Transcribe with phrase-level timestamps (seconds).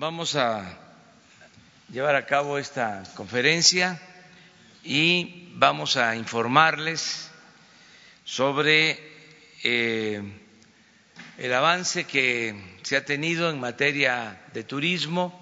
[0.00, 0.78] vamos a
[1.92, 4.00] llevar a cabo esta conferencia
[4.82, 7.28] y vamos a informarles
[8.24, 8.98] sobre
[9.62, 10.22] eh,
[11.36, 15.38] el avance que se ha tenido en materia de turismo.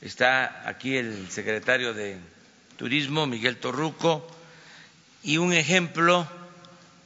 [0.00, 2.18] Está aquí el secretario de
[2.76, 4.26] Turismo, Miguel Torruco,
[5.22, 6.28] y un ejemplo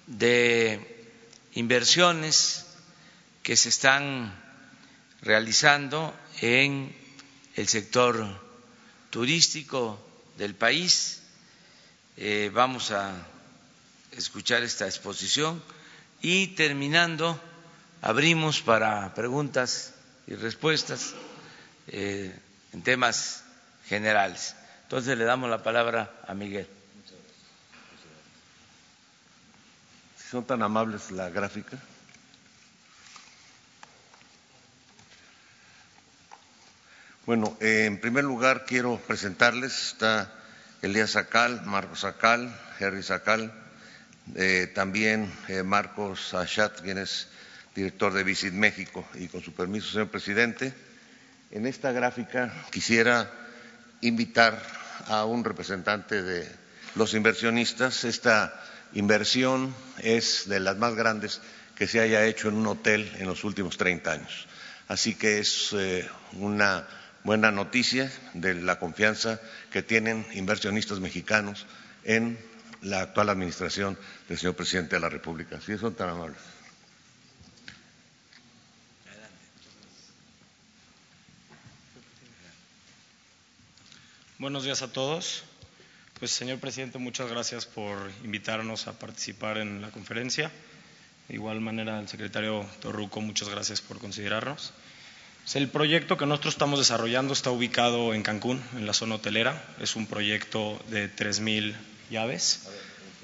[0.06, 1.12] de
[1.52, 2.74] inversiones
[3.42, 4.32] que se están
[5.20, 6.94] realizando en
[7.56, 8.26] el sector
[9.10, 9.98] turístico
[10.38, 11.22] del país.
[12.16, 13.14] Eh, vamos a
[14.12, 15.62] escuchar esta exposición
[16.22, 17.40] y terminando
[18.02, 19.94] abrimos para preguntas
[20.26, 21.14] y respuestas
[21.88, 22.34] eh,
[22.72, 23.44] en temas
[23.86, 24.54] generales.
[24.84, 26.68] Entonces le damos la palabra a Miguel.
[30.16, 31.78] Si son tan amables la gráfica.
[37.30, 40.32] Bueno, eh, en primer lugar quiero presentarles, está
[40.82, 43.52] Elías Sacal, Marcos Sacal, Henry Sacal,
[44.34, 47.28] eh, también eh, Marcos Achat, quien es
[47.72, 50.74] director de Visit México, y con su permiso, señor presidente,
[51.52, 53.30] en esta gráfica quisiera
[54.00, 54.60] invitar
[55.06, 56.48] a un representante de
[56.96, 58.02] los inversionistas.
[58.02, 58.60] Esta
[58.92, 61.40] inversión es de las más grandes
[61.76, 64.48] que se haya hecho en un hotel en los últimos 30 años.
[64.88, 65.72] Así que es
[66.32, 66.88] una
[67.24, 69.40] buena noticia de la confianza
[69.70, 71.66] que tienen inversionistas mexicanos
[72.04, 72.38] en
[72.82, 75.60] la actual administración del señor presidente de la República.
[75.60, 76.38] Si son tan amables.
[84.38, 85.44] Buenos días a todos.
[86.18, 90.50] Pues, señor presidente, muchas gracias por invitarnos a participar en la conferencia.
[91.28, 94.72] De igual manera, al secretario Torruco, muchas gracias por considerarnos.
[95.54, 99.64] El proyecto que nosotros estamos desarrollando está ubicado en Cancún, en la zona hotelera.
[99.80, 101.74] Es un proyecto de 3.000
[102.08, 102.62] llaves.
[102.66, 102.78] A ver,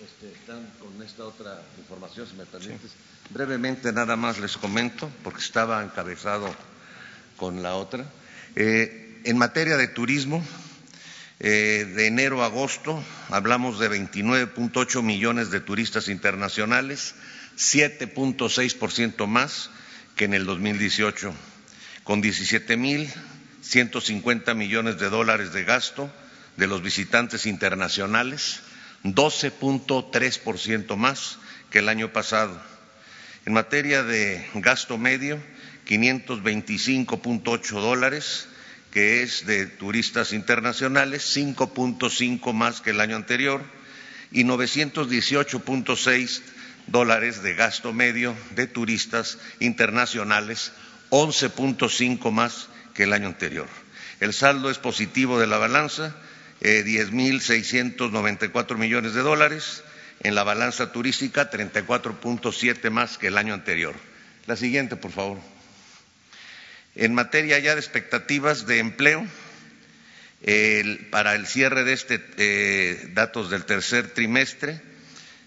[0.04, 2.92] este, están con esta otra información, si me permites.
[3.30, 6.52] Brevemente nada más les comento, porque estaba encabezado
[7.36, 8.04] con la otra.
[8.56, 10.44] Eh, en materia de turismo,
[11.38, 17.14] eh, de enero a agosto hablamos de 29.8 millones de turistas internacionales,
[17.56, 19.70] 7.6% más
[20.16, 21.32] que en el 2018
[22.06, 26.10] con 17.150 millones de dólares de gasto
[26.56, 28.60] de los visitantes internacionales,
[29.02, 32.62] 12.3% más que el año pasado.
[33.44, 35.42] En materia de gasto medio,
[35.88, 38.46] 525.8 dólares,
[38.92, 43.64] que es de turistas internacionales, 5.5 más que el año anterior,
[44.30, 46.40] y 918.6
[46.86, 50.70] dólares de gasto medio de turistas internacionales,
[51.10, 53.68] 11.5 más que el año anterior.
[54.20, 56.16] El saldo es positivo de la balanza,
[56.60, 59.82] eh, 10.694 millones de dólares.
[60.20, 63.94] En la balanza turística, 34.7 más que el año anterior.
[64.46, 65.38] La siguiente, por favor.
[66.94, 69.26] En materia ya de expectativas de empleo,
[70.42, 74.80] el, para el cierre de este eh, datos del tercer trimestre,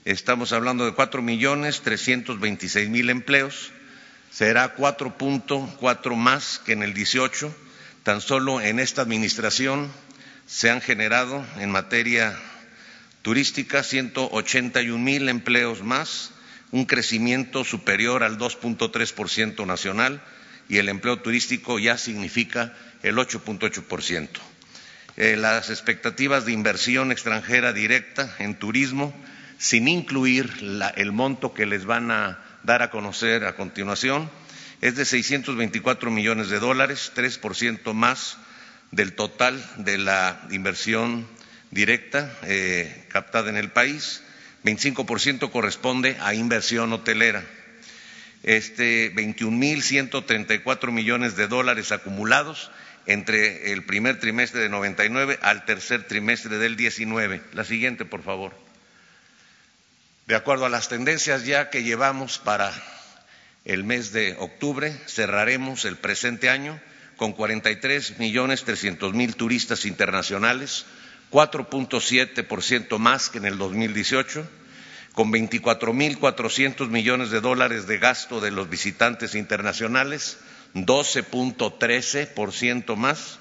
[0.05, 3.71] estamos hablando de cuatro millones trescientos veintiséis mil empleos,
[4.31, 7.55] será 4.4 más que en el 18.
[8.03, 9.91] Tan solo en esta administración
[10.47, 12.37] se han generado en materia
[13.21, 16.31] turística 181 mil empleos más,
[16.71, 20.21] un crecimiento superior al 2.3% nacional
[20.67, 22.73] y el empleo turístico ya significa
[23.03, 24.29] el 8.8%.
[25.17, 29.13] Eh, las expectativas de inversión extranjera directa en turismo,
[29.57, 30.49] sin incluir
[30.95, 34.29] el monto que les van a dar a conocer a continuación,
[34.81, 38.37] es de 624 millones de dólares, 3% más
[38.91, 41.27] del total de la inversión
[41.71, 44.23] directa eh, captada en el país,
[44.63, 47.43] 25% corresponde a inversión hotelera.
[48.43, 52.71] Este 21.134 millones de dólares acumulados
[53.05, 57.41] entre el primer trimestre de 99 al tercer trimestre del 19.
[57.53, 58.68] La siguiente, por favor.
[60.29, 62.71] De acuerdo a las tendencias ya que llevamos para
[63.65, 66.79] el mes de octubre, cerraremos el presente año
[67.17, 70.85] con 43 millones 300 mil turistas internacionales,
[71.31, 74.47] 4.7% más que en el 2018,
[75.13, 80.37] con 24 mil 400 millones de dólares de gasto de los visitantes internacionales,
[80.75, 83.39] 12.13% más.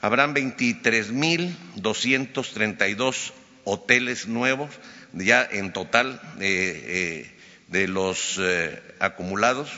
[0.00, 3.32] Habrán 23 mil 232
[3.64, 4.70] hoteles nuevos
[5.16, 7.30] ya en total eh, eh,
[7.68, 9.70] de los eh, acumulados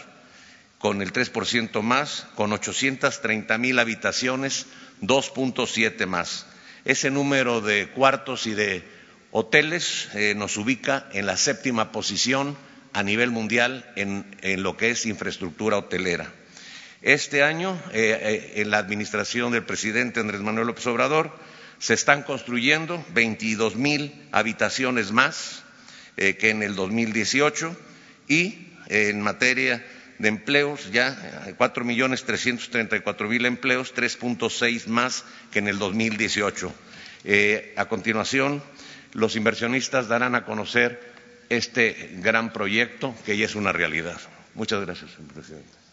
[0.78, 4.66] con el 3% más, con 830 mil habitaciones,
[5.02, 6.46] 2.7 más.
[6.84, 8.84] Ese número de cuartos y de
[9.32, 12.56] hoteles nos ubica en la séptima posición
[12.92, 14.24] a nivel mundial en,
[14.62, 16.32] lo que es infraestructura hotelera.
[17.02, 21.32] Este año, en la administración del presidente Andrés Manuel López Obrador,
[21.78, 25.62] se están construyendo 22 mil habitaciones más
[26.17, 27.76] que en el 2018
[28.28, 29.84] y en materia
[30.19, 32.25] de empleos, ya cuatro millones
[33.05, 36.73] cuatro mil empleos, 3.6 más que en el 2018.
[37.25, 38.62] Eh, a continuación,
[39.12, 41.00] los inversionistas darán a conocer
[41.49, 44.20] este gran proyecto que ya es una realidad.
[44.55, 45.85] Muchas gracias, señor presidente.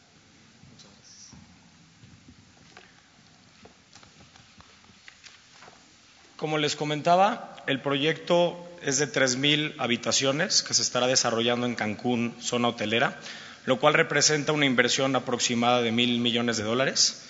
[6.44, 12.36] Como les comentaba, el proyecto es de 3.000 habitaciones que se estará desarrollando en Cancún,
[12.42, 13.18] zona hotelera
[13.66, 17.24] lo cual representa una inversión aproximada de mil millones de dólares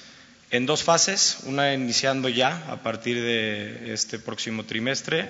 [0.49, 5.29] en dos fases, una iniciando ya a partir de este próximo trimestre,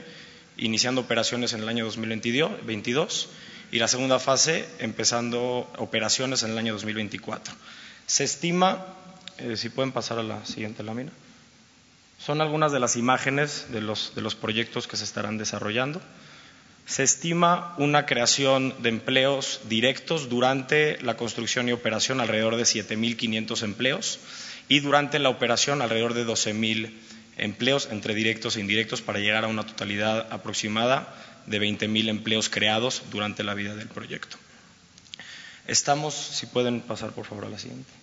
[0.55, 3.27] iniciando operaciones en el año 2022
[3.73, 7.53] y la segunda fase empezando operaciones en el año 2024.
[8.07, 8.85] Se estima,
[9.39, 11.11] eh, si pueden pasar a la siguiente lámina,
[12.25, 16.01] son algunas de las imágenes de los, proyectos que se estarán desarrollando.
[16.85, 23.63] Se estima una creación de empleos directos durante la construcción y operación alrededor de 7.500
[23.63, 24.19] empleos
[24.69, 26.93] y durante la operación alrededor de 12.000
[27.37, 31.13] empleos entre directos e indirectos para llegar a una totalidad aproximada
[31.45, 34.37] de 20.000 empleos creados durante la vida del proyecto.
[35.67, 38.02] Estamos, si pueden pasar por favor a la siguiente.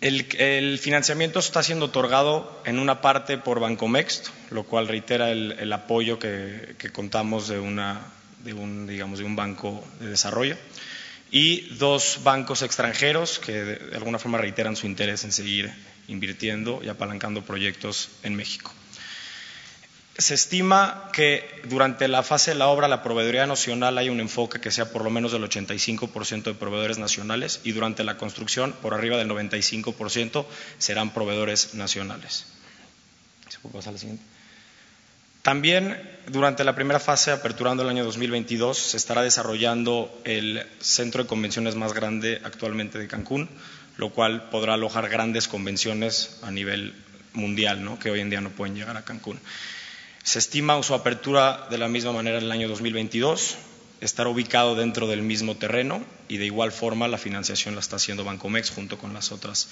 [0.00, 6.18] El, financiamiento está siendo otorgado en una parte por Bancomext, lo cual reitera el, apoyo
[6.18, 10.56] que, contamos de, de, un, digamos, de un banco de desarrollo,
[11.30, 15.70] y dos bancos extranjeros que de alguna forma reiteran su interés en seguir
[16.08, 18.72] invirtiendo y apalancando proyectos en México.
[20.18, 24.60] Se estima que durante la fase de la obra la proveeduría nacional hay un enfoque
[24.60, 28.92] que sea por lo menos del 85% de proveedores nacionales y durante la construcción por
[28.92, 30.44] arriba del 95%
[30.78, 32.46] serán proveedores nacionales.
[35.42, 41.28] También durante la primera fase, aperturando el año 2022, se estará desarrollando el centro de
[41.28, 43.48] convenciones más grande actualmente de Cancún,
[43.96, 46.94] lo cual podrá alojar grandes convenciones a nivel
[47.32, 47.98] mundial, ¿no?
[47.98, 49.40] que hoy en día no pueden llegar a Cancún.
[50.22, 53.56] Se estima su apertura de la misma manera en el año 2022,
[54.00, 58.24] estará ubicado dentro del mismo terreno y de igual forma la financiación la está haciendo
[58.24, 59.68] Bancomex junto con las otras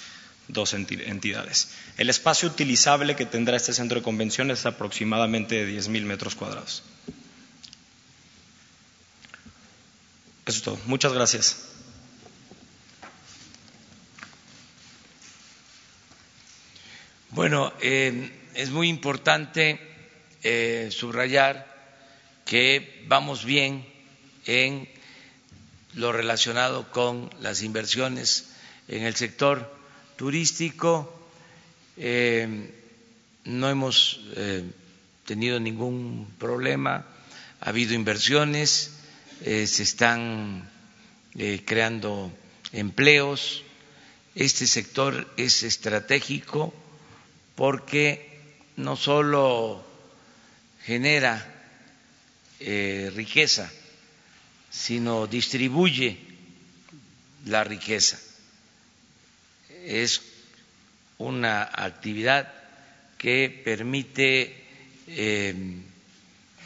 [0.47, 1.69] dos entidades.
[1.97, 6.83] El espacio utilizable que tendrá este centro de convenciones es aproximadamente de 10.000 metros cuadrados.
[10.45, 10.79] Eso es todo.
[10.85, 11.65] Muchas gracias.
[17.29, 19.88] Bueno, eh, es muy importante
[20.43, 21.67] eh, subrayar
[22.45, 23.85] que vamos bien
[24.45, 24.87] en
[25.95, 28.47] lo relacionado con las inversiones
[28.87, 29.75] en el sector
[30.15, 31.13] turístico.
[31.97, 32.71] Eh,
[33.43, 34.63] no hemos eh,
[35.25, 37.05] tenido ningún problema,
[37.59, 38.91] ha habido inversiones,
[39.43, 40.69] se están
[41.65, 42.31] creando
[42.73, 43.63] empleos.
[44.35, 46.73] Este sector es estratégico
[47.55, 48.29] porque
[48.75, 49.85] no solo
[50.85, 51.45] genera
[52.59, 53.71] eh, riqueza,
[54.69, 56.17] sino distribuye
[57.45, 58.19] la riqueza.
[59.85, 60.21] Es
[61.17, 62.51] una actividad
[63.17, 64.63] que permite
[65.07, 65.55] eh,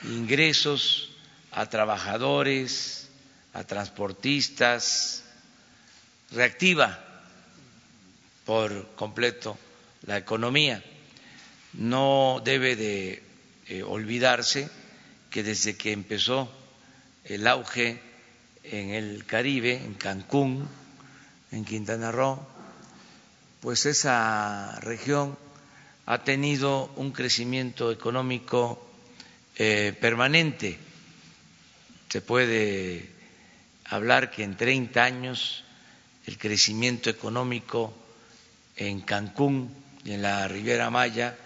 [0.03, 1.09] ingresos
[1.51, 3.09] a trabajadores,
[3.53, 5.23] a transportistas,
[6.31, 6.99] reactiva
[8.45, 9.57] por completo
[10.05, 10.83] la economía.
[11.73, 13.23] No debe de
[13.67, 14.69] eh, olvidarse
[15.29, 16.51] que desde que empezó
[17.25, 17.99] el auge
[18.63, 20.67] en el Caribe, en Cancún,
[21.51, 22.39] en Quintana Roo,
[23.61, 25.37] pues esa región
[26.05, 28.85] ha tenido un crecimiento económico
[29.55, 30.77] eh, permanente.
[32.09, 33.09] Se puede
[33.85, 35.63] hablar que en 30 años
[36.25, 37.93] el crecimiento económico
[38.75, 41.37] en Cancún y en la Riviera Maya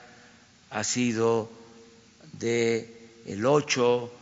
[0.70, 1.52] ha sido
[2.40, 2.94] de
[3.26, 4.14] el 8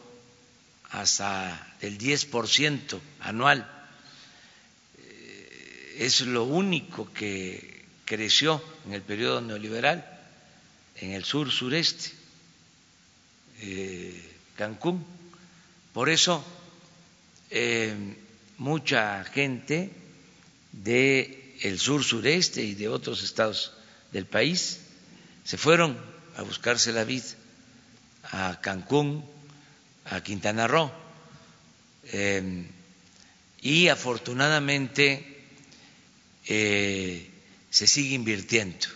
[0.92, 3.70] hasta el 10% anual.
[4.98, 10.16] Eh, es lo único que creció en el periodo neoliberal
[10.98, 12.12] en el sur sureste,
[13.62, 14.22] eh,
[14.56, 15.06] Cancún.
[15.94, 16.44] Por eso,
[17.50, 17.94] eh,
[18.58, 19.92] mucha gente
[20.72, 23.74] del el sur sureste y de otros estados
[24.12, 24.80] del país
[25.44, 25.98] se fueron
[26.38, 27.26] a buscarse la vida
[28.32, 29.24] a Cancún,
[30.06, 30.92] a Quintana Roo.
[32.12, 32.68] Em,
[33.62, 35.26] y afortunadamente
[36.48, 37.30] eh,
[37.70, 38.88] se sigue invirtiendo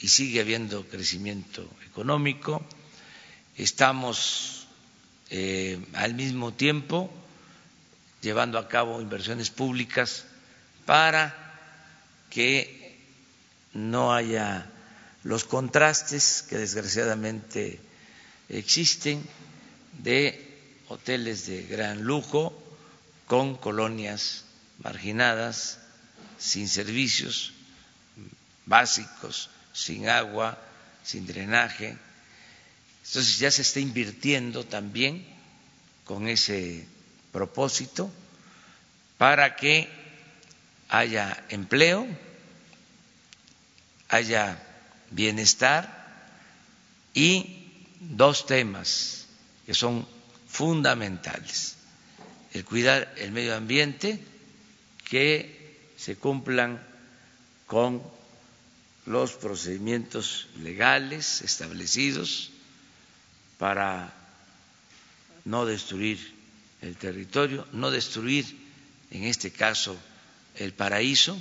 [0.00, 2.64] y sigue habiendo crecimiento económico.
[3.56, 4.66] Estamos
[5.30, 7.10] eh, al mismo tiempo
[8.22, 10.24] llevando a cabo inversiones públicas
[10.86, 11.34] para
[12.30, 12.98] que
[13.72, 14.70] no haya
[15.22, 17.80] los contrastes que desgraciadamente
[18.48, 19.24] existen
[20.02, 20.46] de
[20.88, 22.52] hoteles de gran lujo
[23.26, 24.44] con colonias
[24.82, 25.80] marginadas,
[26.38, 27.52] sin servicios
[28.66, 30.58] básicos, sin agua,
[31.02, 31.96] sin drenaje.
[33.04, 35.26] Entonces ya se está invirtiendo también
[36.04, 36.86] con ese
[37.32, 38.10] propósito
[39.18, 39.88] para que
[40.88, 42.06] haya empleo,
[44.08, 44.58] haya
[45.10, 46.04] bienestar
[47.14, 47.65] y
[48.00, 49.26] dos temas
[49.64, 50.06] que son
[50.48, 51.76] fundamentales.
[52.52, 54.22] El cuidar el medio ambiente,
[55.04, 56.82] que se cumplan
[57.66, 58.02] con
[59.06, 62.50] los procedimientos legales establecidos
[63.58, 64.12] para
[65.44, 66.34] no destruir
[66.82, 68.44] el territorio, no destruir,
[69.10, 69.96] en este caso,
[70.56, 71.40] el paraíso.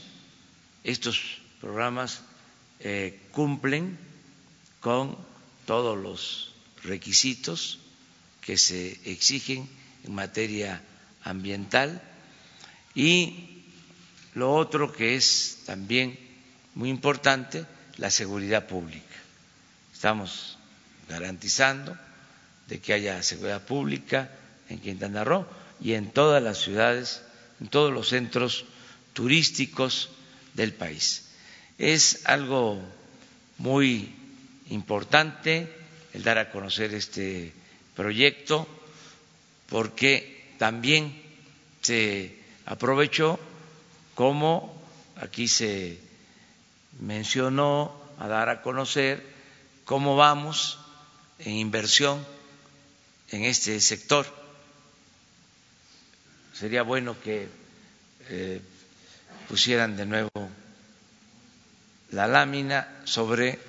[0.84, 1.20] Estos
[1.60, 2.22] programas
[2.80, 3.98] eh, cumplen
[4.80, 5.18] con
[5.66, 6.54] todos los
[6.84, 7.80] requisitos
[8.42, 9.68] que se exigen
[10.04, 10.82] en materia
[11.24, 12.02] ambiental
[12.94, 13.64] y
[14.36, 16.18] lo otro que es también
[16.76, 17.66] muy importante,
[17.98, 19.16] la seguridad pública.
[19.94, 20.58] Estamos
[21.10, 21.98] garantizando
[22.68, 24.32] de que haya seguridad pública
[24.70, 25.48] en Quintana Roo
[25.80, 27.22] y en todas las ciudades,
[27.62, 28.66] en todos los centros
[29.14, 30.10] turísticos
[30.54, 31.26] del país.
[31.78, 32.82] Es algo
[33.58, 34.15] muy
[34.70, 35.68] importante
[36.14, 37.54] el dar a conocer este
[37.96, 38.68] proyecto
[39.68, 41.22] porque también
[41.82, 43.40] se aprovechó
[44.16, 44.82] como
[45.18, 46.00] aquí se
[47.00, 49.24] mencionó a dar a conocer
[49.84, 50.80] cómo vamos
[51.40, 52.26] en inversión
[53.30, 54.26] en este sector.
[56.54, 57.50] Sería bueno que
[58.30, 58.62] eh,
[59.50, 60.30] pusieran de nuevo
[62.12, 63.60] la lámina sobre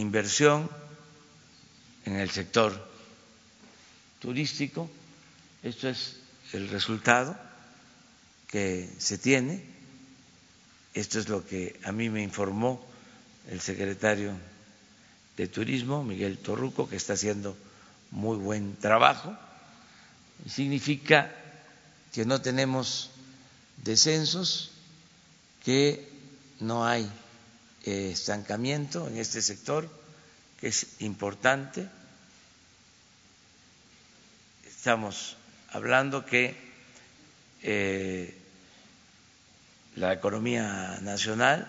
[0.00, 0.68] inversión
[2.04, 2.88] en el sector
[4.18, 4.90] turístico.
[5.62, 6.16] Esto es
[6.52, 7.36] el resultado
[8.48, 9.64] que se tiene.
[10.94, 12.84] Esto es lo que a mí me informó
[13.48, 14.32] el secretario
[15.36, 17.56] de Turismo, Miguel Torruco, que está haciendo
[18.10, 19.36] muy buen trabajo.
[20.48, 21.32] Significa
[22.12, 23.10] que no tenemos
[23.76, 24.72] descensos,
[25.64, 26.08] que
[26.58, 27.10] no hay
[27.84, 29.88] estancamiento en este sector,
[30.58, 31.88] que es importante.
[34.66, 35.36] Estamos
[35.70, 36.56] hablando que
[37.62, 38.34] eh,
[39.96, 41.68] la economía nacional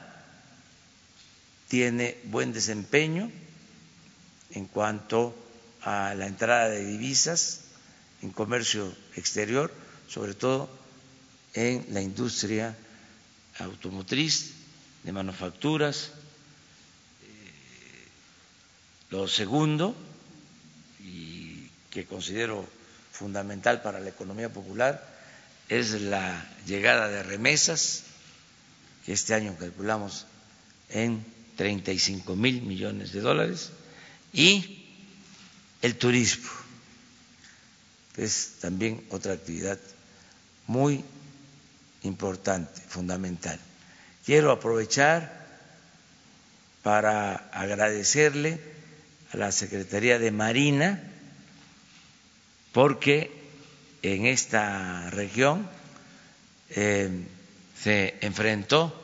[1.68, 3.32] tiene buen desempeño
[4.52, 5.36] en cuanto
[5.82, 7.62] a la entrada de divisas
[8.22, 9.72] en comercio exterior,
[10.08, 10.70] sobre todo
[11.54, 12.76] en la industria
[13.60, 14.54] automotriz,
[15.04, 16.12] de manufacturas.
[17.24, 18.08] Eh,
[19.10, 19.96] lo segundo,
[21.00, 22.68] y que considero
[23.12, 25.08] fundamental para la economía popular,
[25.70, 28.04] es la llegada de remesas,
[29.06, 30.26] que este año calculamos
[30.90, 33.72] en 35 mil millones de dólares,
[34.34, 34.86] y
[35.82, 36.50] el turismo,
[38.16, 39.80] que es también otra actividad
[40.68, 41.04] muy
[42.04, 43.60] importante, fundamental.
[44.26, 45.42] Quiero aprovechar
[46.84, 48.60] para agradecerle
[49.34, 51.02] a la Secretaría de Marina
[52.72, 53.32] porque
[54.02, 55.68] en esta región
[56.70, 57.10] eh,
[57.82, 58.98] se enfrentó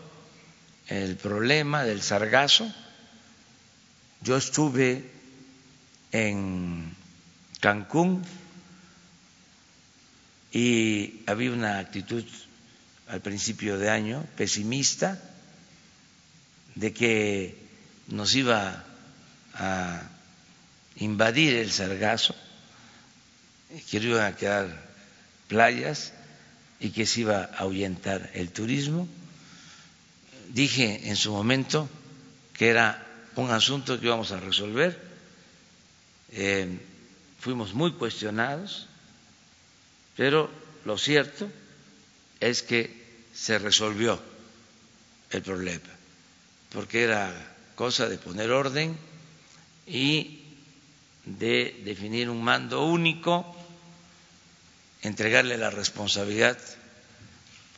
[0.88, 2.72] el problema del sargazo.
[4.22, 5.04] Yo estuve
[6.12, 6.96] en
[7.60, 8.24] Cancún
[10.52, 12.24] y había una actitud
[13.10, 15.22] al principio de año pesimista
[16.76, 17.58] de que
[18.08, 18.84] nos iba
[19.56, 20.02] a
[20.98, 22.36] invadir el sargazo,
[23.90, 24.88] que iban a quedar
[25.48, 26.14] playas
[26.80, 29.08] y que se iba a ahuyentar el turismo.
[30.50, 31.90] Dije en su momento
[32.54, 35.00] que era un asunto que íbamos a resolver.
[36.32, 36.68] Eh,
[37.40, 38.88] fuimos muy cuestionados,
[40.16, 40.50] pero
[40.86, 41.50] lo cierto
[42.40, 42.97] es que
[43.38, 44.20] se resolvió
[45.30, 45.90] el problema,
[46.72, 47.32] porque era
[47.76, 48.98] cosa de poner orden
[49.86, 50.42] y
[51.26, 53.56] de definir un mando único,
[55.04, 56.58] entregarle la responsabilidad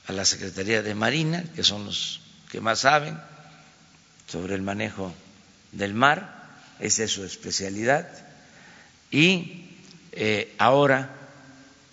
[0.07, 3.19] a la Secretaría de Marina, que son los que más saben
[4.27, 5.13] sobre el manejo
[5.71, 6.47] del mar,
[6.79, 8.07] esa es su especialidad,
[9.11, 9.75] y
[10.13, 11.15] eh, ahora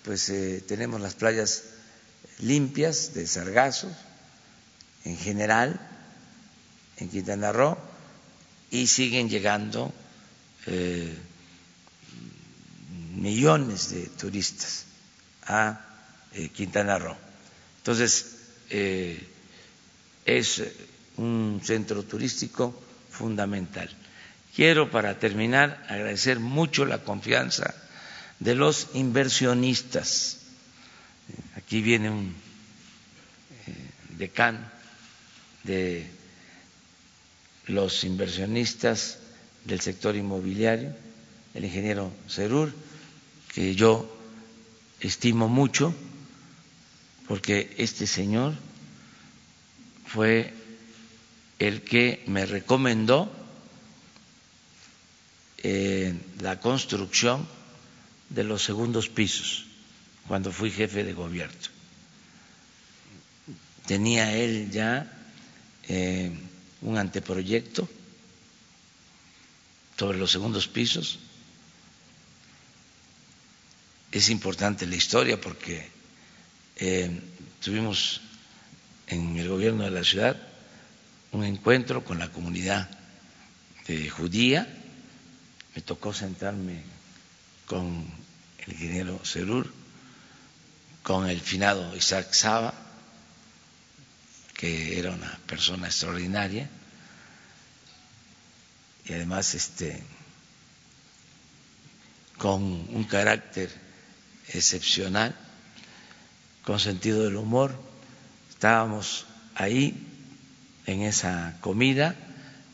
[0.04, 1.64] pues eh, tenemos las playas
[2.38, 3.90] limpias de sargazo
[5.04, 5.80] en general
[6.98, 7.76] en Quintana Roo
[8.70, 9.92] y siguen llegando
[10.66, 11.14] eh,
[13.14, 14.84] millones de turistas
[15.46, 15.80] a
[16.32, 17.16] eh, Quintana Roo.
[17.78, 18.36] Entonces,
[18.70, 19.26] eh,
[20.24, 20.62] es
[21.16, 22.74] un centro turístico
[23.10, 23.88] fundamental.
[24.54, 27.74] Quiero, para terminar, agradecer mucho la confianza
[28.40, 30.35] de los inversionistas.
[31.66, 32.32] Aquí viene un
[34.16, 34.60] decano
[35.64, 36.06] de
[37.66, 39.18] los inversionistas
[39.64, 40.94] del sector inmobiliario,
[41.54, 42.72] el ingeniero Cerur,
[43.52, 44.08] que yo
[45.00, 45.92] estimo mucho,
[47.26, 48.54] porque este señor
[50.06, 50.54] fue
[51.58, 53.28] el que me recomendó
[55.64, 57.48] eh, la construcción
[58.30, 59.66] de los segundos pisos
[60.28, 61.56] cuando fui jefe de gobierno.
[63.86, 65.06] Tenía él ya
[65.88, 66.30] eh,
[66.82, 67.88] un anteproyecto
[69.96, 71.18] sobre los segundos pisos.
[74.10, 75.88] Es importante la historia porque
[76.76, 77.10] eh,
[77.62, 78.20] tuvimos
[79.06, 80.36] en el gobierno de la ciudad
[81.32, 82.88] un encuentro con la comunidad
[84.10, 84.66] judía.
[85.74, 86.82] Me tocó sentarme
[87.66, 88.04] con
[88.66, 89.72] el ingeniero Cerur,
[91.06, 92.74] con el finado Isaac Saba,
[94.54, 96.68] que era una persona extraordinaria
[99.04, 100.02] y además este
[102.38, 103.70] con un carácter
[104.48, 105.32] excepcional,
[106.64, 107.80] con sentido del humor.
[108.50, 109.94] Estábamos ahí
[110.86, 112.16] en esa comida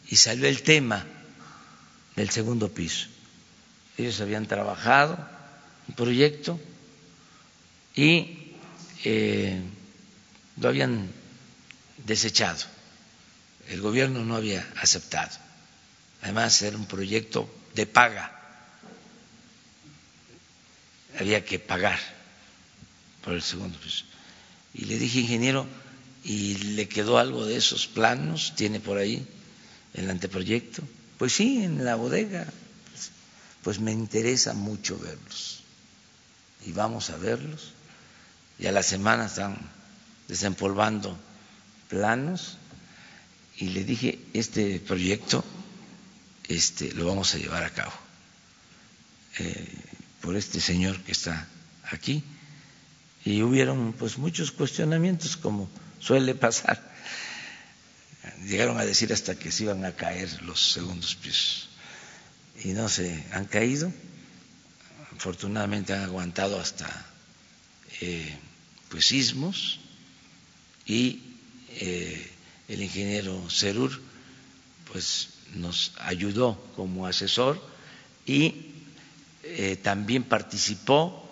[0.09, 1.05] y salió el tema
[2.17, 3.09] del segundo piso.
[3.99, 5.19] Ellos habían trabajado
[5.87, 6.59] un proyecto
[7.95, 8.55] y
[9.05, 9.61] eh,
[10.57, 11.11] lo habían
[12.05, 12.61] desechado.
[13.69, 15.31] El gobierno no había aceptado.
[16.23, 18.39] Además, era un proyecto de paga.
[21.19, 21.99] Había que pagar
[23.23, 24.05] por el segundo piso.
[24.75, 25.67] Y le dije, ingeniero,
[26.25, 28.55] ¿y le quedó algo de esos planos?
[28.57, 29.27] ¿Tiene por ahí
[29.95, 30.83] el anteproyecto?
[31.19, 32.47] Pues sí, en la bodega.
[33.63, 35.63] Pues me interesa mucho verlos.
[36.67, 37.73] Y vamos a verlos.
[38.59, 39.57] Y a la semana están
[40.29, 41.19] desempolvando
[41.89, 42.59] planos
[43.57, 45.45] y le dije, este proyecto
[46.49, 47.93] este, lo vamos a llevar a cabo
[49.39, 49.69] eh,
[50.21, 51.47] por este señor que está
[51.91, 52.25] aquí.
[53.25, 55.69] Y hubieron pues muchos cuestionamientos, como
[56.01, 56.81] suele pasar.
[58.45, 61.69] Llegaron a decir hasta que se iban a caer los segundos pisos.
[62.65, 63.93] Y no se han caído.
[65.17, 67.07] Afortunadamente han aguantado hasta
[68.05, 68.37] eh,
[68.89, 69.79] pues sismos
[70.87, 71.23] y
[71.79, 72.31] eh,
[72.67, 73.93] el ingeniero Cerur
[74.91, 77.63] pues nos ayudó como asesor
[78.27, 78.73] y
[79.45, 81.31] eh, también participó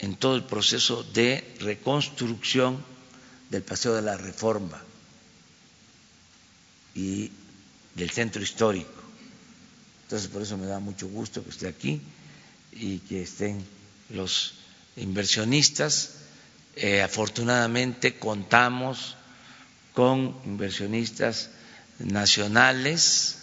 [0.00, 2.82] en todo el proceso de reconstrucción
[3.48, 4.82] del Paseo de la Reforma
[6.96, 7.30] y
[7.94, 9.00] del centro histórico.
[10.04, 12.00] Entonces, por eso me da mucho gusto que esté aquí
[12.72, 13.64] y que estén
[14.08, 14.59] los
[14.96, 16.16] inversionistas.
[16.76, 19.16] Eh, afortunadamente contamos
[19.92, 21.50] con inversionistas
[21.98, 23.38] nacionales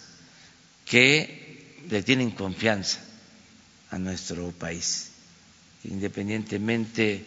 [0.84, 2.98] que le tienen confianza
[3.90, 5.10] a nuestro país,
[5.84, 7.24] independientemente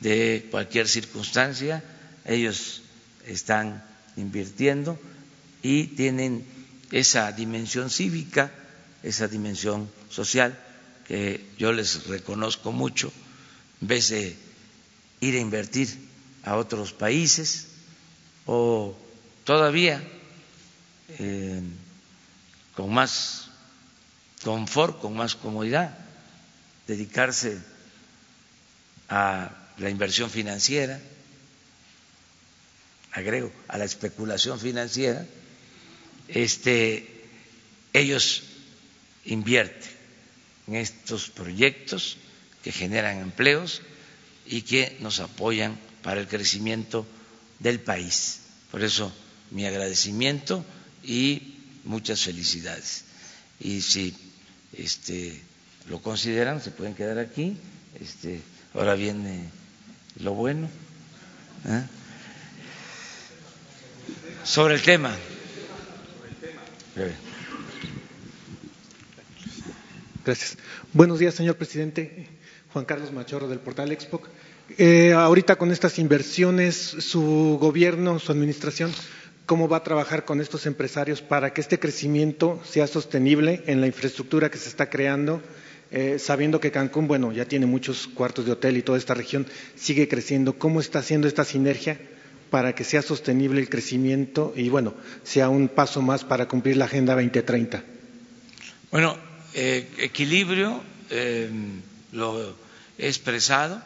[0.00, 1.82] de cualquier circunstancia,
[2.24, 2.82] ellos
[3.26, 3.84] están
[4.16, 4.98] invirtiendo
[5.62, 6.44] y tienen
[6.92, 8.52] esa dimensión cívica,
[9.02, 10.58] esa dimensión social
[11.06, 13.12] que yo les reconozco mucho,
[13.80, 14.36] en vez de
[15.20, 15.88] ir a invertir
[16.44, 17.66] a otros países,
[18.46, 18.96] o
[19.44, 20.02] todavía
[21.18, 21.60] eh,
[22.74, 23.50] con más
[24.42, 25.98] confort, con más comodidad,
[26.86, 27.58] dedicarse
[29.08, 31.00] a la inversión financiera,
[33.12, 35.26] agrego, a la especulación financiera,
[36.28, 37.24] este,
[37.92, 38.42] ellos
[39.24, 39.90] invierten
[40.68, 42.18] en estos proyectos
[42.66, 43.80] que generan empleos
[44.44, 47.06] y que nos apoyan para el crecimiento
[47.60, 48.40] del país.
[48.72, 49.12] Por eso
[49.52, 50.64] mi agradecimiento
[51.04, 53.04] y muchas felicidades.
[53.60, 54.16] Y si
[54.72, 55.40] este,
[55.88, 57.56] lo consideran, se pueden quedar aquí.
[58.00, 58.40] Este,
[58.74, 59.48] ahora viene
[60.18, 60.68] lo bueno.
[61.68, 61.84] ¿eh?
[64.42, 65.16] Sobre el tema.
[70.24, 70.56] Gracias.
[70.92, 72.35] Buenos días, señor presidente.
[72.76, 74.20] Juan Carlos Machorro del portal Expo.
[74.76, 78.92] Eh, ahorita con estas inversiones, su gobierno, su administración,
[79.46, 83.86] ¿cómo va a trabajar con estos empresarios para que este crecimiento sea sostenible en la
[83.86, 85.40] infraestructura que se está creando?
[85.90, 89.46] Eh, sabiendo que Cancún, bueno, ya tiene muchos cuartos de hotel y toda esta región
[89.74, 90.58] sigue creciendo.
[90.58, 91.98] ¿Cómo está haciendo esta sinergia
[92.50, 96.84] para que sea sostenible el crecimiento y, bueno, sea un paso más para cumplir la
[96.84, 97.82] Agenda 2030?
[98.90, 99.16] Bueno,
[99.54, 101.48] eh, equilibrio, eh,
[102.12, 102.65] lo
[102.98, 103.82] expresado,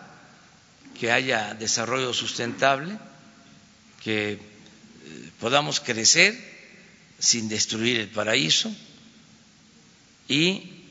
[0.99, 2.99] que haya desarrollo sustentable,
[4.03, 4.39] que
[5.39, 6.35] podamos crecer
[7.19, 8.75] sin destruir el paraíso
[10.29, 10.85] y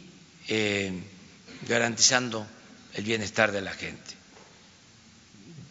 [0.47, 0.91] eh,
[1.67, 2.45] garantizando
[2.93, 4.15] el bienestar de la gente.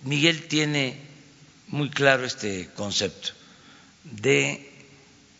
[0.05, 1.01] Miguel tiene
[1.69, 3.31] muy claro este concepto
[4.05, 4.73] de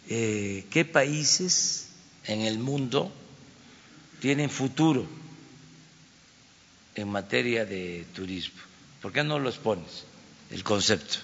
[0.09, 1.89] eh, qué países
[2.25, 3.13] en el mundo
[4.21, 5.09] tienen futuro
[7.01, 8.61] en materia de turismo.
[9.01, 10.05] ¿Por qué no lo expones,
[10.51, 11.19] el concepto?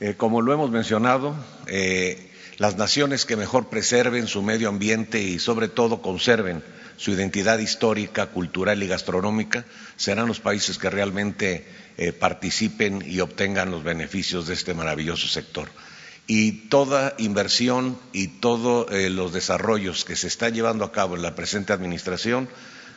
[0.00, 1.34] Eh, como lo hemos mencionado,
[2.56, 6.62] las naciones que mejor preserven su medio ambiente y sobre todo conserven
[7.00, 9.64] su identidad histórica, cultural y gastronómica
[9.96, 15.70] serán los países que realmente eh, participen y obtengan los beneficios de este maravilloso sector.
[16.26, 21.22] Y toda inversión y todos eh, los desarrollos que se están llevando a cabo en
[21.22, 22.50] la presente administración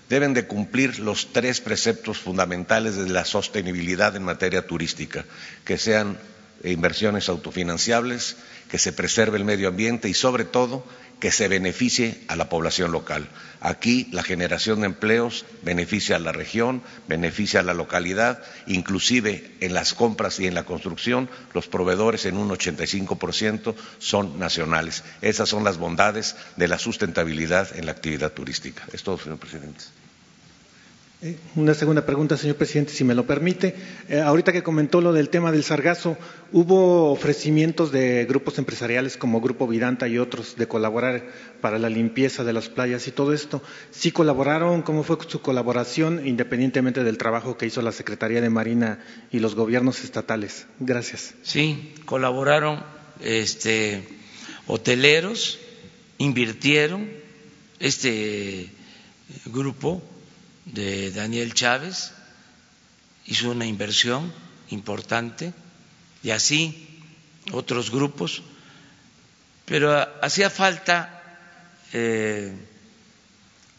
[0.10, 5.26] deben de cumplir los tres preceptos fundamentales de la sostenibilidad en materia turística,
[5.66, 6.18] que sean
[6.64, 8.38] inversiones autofinanciables,
[8.70, 10.86] que se preserve el medio ambiente y, sobre todo,
[11.24, 13.30] que se beneficie a la población local.
[13.62, 19.74] Aquí la generación de empleos beneficia a la región, beneficia a la localidad, inclusive en
[19.74, 25.06] las compras y en la construcción los proveedores en un 85% son nacionales.
[25.22, 28.84] Esas son las bondades de la sustentabilidad en la actividad turística.
[28.92, 29.86] Es todo, señor presidente.
[31.56, 33.76] Una segunda pregunta, señor presidente, si me lo permite.
[34.10, 36.18] Eh, ahorita que comentó lo del tema del sargazo,
[36.52, 41.24] ¿hubo ofrecimientos de grupos empresariales como Grupo Vidanta y otros de colaborar
[41.62, 43.64] para la limpieza de las playas y todo esto?
[43.92, 44.82] ¿Sí colaboraron?
[44.82, 49.00] ¿Cómo fue su colaboración independientemente del trabajo que hizo la Secretaría de Marina
[49.32, 50.68] y los gobiernos estatales?
[50.80, 51.36] Gracias.
[51.42, 52.84] Sí, colaboraron
[53.22, 54.04] este,
[54.68, 55.60] hoteleros,
[56.18, 57.10] invirtieron
[57.80, 58.70] este
[59.46, 60.02] grupo
[60.66, 62.12] de Daniel Chávez,
[63.26, 64.34] hizo una inversión
[64.70, 65.54] importante
[66.24, 67.02] y así
[67.52, 68.42] otros grupos,
[69.66, 71.50] pero hacía falta
[71.92, 72.54] eh,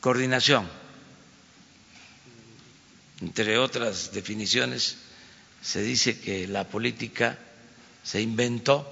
[0.01, 0.69] coordinación.
[3.21, 4.97] Entre otras definiciones,
[5.63, 7.39] se dice que la política
[8.03, 8.91] se inventó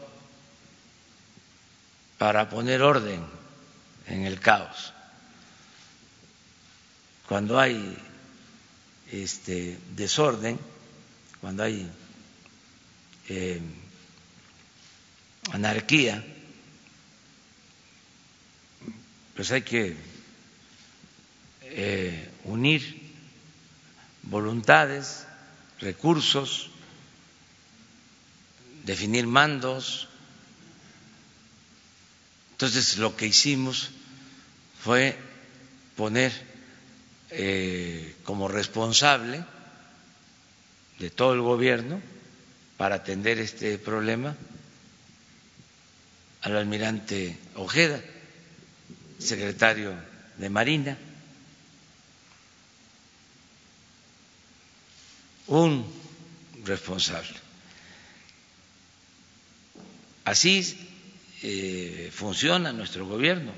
[2.17, 3.23] para poner orden
[4.07, 4.92] en el caos
[7.33, 7.97] cuando hay
[9.11, 10.59] este, desorden,
[11.41, 11.91] cuando hay
[13.27, 13.59] eh,
[15.51, 16.23] anarquía,
[19.35, 19.97] pues hay que
[21.63, 23.01] eh, unir
[24.25, 25.25] voluntades,
[25.81, 26.69] recursos,
[28.85, 30.07] definir mandos.
[32.51, 33.89] Entonces lo que hicimos
[34.85, 35.17] fue
[35.97, 36.52] poner
[37.35, 39.45] eh, como responsable
[40.99, 42.01] de todo el gobierno
[42.77, 44.37] para atender este problema
[46.43, 48.01] al almirante Ojeda,
[49.19, 49.95] secretario
[50.37, 50.99] de Marina,
[55.47, 55.87] un
[56.65, 57.39] responsable.
[60.25, 60.77] Así
[61.43, 63.53] eh, funciona nuestro gobierno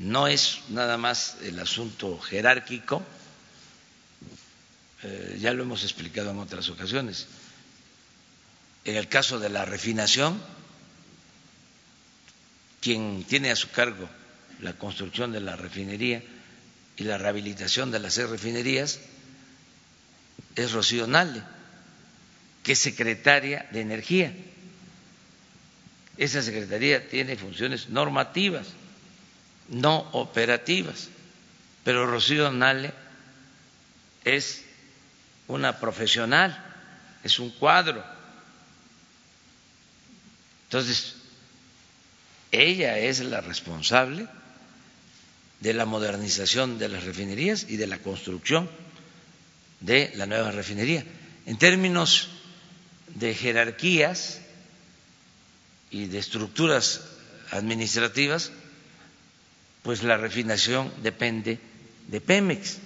[0.00, 3.02] no es nada más el asunto jerárquico,
[5.02, 7.26] eh, ya lo hemos explicado en otras ocasiones.
[8.86, 10.40] En el caso de la refinación,
[12.80, 14.08] quien tiene a su cargo
[14.62, 16.22] la construcción de la refinería
[16.96, 19.00] y la rehabilitación de las seis refinerías
[20.56, 21.42] es Rocío Nale,
[22.62, 24.32] que es secretaria de Energía.
[26.16, 28.66] Esa secretaría tiene funciones normativas
[29.70, 31.08] no operativas.
[31.84, 32.92] Pero Rocío Nale
[34.24, 34.62] es
[35.48, 36.62] una profesional,
[37.24, 38.04] es un cuadro.
[40.64, 41.14] Entonces,
[42.52, 44.28] ella es la responsable
[45.60, 48.68] de la modernización de las refinerías y de la construcción
[49.80, 51.04] de la nueva refinería.
[51.46, 52.28] En términos
[53.14, 54.40] de jerarquías
[55.90, 57.02] y de estructuras
[57.50, 58.52] administrativas,
[59.82, 61.58] pues la refinación depende
[62.08, 62.78] de Pemex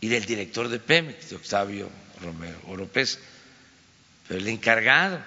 [0.00, 1.88] y del director de Pemex, de Octavio
[2.22, 3.18] Romero Oropés,
[4.26, 5.20] pero el encargado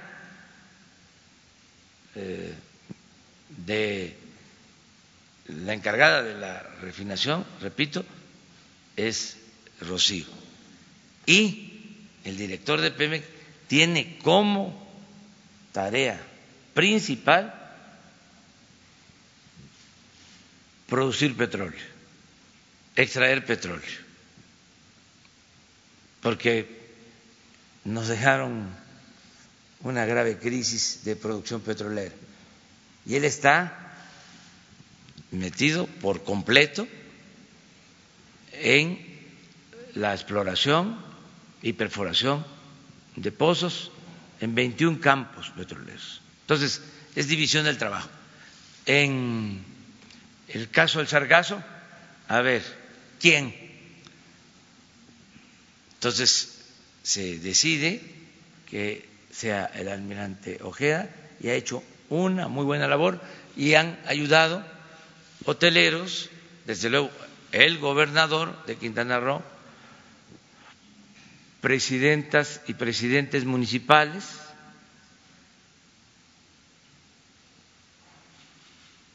[2.15, 2.53] eh,
[3.65, 4.15] de
[5.47, 8.05] la encargada de la refinación, repito,
[8.95, 9.37] es
[9.81, 10.25] Rocío.
[11.25, 13.25] Y el director de Pemex
[13.67, 14.81] tiene como
[15.71, 16.21] tarea
[16.73, 17.62] principal
[20.93, 21.81] producir petróleo,
[22.95, 23.81] extraer petróleo,
[26.21, 26.69] porque
[27.83, 28.69] nos dejaron
[29.81, 32.13] una grave crisis de producción petrolera
[33.07, 33.95] y él está
[35.31, 36.87] metido por completo
[38.51, 38.99] en
[39.95, 40.95] la exploración
[41.63, 42.45] y perforación
[43.15, 43.89] de pozos
[44.41, 46.21] en 21 campos petroleros.
[46.41, 46.83] Entonces,
[47.15, 48.09] es división del trabajo.
[48.85, 49.72] En
[50.47, 51.63] el caso del sargazo,
[52.27, 52.63] a ver,
[53.19, 53.53] ¿quién?
[55.95, 56.59] Entonces,
[57.03, 58.01] se decide
[58.69, 63.21] que sea el almirante Ojeda y ha hecho una muy buena labor
[63.55, 64.63] y han ayudado
[65.45, 66.29] hoteleros,
[66.65, 67.11] desde luego
[67.51, 69.43] el gobernador de Quintana Roo,
[71.61, 74.23] presidentas y presidentes municipales,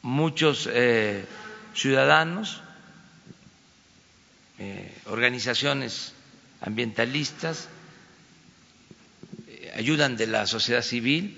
[0.01, 1.25] muchos eh,
[1.73, 2.61] ciudadanos,
[4.57, 6.13] eh, organizaciones
[6.61, 7.67] ambientalistas,
[9.47, 11.37] eh, ayudan de la sociedad civil,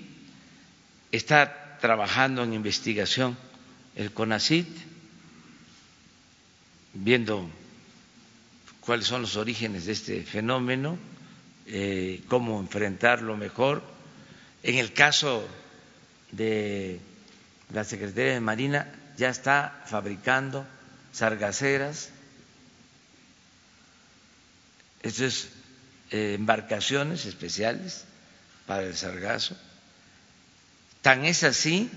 [1.10, 3.36] está trabajando en investigación
[3.96, 4.68] el CONACIT,
[6.94, 7.48] viendo
[8.80, 10.98] cuáles son los orígenes de este fenómeno,
[12.28, 13.82] cómo enfrentarlo mejor.
[14.62, 15.46] En el caso
[16.32, 17.00] de
[17.72, 20.66] la Secretaría de Marina, ya está fabricando
[21.12, 22.10] sargaceras,
[25.02, 25.48] esto es
[26.10, 28.04] eh, embarcaciones especiales
[28.66, 29.56] para el sargazo.
[31.02, 31.90] Tan es así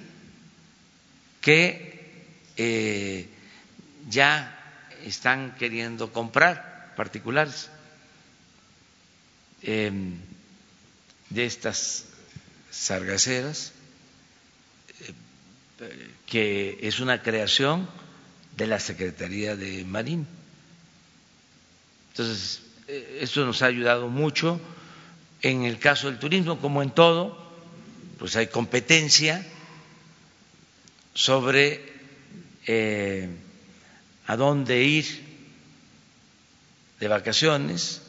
[1.42, 2.26] que
[2.58, 3.30] eh,
[4.10, 4.52] ya
[5.04, 7.70] están queriendo comprar particulares
[9.62, 10.18] em,
[11.30, 12.06] de estas
[12.72, 13.75] sargaceras, eh,
[16.26, 17.88] que es una creación
[18.56, 20.28] de la Secretaría de Marín.
[22.12, 24.60] Entonces, eh, esto nos ha ayudado mucho.
[25.42, 27.38] En el caso del turismo, como en todo,
[28.18, 29.46] pues hay competencia
[31.14, 31.82] sobre
[32.68, 33.30] eh,
[34.28, 35.06] a dónde ir
[37.00, 38.02] de vacaciones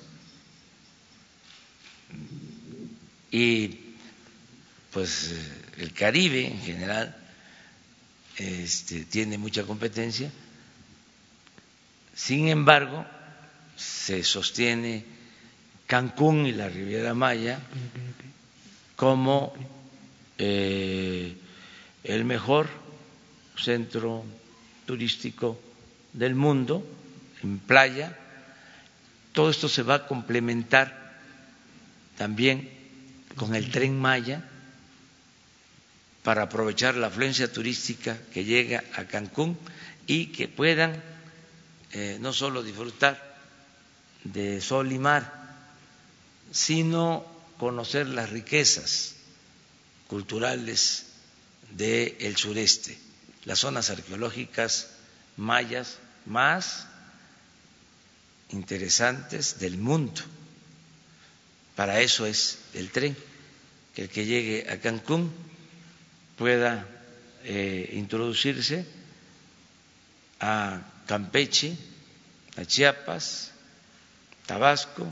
[3.31, 3.81] y
[4.93, 5.35] pues
[5.79, 7.26] el Caribe en general
[8.37, 10.31] este, tiene mucha competencia.
[12.15, 13.05] Sin embargo,
[13.77, 15.05] se sostiene
[15.87, 17.61] Cancún y la Riviera Maya
[18.97, 19.53] como
[20.39, 21.37] eh,
[22.05, 22.69] el mejor
[23.57, 24.25] centro
[24.87, 25.61] turístico
[26.13, 26.87] del mundo,
[27.43, 28.19] en playa.
[29.33, 31.21] Todo esto se va a complementar
[32.17, 32.71] también
[33.37, 34.43] con el tren Maya
[36.27, 39.57] para aprovechar la afluencia turística que llega a Cancún
[40.09, 41.01] y que puedan
[41.93, 43.39] eh, no solo disfrutar
[44.25, 45.23] de sol y mar,
[46.51, 47.25] sino
[47.61, 49.15] conocer las riquezas
[50.09, 51.07] culturales
[51.71, 52.99] del sureste
[53.45, 54.89] las zonas arqueológicas
[55.37, 56.89] mayas más
[58.51, 60.23] interesantes del mundo.
[61.77, 63.17] Para eso es el tren,
[63.95, 65.33] que el que llegue a Cancún
[66.37, 66.87] pueda
[67.45, 68.85] eh, introducirse
[70.41, 71.77] a Campeche,
[72.57, 73.53] a Chiapas,
[74.47, 75.09] Tabasco,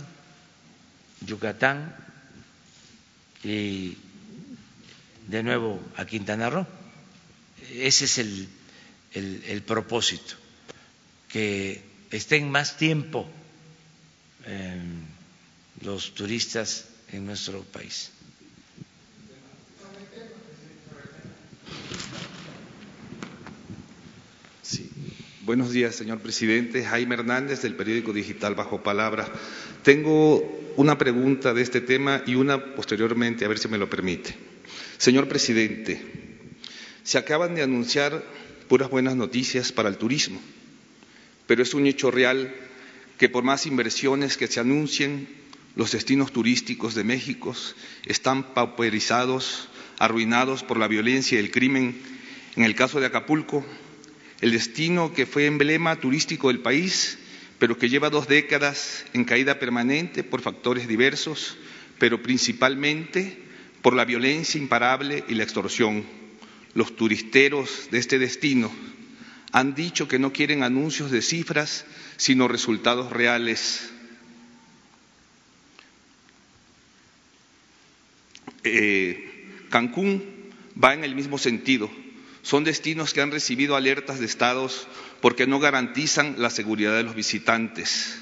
[1.26, 1.94] Yucatán
[3.42, 3.96] y
[5.26, 6.66] de nuevo a Quintana Roo.
[7.72, 8.48] Ese es el,
[9.12, 10.34] el, propósito,
[11.28, 13.26] que estén más tiempo
[15.80, 18.10] los turistas en nuestro país.
[25.44, 26.86] Buenos días, señor presidente.
[26.86, 29.30] Jaime Hernández, del periódico digital Bajo Palabra.
[29.82, 30.38] Tengo
[30.76, 34.34] una pregunta de este tema y una posteriormente, a ver si me lo permite.
[34.96, 36.00] Señor presidente,
[37.02, 38.24] se acaban de anunciar
[38.68, 40.40] puras buenas noticias para el turismo,
[41.46, 42.54] pero es un hecho real
[43.18, 45.28] que por más inversiones que se anuncien,
[45.76, 47.54] los destinos turísticos de México
[48.06, 52.00] están pauperizados, arruinados por la violencia y el crimen.
[52.56, 53.66] En el caso de Acapulco,
[54.44, 57.16] el destino que fue emblema turístico del país,
[57.58, 61.56] pero que lleva dos décadas en caída permanente por factores diversos,
[61.98, 63.38] pero principalmente
[63.80, 66.04] por la violencia imparable y la extorsión.
[66.74, 68.70] Los turisteros de este destino
[69.52, 71.86] han dicho que no quieren anuncios de cifras,
[72.18, 73.90] sino resultados reales.
[78.62, 80.22] Eh, Cancún
[80.76, 82.03] va en el mismo sentido.
[82.44, 84.86] Son destinos que han recibido alertas de estados
[85.22, 88.18] porque no garantizan la seguridad de los visitantes.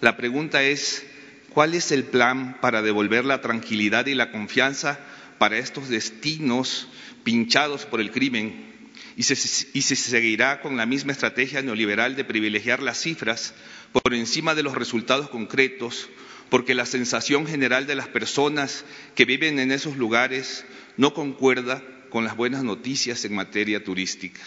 [0.00, 1.04] La pregunta es,
[1.50, 4.98] ¿cuál es el plan para devolver la tranquilidad y la confianza
[5.36, 6.88] para estos destinos
[7.22, 8.90] pinchados por el crimen?
[9.14, 9.34] Y se,
[9.74, 13.52] y se seguirá con la misma estrategia neoliberal de privilegiar las cifras
[13.92, 16.08] por encima de los resultados concretos,
[16.48, 20.64] porque la sensación general de las personas que viven en esos lugares
[20.96, 24.40] no concuerda con las buenas noticias en materia turística.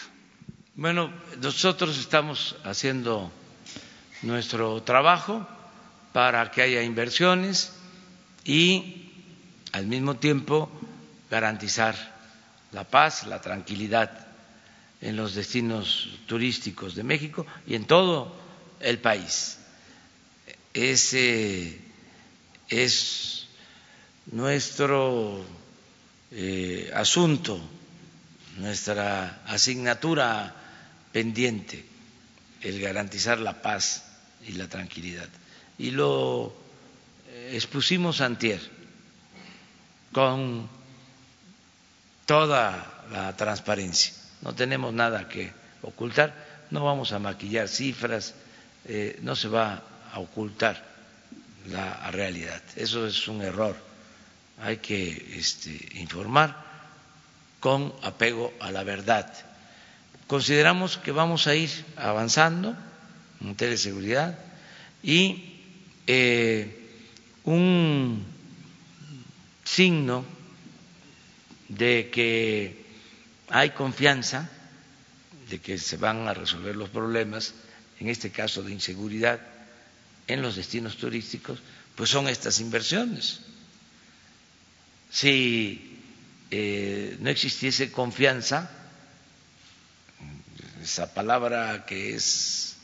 [0.76, 3.32] Bueno, nosotros estamos haciendo
[4.22, 5.48] nuestro trabajo
[6.13, 7.74] para que haya inversiones
[8.45, 9.12] y
[9.72, 10.72] al mismo tiempo
[11.30, 11.95] garantizar
[12.72, 14.28] la paz, la tranquilidad
[15.02, 18.36] en los destinos turísticos de México y en todo
[18.80, 19.58] el país.
[20.74, 21.80] Ese
[22.67, 23.48] es
[24.32, 25.43] nuestro
[26.32, 27.60] eh, asunto,
[28.58, 30.54] nuestra asignatura
[31.12, 31.86] pendiente,
[32.62, 34.04] el garantizar la paz
[34.46, 35.28] y la tranquilidad.
[35.78, 36.54] Y lo
[37.30, 38.60] eh, expusimos antier
[40.12, 40.70] con
[42.26, 44.13] toda la transparencia.
[44.42, 48.36] No tenemos nada que ocultar, no vamos a maquillar cifras,
[48.86, 50.86] eh, no se va a ocultar
[51.68, 52.62] la realidad.
[52.76, 53.88] Eso es un error.
[54.62, 56.65] Hay que este, informar
[57.60, 59.32] con apego a la verdad.
[60.28, 62.76] Consideramos que vamos a ir avanzando
[63.41, 64.39] en materia de seguridad
[65.02, 65.62] y
[66.08, 66.89] eh,
[67.43, 68.26] un
[69.63, 70.26] signo
[71.67, 72.86] de que
[73.50, 74.50] hay confianza
[75.50, 77.54] de que se van a resolver los problemas,
[78.00, 79.39] en este caso de inseguridad,
[80.28, 81.60] en los destinos turísticos,
[81.95, 83.41] pues son estas inversiones.
[85.10, 86.02] Si
[86.52, 88.69] eh, no existiese confianza,
[90.82, 92.78] esa palabra que es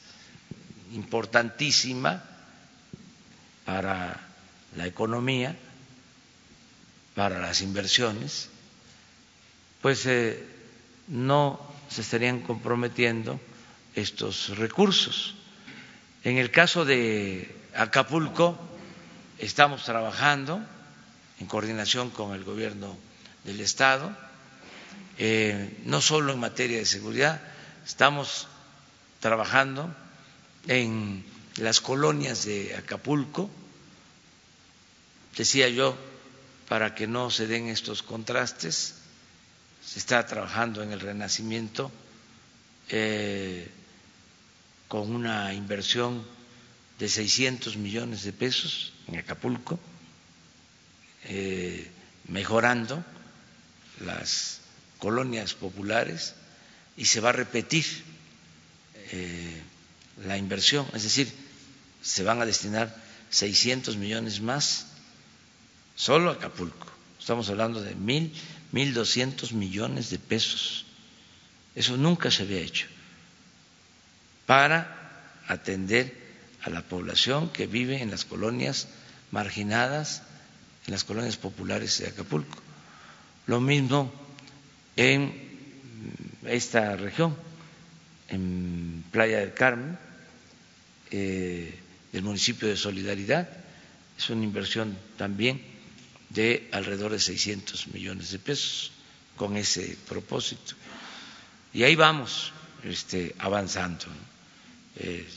[0.94, 2.24] importantísima
[3.66, 4.20] para
[4.76, 5.56] la economía,
[7.16, 8.50] para las inversiones,
[9.82, 10.44] pues eh,
[11.08, 11.60] no
[11.90, 13.40] se estarían comprometiendo
[13.96, 15.36] estos recursos.
[16.24, 18.58] En el caso de Acapulco,
[19.38, 20.62] estamos trabajando
[21.40, 22.98] en coordinación con el gobierno
[23.44, 24.16] del Estado,
[25.18, 27.42] eh, no solo en materia de seguridad,
[27.86, 28.48] estamos
[29.20, 29.96] trabajando
[30.68, 31.24] en
[31.58, 33.50] las colonias de Acapulco,
[35.38, 35.98] decía yo,
[36.68, 38.96] para que no se den estos contrastes,
[39.86, 41.92] se está trabajando en el renacimiento.
[42.90, 43.70] Eh,
[44.88, 46.24] con una inversión
[47.00, 49.80] de 600 millones de pesos en Acapulco,
[51.26, 51.90] eh,
[52.28, 53.04] mejorando
[54.02, 54.60] las
[55.00, 56.36] colonias populares
[56.98, 57.86] y se va a repetir
[59.12, 59.62] eh,
[60.26, 61.32] la inversión, es decir,
[62.02, 62.96] se van a destinar
[63.30, 64.88] 600 millones más
[65.96, 66.88] solo a Acapulco.
[67.20, 68.34] Estamos hablando de mil,
[68.72, 70.86] mil doscientos millones de pesos.
[71.74, 72.88] Eso nunca se había hecho
[74.46, 76.14] para atender
[76.62, 78.88] a la población que vive en las colonias
[79.32, 80.24] marginadas,
[80.88, 82.58] en las colonias populares de Acapulco.
[83.48, 84.12] Lo mismo
[84.96, 85.34] en
[86.46, 87.36] esta región,
[88.30, 89.98] en Playa del Carmen,
[91.12, 91.80] eh,
[92.12, 93.50] del municipio de Solidaridad,
[94.18, 95.62] es una inversión también
[96.30, 98.92] de alrededor de 600 millones de pesos
[99.36, 100.76] con ese propósito.
[101.74, 104.06] Y ahí vamos este, avanzando.
[104.98, 105.28] Eh,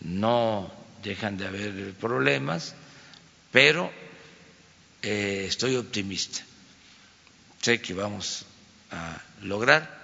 [0.00, 0.72] no
[1.02, 2.74] dejan de haber problemas,
[3.52, 3.90] pero
[5.02, 6.40] eh, estoy optimista.
[7.60, 8.46] Sé que vamos
[8.90, 9.98] a lograr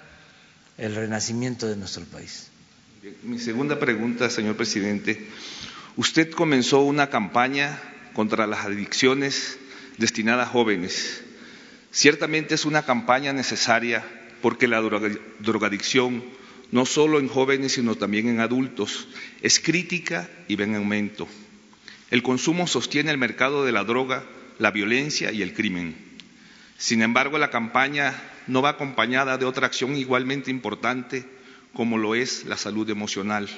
[0.79, 2.49] el renacimiento de nuestro país.
[3.23, 5.29] Mi segunda pregunta, señor presidente.
[5.97, 7.81] Usted comenzó una campaña
[8.15, 9.59] contra las adicciones
[9.99, 11.23] destinada a jóvenes.
[11.93, 14.05] Ciertamente es una campaña necesaria
[14.43, 16.25] porque la drogadicción,
[16.73, 19.09] no solo en jóvenes, sino también en adultos,
[19.43, 21.29] es crítica y va en aumento.
[22.11, 24.25] El consumo sostiene el mercado de la droga,
[24.59, 25.97] la violencia y el crimen.
[26.77, 28.15] Sin embargo, la campaña
[28.47, 31.25] no va acompañada de otra acción igualmente importante
[31.73, 33.49] como lo es la salud emocional.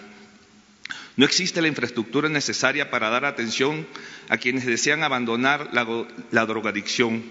[1.17, 3.87] No existe la infraestructura necesaria para dar atención
[4.29, 7.25] a quienes desean abandonar la, drogadicción.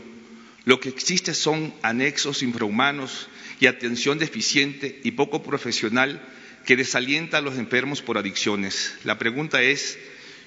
[0.66, 3.28] Lo que existe son anexos infrahumanos
[3.60, 6.22] y atención deficiente y poco profesional
[6.66, 8.96] que desalienta a los enfermos por adicciones.
[9.04, 10.00] La pregunta es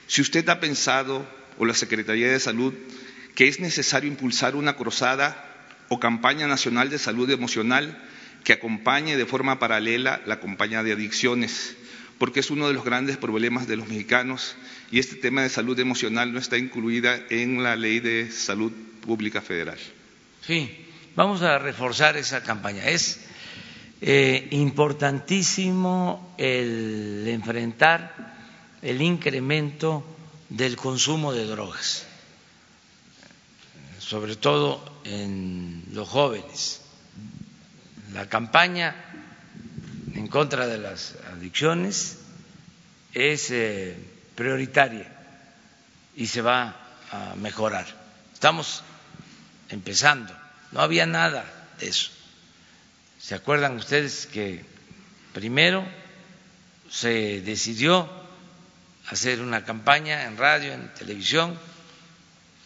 [0.09, 1.25] si usted ha pensado,
[1.59, 2.75] o la Secretaría de Salud,
[3.39, 5.47] que es necesario impulsar una cruzada
[5.89, 7.97] o campaña nacional de salud emocional
[8.43, 11.77] que acompañe de forma paralela la campaña de adicciones
[12.19, 14.57] porque es uno de los grandes problemas de los mexicanos
[14.91, 18.73] y este tema de salud emocional no está incluida en la ley de salud
[19.07, 19.79] pública federal.
[20.45, 22.89] Sí, vamos a reforzar esa campaña.
[22.89, 23.21] Es
[24.01, 28.35] eh, importantísimo el enfrentar
[28.83, 30.05] el incremento
[30.49, 32.08] del consumo de drogas,
[34.09, 36.81] sobre todo en los jóvenes.
[38.15, 38.97] La campaña
[40.15, 42.17] en contra de las adicciones
[43.13, 43.95] es eh,
[44.35, 45.15] prioritaria
[46.17, 46.75] y se va
[47.13, 47.87] a mejorar.
[48.33, 48.83] Estamos
[49.69, 50.35] empezando,
[50.73, 51.45] no había nada
[51.79, 52.11] de eso.
[53.19, 54.65] ¿Se acuerdan ustedes que
[55.35, 55.87] primero
[56.91, 58.09] se decidió
[59.11, 61.59] hacer una campaña en radio, en televisión,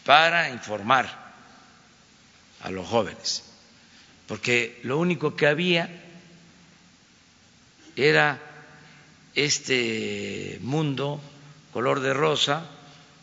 [0.04, 1.21] para informar
[2.62, 3.44] a los jóvenes?
[4.26, 5.90] Porque lo único que había
[7.96, 8.40] era
[9.34, 11.20] este mundo
[11.72, 12.66] color de rosa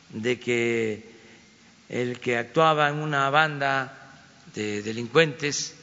[0.10, 1.10] de que
[1.88, 3.94] el que actuaba en una banda
[4.54, 5.76] de delincuentes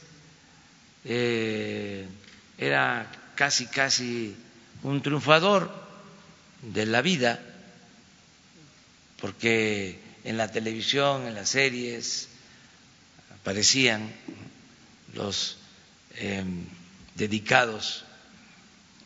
[1.05, 2.07] eh,
[2.57, 4.35] era casi casi
[4.83, 5.71] un triunfador
[6.61, 7.39] de la vida
[9.19, 12.29] porque en la televisión, en las series
[13.47, 14.13] aparecían
[15.13, 15.55] los
[16.15, 16.43] eh,
[17.15, 18.03] dedicados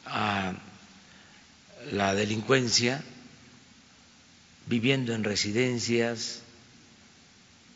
[0.07, 0.53] a
[1.91, 3.03] la delincuencia,
[4.65, 6.41] viviendo en residencias,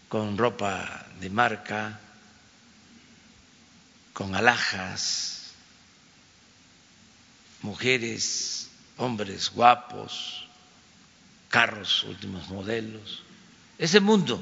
[0.09, 1.99] con ropa de marca,
[4.13, 5.51] con alhajas,
[7.61, 10.47] mujeres, hombres guapos,
[11.49, 13.21] carros últimos modelos,
[13.77, 14.41] ese mundo.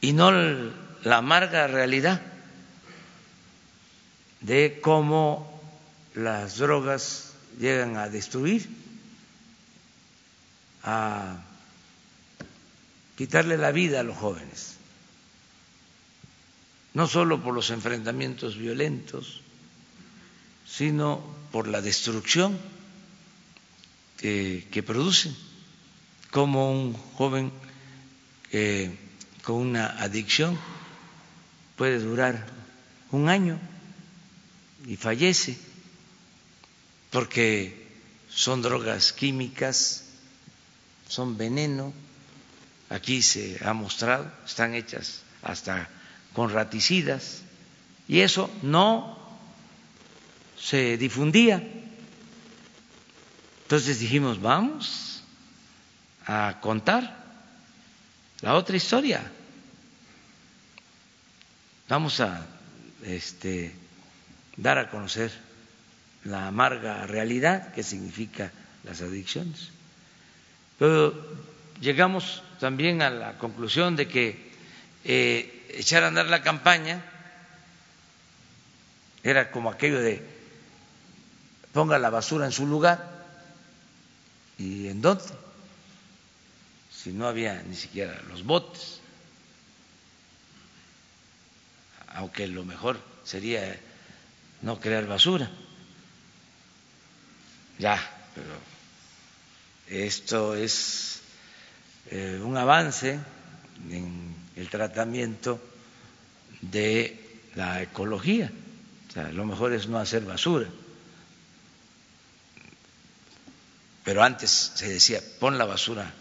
[0.00, 2.20] Y no la amarga realidad
[4.40, 5.60] de cómo
[6.14, 8.68] las drogas llegan a destruir,
[10.82, 11.42] a
[13.16, 14.76] quitarle la vida a los jóvenes,
[16.94, 19.40] no solo por los enfrentamientos violentos,
[20.66, 21.20] sino
[21.50, 22.58] por la destrucción
[24.18, 25.36] que, producen,
[26.30, 27.50] como un joven
[29.48, 30.58] con una adicción
[31.74, 32.44] puede durar
[33.12, 33.58] un año
[34.86, 35.56] y fallece
[37.08, 37.88] porque
[38.28, 40.04] son drogas químicas,
[41.08, 41.94] son veneno,
[42.90, 45.88] aquí se ha mostrado, están hechas hasta
[46.34, 47.40] con raticidas
[48.06, 49.18] y eso no
[50.60, 51.66] se difundía.
[53.62, 55.22] Entonces dijimos, vamos
[56.26, 57.16] a contar
[58.42, 59.32] la otra historia.
[61.88, 62.46] Vamos a
[63.02, 63.74] este
[64.56, 65.32] dar a conocer
[66.24, 68.52] la amarga realidad que significa
[68.84, 69.70] las adicciones.
[70.78, 71.14] Pero
[71.80, 74.52] llegamos también a la conclusión de que
[75.04, 77.02] eh, echar a andar la campaña
[79.22, 80.22] era como aquello de
[81.72, 83.16] ponga la basura en su lugar
[84.58, 85.24] y en dónde,
[86.90, 89.00] si no había ni siquiera los botes,
[92.18, 93.78] aunque lo mejor sería
[94.62, 95.48] no crear basura.
[97.78, 97.96] Ya,
[98.34, 98.58] pero
[99.86, 101.20] esto es
[102.10, 103.20] eh, un avance
[103.88, 105.60] en el tratamiento
[106.60, 108.50] de la ecología.
[109.08, 110.66] O sea, lo mejor es no hacer basura.
[114.02, 116.12] Pero antes se decía, pon la basura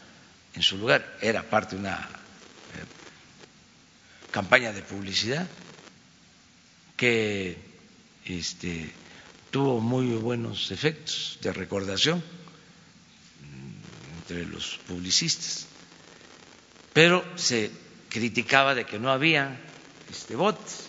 [0.53, 1.17] en su lugar.
[1.21, 2.85] Era parte de una eh,
[4.29, 5.47] campaña de publicidad
[6.97, 7.55] que
[8.25, 8.91] este,
[9.51, 12.21] tuvo muy buenos efectos de recordación
[14.19, 15.67] entre los publicistas,
[16.91, 17.71] pero se
[18.09, 19.57] criticaba de que no había
[20.09, 20.87] este, bots.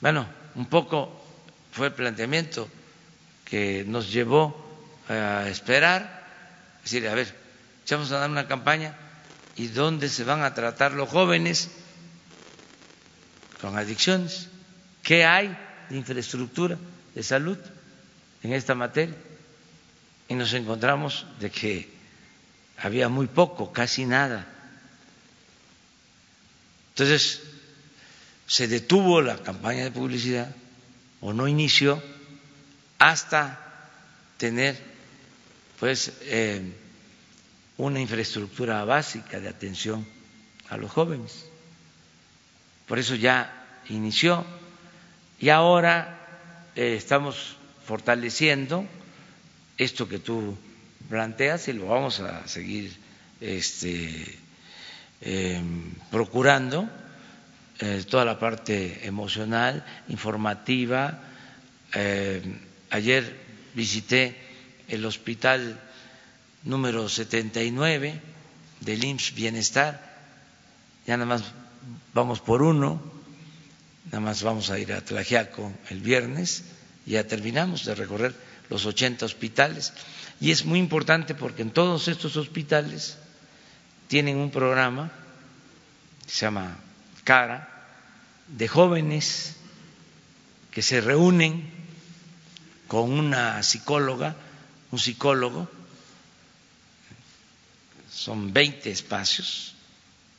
[0.00, 1.24] Bueno, un poco
[1.72, 2.68] fue el planteamiento
[3.44, 4.66] que nos llevó
[5.08, 6.26] a esperar,
[6.84, 7.32] es decir, a ver,
[7.84, 8.96] echamos a dar una campaña
[9.56, 11.70] y dónde se van a tratar los jóvenes
[13.60, 14.48] con adicciones,
[15.02, 15.56] qué hay
[15.90, 16.78] de infraestructura
[17.14, 17.58] de salud
[18.42, 19.16] en esta materia.
[20.28, 21.88] Y nos encontramos de que
[22.76, 24.46] había muy poco, casi nada.
[26.90, 27.40] Entonces,
[28.46, 30.54] se detuvo la campaña de publicidad
[31.20, 32.02] o no inició
[32.98, 33.58] hasta
[34.36, 34.78] tener
[35.78, 36.72] pues eh,
[37.76, 40.06] una infraestructura básica de atención
[40.68, 41.44] a los jóvenes.
[42.88, 44.44] Por eso ya inició
[45.38, 46.18] y ahora
[46.74, 48.86] eh, estamos fortaleciendo
[49.76, 50.56] esto que tú
[51.08, 52.96] planteas y lo vamos a seguir
[53.40, 54.38] este,
[55.20, 56.88] em, procurando,
[57.80, 61.24] eh, toda la parte emocional, informativa.
[62.90, 63.24] ayer
[63.74, 64.36] visité
[64.88, 65.80] el hospital
[66.64, 68.20] número 79
[68.80, 70.00] del IMSS Bienestar,
[71.06, 71.44] ya nada más
[72.14, 73.00] vamos por uno,
[74.06, 76.64] nada más vamos a ir a Tlajiaco el viernes,
[77.06, 78.34] ya terminamos de recorrer
[78.68, 79.92] los 80 hospitales.
[80.40, 83.18] Y es muy importante porque en todos estos hospitales
[84.08, 85.10] tienen un programa
[86.24, 86.76] que se llama
[87.24, 87.68] CARA
[88.48, 89.56] de jóvenes
[90.70, 91.70] que se reúnen
[92.86, 94.36] con una psicóloga,
[94.90, 95.68] un psicólogo,
[98.10, 99.74] son 20 espacios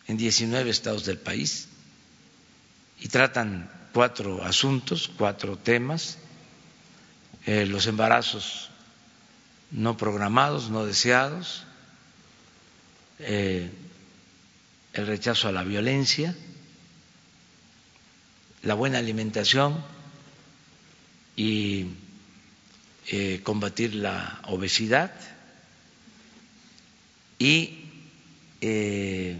[0.09, 1.67] en 19 estados del país
[2.99, 6.17] y tratan cuatro asuntos, cuatro temas,
[7.45, 8.71] eh, los embarazos
[9.69, 11.63] no programados, no deseados,
[13.19, 13.69] eh,
[14.93, 16.35] el rechazo a la violencia,
[18.63, 19.77] la buena alimentación
[21.35, 21.85] y
[23.09, 25.11] eh, combatir la obesidad.
[27.37, 27.85] Y
[28.59, 29.39] eh,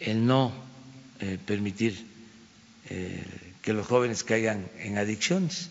[0.00, 0.52] el no
[1.20, 2.08] eh, permitir
[3.62, 5.68] que los jóvenes caigan en adicciones.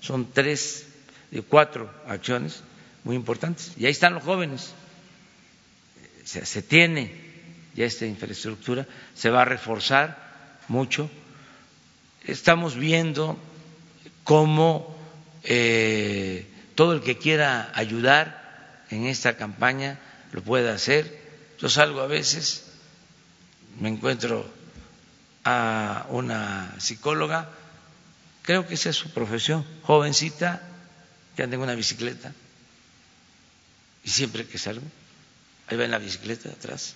[0.00, 0.88] Son tres,
[1.48, 2.60] cuatro acciones
[3.04, 3.70] muy importantes.
[3.76, 4.72] Y ahí están los jóvenes.
[6.24, 7.26] se tiene
[7.76, 10.16] ya esta infraestructura, se va a reforzar
[10.68, 11.10] mucho.
[12.24, 13.38] Estamos viendo
[14.24, 14.96] cómo
[15.44, 19.98] eh, todo el que quiera ayudar en esta campaña
[20.32, 21.20] lo puede hacer.
[21.60, 22.65] Yo salgo a veces,
[23.80, 24.48] me encuentro
[25.44, 27.50] a una psicóloga,
[28.42, 30.62] creo que esa es su profesión, jovencita,
[31.36, 32.32] que anda en una bicicleta,
[34.04, 34.86] y siempre que salgo,
[35.66, 36.94] ahí va en la bicicleta atrás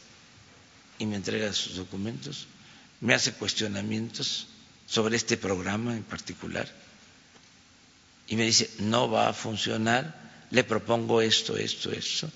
[0.99, 2.47] y me entrega sus documentos,
[3.01, 4.47] me hace cuestionamientos
[4.87, 6.68] sobre este programa en particular
[8.28, 10.14] y me dice, no va a funcionar,
[10.51, 12.31] le propongo esto, esto, esto.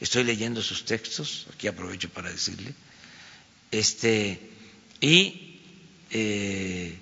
[0.00, 2.74] Estoy leyendo sus textos, aquí aprovecho para decirle.
[3.70, 4.40] Este,
[5.00, 5.60] y
[6.10, 6.96] eh,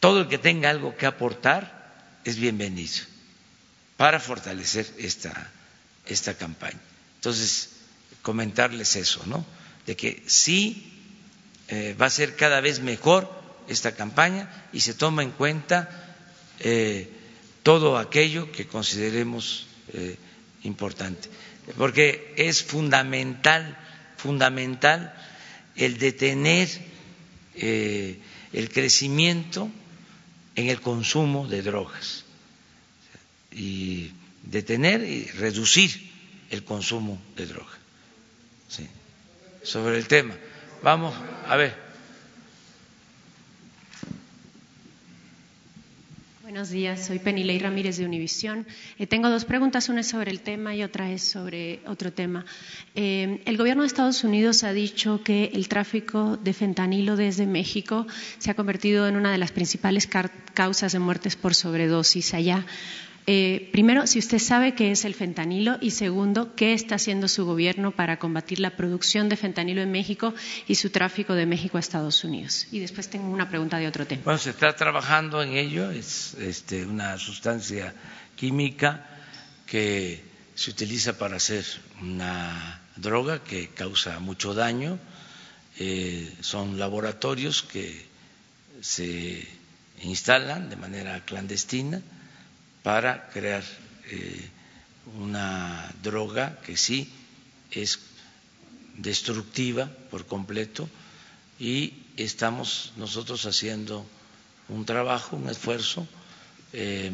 [0.00, 3.04] todo el que tenga algo que aportar es bienvenido
[3.96, 5.50] para fortalecer esta,
[6.04, 6.78] esta campaña.
[7.16, 7.70] Entonces,
[8.22, 9.46] comentarles eso, ¿no?
[9.86, 10.92] De que sí
[11.68, 13.32] eh, va a ser cada vez mejor
[13.68, 16.14] esta campaña y se toma en cuenta
[16.60, 17.10] eh,
[17.62, 19.66] todo aquello que consideremos
[20.62, 21.28] importante,
[21.78, 23.78] porque es fundamental,
[24.16, 25.14] fundamental
[25.76, 26.68] el detener
[27.54, 28.18] eh,
[28.52, 29.70] el crecimiento
[30.54, 32.24] en el consumo de drogas
[33.52, 34.10] y
[34.42, 36.10] detener y reducir
[36.50, 37.76] el consumo de drogas.
[39.62, 40.34] Sobre el tema.
[40.82, 41.14] Vamos,
[41.46, 41.85] a ver.
[46.46, 48.68] Buenos días, soy Penilei Ramírez de Univisión.
[49.00, 52.44] Eh, tengo dos preguntas, una es sobre el tema y otra es sobre otro tema.
[52.94, 58.06] Eh, el gobierno de Estados Unidos ha dicho que el tráfico de fentanilo desde México
[58.38, 60.08] se ha convertido en una de las principales
[60.54, 62.64] causas de muertes por sobredosis allá.
[63.28, 67.44] Eh, primero, si usted sabe qué es el fentanilo y segundo, qué está haciendo su
[67.44, 70.32] gobierno para combatir la producción de fentanilo en México
[70.68, 72.68] y su tráfico de México a Estados Unidos.
[72.70, 74.22] Y después tengo una pregunta de otro tema.
[74.24, 77.92] Bueno, se está trabajando en ello, es este, una sustancia
[78.36, 79.04] química
[79.66, 80.22] que
[80.54, 81.64] se utiliza para hacer
[82.00, 85.00] una droga que causa mucho daño.
[85.80, 88.06] Eh, son laboratorios que
[88.80, 89.48] se
[90.02, 92.00] instalan de manera clandestina
[92.86, 93.64] para crear
[94.12, 94.48] eh,
[95.18, 97.10] una droga que sí
[97.72, 97.98] es
[98.96, 100.88] destructiva por completo
[101.58, 104.06] y estamos nosotros haciendo
[104.68, 106.06] un trabajo, un esfuerzo
[106.72, 107.10] eh,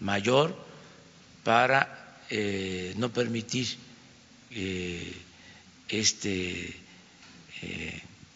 [0.00, 0.56] mayor
[1.44, 3.76] para eh, no permitir
[5.90, 6.76] este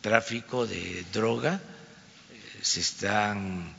[0.02, 1.62] tráfico de droga.
[2.60, 3.74] Se están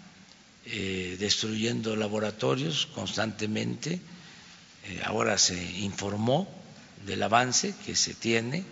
[0.66, 3.99] eh, destruyendo laboratorios constantemente.
[4.86, 6.47] Eh, ahora se informó
[7.05, 8.63] del avance que se tiene.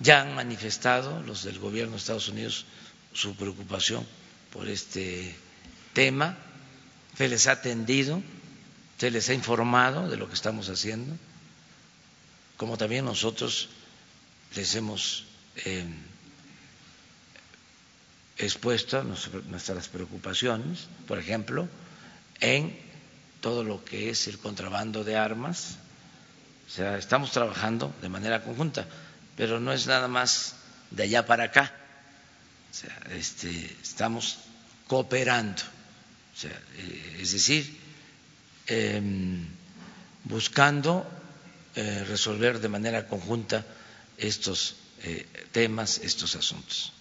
[0.00, 2.64] Ya han manifestado los del gobierno de Estados Unidos
[3.12, 4.06] su preocupación
[4.52, 5.34] por este
[5.92, 6.38] tema.
[7.16, 8.22] Se les ha atendido,
[8.98, 11.14] se les ha informado de lo que estamos haciendo,
[12.56, 13.68] como también nosotros
[14.56, 15.24] les hemos
[15.56, 15.84] eh,
[18.38, 21.68] expuesto nuestras preocupaciones, por ejemplo,
[22.40, 22.76] en
[23.40, 25.76] todo lo que es el contrabando de armas.
[26.66, 28.86] O sea, estamos trabajando de manera conjunta,
[29.36, 30.54] pero no es nada más
[30.90, 31.74] de allá para acá.
[32.70, 34.38] O sea, este, estamos
[34.86, 35.60] cooperando.
[36.34, 37.78] O sea, eh, es decir,
[38.66, 39.46] em,
[40.24, 41.06] buscando
[41.74, 43.66] eh, resolver de manera conjunta
[44.16, 46.92] estos eh, temas, estos asuntos.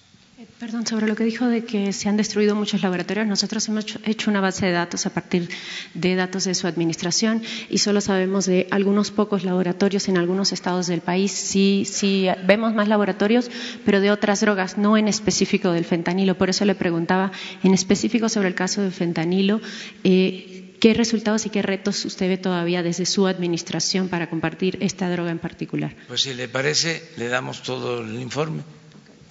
[0.59, 4.29] Perdón, sobre lo que dijo de que se han destruido muchos laboratorios, nosotros hemos hecho
[4.29, 5.49] una base de datos a partir
[5.93, 10.87] de datos de su administración y solo sabemos de algunos pocos laboratorios en algunos estados
[10.87, 11.31] del país.
[11.31, 13.51] Sí, sí, vemos más laboratorios,
[13.85, 16.37] pero de otras drogas, no en específico del fentanilo.
[16.37, 17.31] Por eso le preguntaba
[17.63, 19.61] en específico sobre el caso del fentanilo.
[20.03, 25.11] Eh, ¿Qué resultados y qué retos usted ve todavía desde su administración para compartir esta
[25.11, 25.95] droga en particular?
[26.07, 28.63] Pues si le parece, le damos todo el informe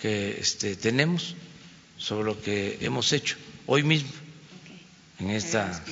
[0.01, 1.35] que este, tenemos
[1.99, 3.37] sobre lo que hemos hecho
[3.67, 4.11] hoy mismo
[5.19, 5.83] en esta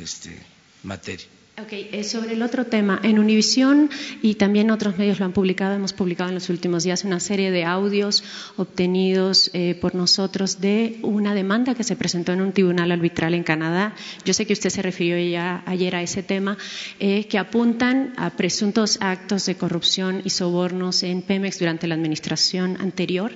[0.00, 0.36] este,
[0.82, 1.26] materia.
[1.58, 1.88] Okay.
[1.90, 3.88] Eh, sobre el otro tema, en Univisión
[4.20, 7.50] y también otros medios lo han publicado, hemos publicado en los últimos días una serie
[7.50, 8.22] de audios
[8.58, 13.42] obtenidos eh, por nosotros de una demanda que se presentó en un tribunal arbitral en
[13.42, 13.94] Canadá.
[14.26, 16.58] Yo sé que usted se refirió ya ayer a ese tema,
[17.00, 22.76] eh, que apuntan a presuntos actos de corrupción y sobornos en Pemex durante la administración
[22.82, 23.32] anterior.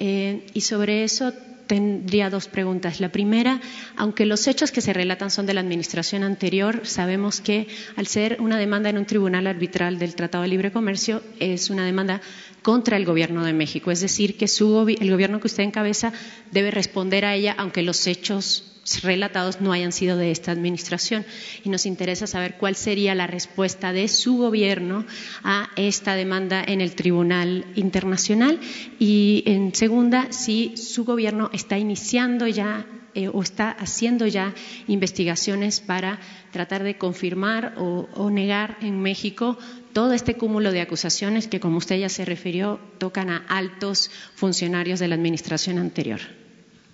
[0.00, 1.30] y sobre eso
[1.70, 2.98] tendría dos preguntas.
[2.98, 3.60] La primera,
[3.94, 8.38] aunque los hechos que se relatan son de la administración anterior, sabemos que al ser
[8.40, 12.22] una demanda en un tribunal arbitral del Tratado de Libre Comercio, es una demanda
[12.62, 13.92] contra el Gobierno de México.
[13.92, 16.12] Es decir, que el gobierno que usted encabeza
[16.50, 18.69] debe responder a ella, aunque los hechos
[19.02, 21.24] relatados no hayan sido de esta administración.
[21.64, 25.04] Y nos interesa saber cuál sería la respuesta de su gobierno
[25.42, 28.58] a esta demanda en el Tribunal Internacional.
[28.98, 34.54] Y en segunda, si su gobierno está iniciando ya eh, o está haciendo ya
[34.86, 36.20] investigaciones para
[36.52, 39.58] tratar de confirmar o, negar en México
[39.92, 45.00] todo este cúmulo de acusaciones que, como usted ya se refirió, tocan a altos funcionarios
[45.00, 46.20] de la administración anterior.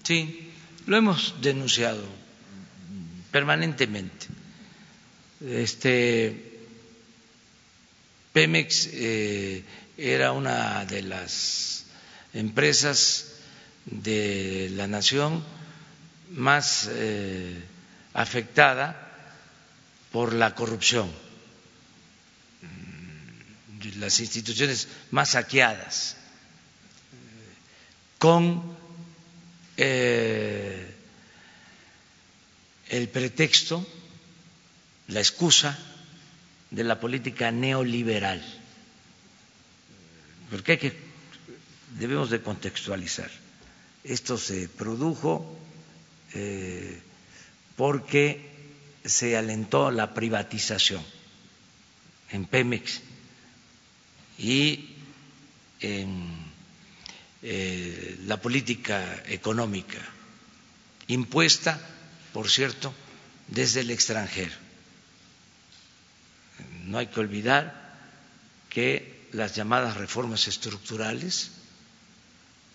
[0.04, 0.45] Sí,
[0.86, 2.02] lo hemos denunciado
[3.30, 4.26] permanentemente.
[5.44, 6.60] Este,
[8.32, 9.64] Pemex eh,
[9.98, 11.84] era una de las
[12.32, 13.32] empresas
[13.84, 15.44] de la nación
[16.30, 17.62] más eh,
[18.14, 19.02] afectada
[20.12, 21.10] por la corrupción,
[23.98, 26.16] las instituciones más saqueadas,
[28.18, 28.75] con
[29.76, 30.94] eh,
[32.88, 33.86] el pretexto,
[35.08, 35.78] la excusa
[36.70, 38.42] de la política neoliberal,
[40.50, 40.92] porque hay que,
[41.98, 43.30] debemos de contextualizar.
[44.04, 45.58] Esto se produjo
[46.34, 47.00] eh,
[47.76, 48.50] porque
[49.04, 51.02] se alentó la privatización
[52.30, 53.00] en Pemex
[54.38, 54.90] y
[55.80, 56.45] en
[57.42, 59.98] eh, la política económica,
[61.08, 61.78] impuesta,
[62.32, 62.92] por cierto,
[63.48, 64.54] desde el extranjero.
[66.84, 67.98] No hay que olvidar
[68.68, 71.50] que las llamadas reformas estructurales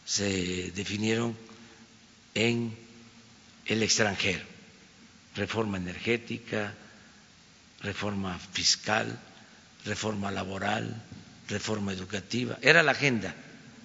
[0.05, 1.37] se definieron
[2.33, 2.77] en
[3.65, 4.43] el extranjero.
[5.35, 6.73] Reforma energética,
[7.81, 9.17] reforma fiscal,
[9.85, 11.01] reforma laboral,
[11.47, 12.57] reforma educativa.
[12.61, 13.33] Era la agenda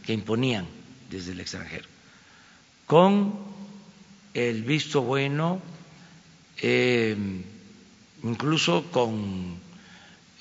[0.06, 0.66] que imponían
[1.10, 1.88] desde el extranjero,
[2.86, 3.34] con
[4.34, 5.60] el visto bueno,
[6.62, 7.16] eh,
[8.22, 9.58] incluso con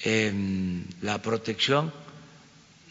[0.01, 1.91] em, la protección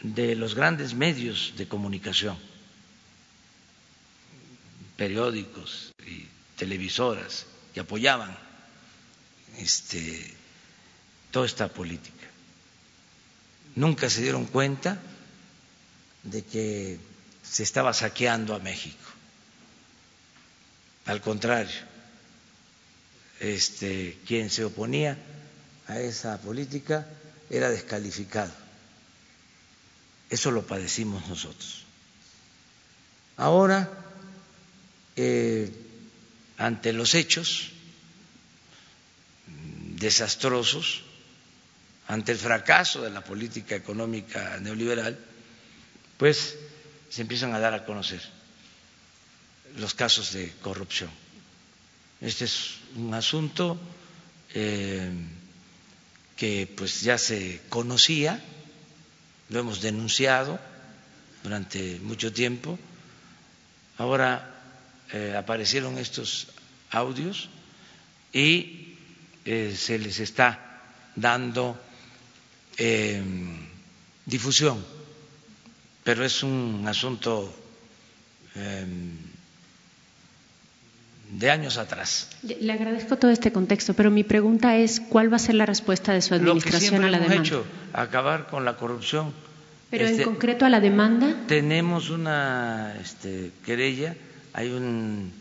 [0.03, 2.37] de los grandes medios de comunicación,
[4.97, 8.37] periódicos y televisoras y apoyaban
[9.59, 10.35] este,
[11.31, 12.27] toda esta política.
[13.77, 15.01] Nunca se dieron cuenta
[16.25, 16.99] de que
[17.43, 19.05] se estaba saqueando a México.
[21.07, 21.77] Al contrario,
[23.41, 25.19] este, quien se oponía
[25.87, 27.07] a esa política
[27.51, 28.53] era descalificado.
[30.31, 31.85] Eso lo padecimos nosotros.
[33.37, 33.91] Ahora,
[35.17, 35.71] eh,
[36.57, 37.73] ante los hechos
[39.47, 41.03] desastrosos,
[42.09, 45.19] ante el fracaso de la política económica neoliberal,
[46.17, 46.57] pues
[47.11, 48.21] se empiezan a dar a conocer
[49.77, 51.11] los casos de corrupción.
[52.21, 53.79] Este es un asunto
[54.55, 55.11] eh,
[56.37, 58.43] que pues ya se conocía,
[59.49, 60.59] lo hemos denunciado
[61.43, 62.79] durante mucho tiempo.
[63.99, 64.55] Ahora
[65.13, 66.49] eh, aparecieron estos
[66.91, 67.49] audios
[68.33, 68.97] y
[69.45, 70.83] eh, se les está
[71.17, 71.81] dando
[74.27, 74.85] difusión,
[76.05, 77.53] pero es un asunto
[81.31, 82.29] de años atrás.
[82.43, 86.13] Le agradezco todo este contexto, pero mi pregunta es cuál va a ser la respuesta
[86.13, 87.49] de su administración a la hemos demanda.
[87.49, 89.33] Hecho, acabar con la corrupción.
[89.91, 91.45] Pero en Este, concreto a la demanda.
[91.47, 94.15] Tenemos una este, querella,
[94.53, 95.33] hay un-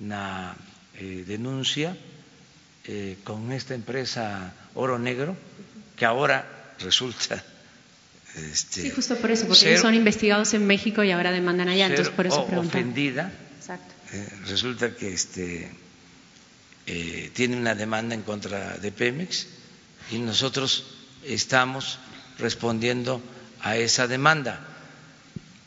[0.00, 0.54] una
[0.98, 1.96] eh, denuncia
[2.86, 5.36] eh, con esta empresa Oro Negro
[5.96, 7.42] que ahora resulta
[8.36, 11.68] este, Sí, justo por eso, porque ser- ellos son investigados en México y ahora demandan
[11.68, 12.80] allá, ser entonces por eso preguntaba.
[12.80, 13.32] ofendida.
[13.58, 13.94] Exacto.
[14.12, 15.70] Eh, resulta que este
[16.86, 19.46] eh, tiene una demanda en contra de Pemex
[20.10, 20.84] y nosotros
[21.24, 21.98] estamos
[22.38, 23.22] respondiendo
[23.60, 24.60] a esa demanda.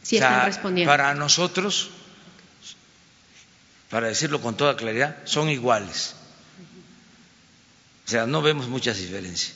[0.04, 0.92] Sí, O sea, están respondiendo.
[0.92, 1.90] Para nosotros,
[3.90, 6.14] para decirlo con toda claridad, son iguales.
[8.06, 9.54] O sea, no vemos muchas diferencias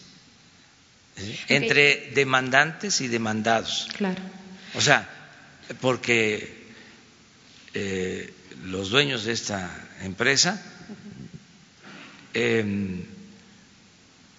[1.21, 1.39] ¿sí?
[1.47, 3.87] entre demandantes y demandados.
[3.97, 4.21] Claro.
[4.73, 5.09] O sea,
[5.79, 6.61] porque
[7.73, 9.69] eh, los dueños de esta
[10.01, 10.61] empresa
[12.33, 13.03] eh,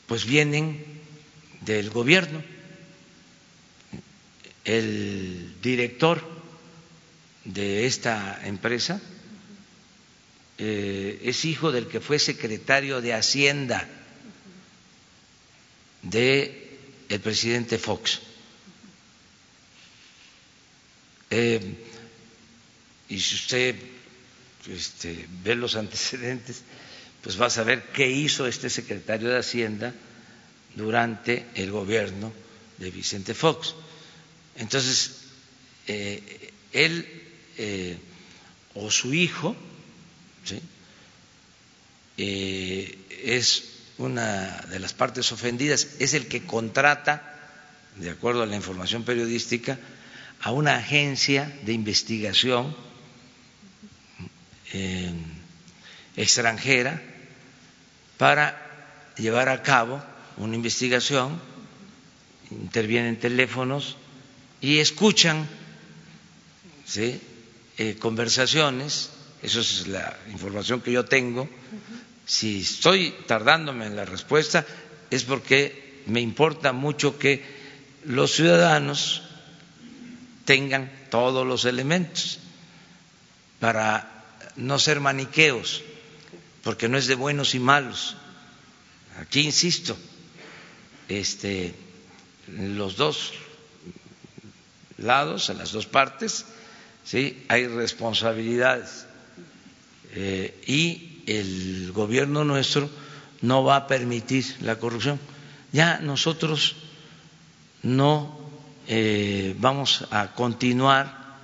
[0.06, 0.84] pues vienen
[1.60, 2.42] del gobierno.
[4.64, 6.22] El director
[7.44, 9.00] de esta empresa
[10.58, 13.88] eh, es hijo del que fue secretario de Hacienda
[16.02, 16.61] de
[17.12, 18.20] el presidente Fox.
[21.28, 21.60] Eh,
[23.10, 23.76] y si usted
[24.66, 26.62] este, ve los antecedentes,
[27.22, 29.94] pues va a saber qué hizo este secretario de Hacienda
[30.74, 32.32] durante el gobierno
[32.78, 33.74] de Vicente Fox.
[34.56, 35.16] Entonces,
[35.86, 37.06] eh, él
[37.58, 37.98] eh,
[38.74, 39.54] o su hijo
[40.44, 40.60] ¿sí?
[42.16, 47.22] Es una de las partes ofendidas, es el que contrata,
[47.96, 49.78] de acuerdo a la información periodística,
[50.40, 52.74] a una agencia de investigación
[54.72, 55.12] eh,
[56.16, 57.00] extranjera
[58.18, 58.58] para
[59.16, 60.02] llevar a cabo
[60.38, 61.38] una investigación,
[62.50, 63.96] intervienen teléfonos
[64.60, 65.46] y escuchan
[66.86, 67.20] ¿sí?
[67.78, 69.10] eh, conversaciones,
[69.42, 71.48] eso es la información que yo tengo.
[72.26, 74.64] Si estoy tardándome en la respuesta
[75.10, 77.44] es porque me importa mucho que
[78.04, 79.22] los ciudadanos
[80.44, 82.38] tengan todos los elementos
[83.60, 84.24] para
[84.56, 85.82] no ser maniqueos,
[86.62, 88.16] porque no es de buenos y malos.
[89.18, 89.96] Aquí insisto,
[91.08, 91.74] este,
[92.48, 93.34] los dos
[94.98, 96.44] lados, en las dos partes,
[97.04, 99.06] sí, hay responsabilidades
[100.14, 102.88] eh, y el gobierno nuestro
[103.40, 105.18] no va a permitir la corrupción.
[105.72, 106.76] Ya nosotros
[107.82, 108.38] no
[108.88, 111.36] eh, vamos a continuar,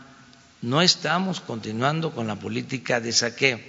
[0.63, 3.61] no estamos continuando con la política de saqueo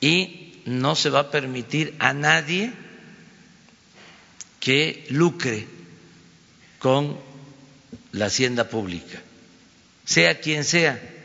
[0.00, 2.72] y no se va a permitir a nadie
[4.60, 5.66] que lucre
[6.78, 7.18] con
[8.12, 9.20] la hacienda pública,
[10.04, 11.16] sea quien sea.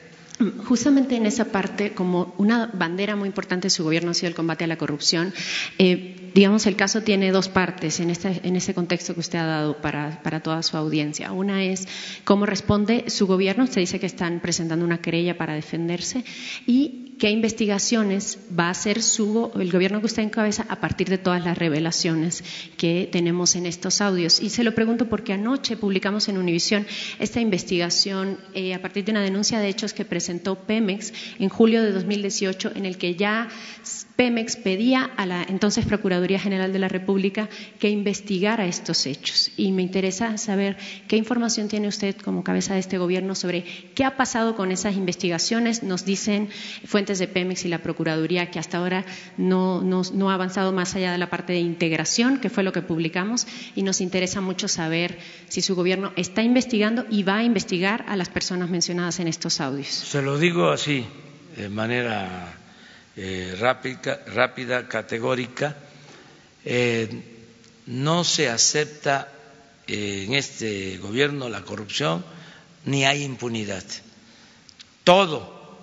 [0.66, 4.36] Justamente en esa parte, como una bandera muy importante de su gobierno ha sido el
[4.36, 5.34] combate a la corrupción,
[5.78, 9.78] eh, digamos, el caso tiene dos partes en este, en contexto que usted ha dado
[9.78, 11.32] para, para toda su audiencia.
[11.32, 11.88] Una es
[12.24, 16.26] cómo responde su gobierno, usted dice que están presentando una querella para defenderse,
[16.66, 21.18] y qué investigaciones va a hacer su, el gobierno que usted encabeza a partir de
[21.18, 22.44] todas las revelaciones
[22.78, 24.42] que tenemos en estos audios.
[24.42, 26.86] Y se lo pregunto porque anoche publicamos en Univisión
[27.20, 31.82] esta investigación eh, a partir de una denuncia de hechos que presentó Pemex en julio
[31.82, 33.50] de 2018, en el que ya
[34.16, 37.50] Pemex pedía a la entonces Procuraduría General de la República
[37.80, 39.52] que investigara estos hechos.
[39.58, 43.64] Y me interesa saber qué información tiene usted como cabeza de este gobierno sobre
[43.96, 45.82] qué ha pasado con esas investigaciones.
[45.82, 46.50] Nos dicen
[46.86, 49.06] fuentes de Pemex y la Procuraduría que hasta ahora
[49.38, 52.82] no, no ha avanzado más allá de la parte de integración, que fue lo que
[52.82, 58.06] publicamos, y nos interesa mucho saber si su gobierno está investigando y va a investigar
[58.08, 59.88] a las personas mencionadas en estos audios.
[59.88, 61.06] Se lo digo así,
[61.58, 62.63] de manera
[63.16, 65.76] eh, rápida, rápida, categórica.
[66.66, 67.10] Eh,
[67.86, 69.32] no se acepta
[69.88, 72.26] eh, en este gobierno la corrupción
[72.86, 73.84] ni hay impunidad.
[75.04, 75.80] Todo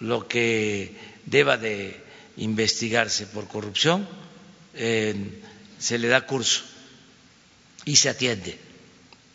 [0.00, 0.94] lo que
[1.26, 2.00] deba de
[2.36, 4.06] investigarse por corrupción
[4.74, 6.62] se le da curso
[7.84, 8.58] y se atiende.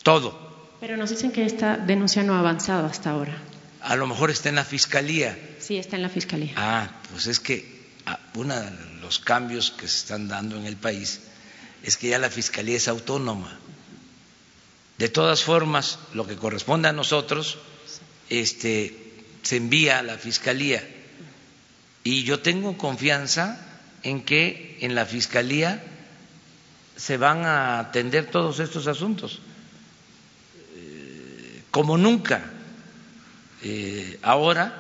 [0.04, 0.78] Todo.
[0.80, 3.36] Pero nos dicen que esta denuncia no ha avanzado hasta ahora.
[3.84, 6.52] A lo mejor está en la fiscalía Sí, está en la Fiscalía.
[6.58, 8.70] Ah, pues es que ah, uno de
[9.02, 11.22] los cambios que se están dando en el país
[11.84, 13.58] es que ya la Fiscalía es autónoma.
[14.98, 17.60] De todas formas, lo que corresponde a nosotros
[18.30, 20.86] este, se envía a la Fiscalía.
[22.04, 23.66] Y yo tengo confianza
[24.04, 25.82] en que en la Fiscalía
[26.98, 29.40] se van a atender todos estos asuntos,
[30.76, 32.52] eh, como nunca.
[33.66, 34.76] Eh, ahora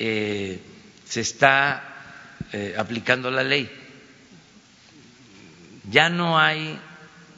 [0.00, 0.60] eh,
[1.04, 3.70] se está eh, aplicando la ley.
[5.88, 6.78] Ya no hay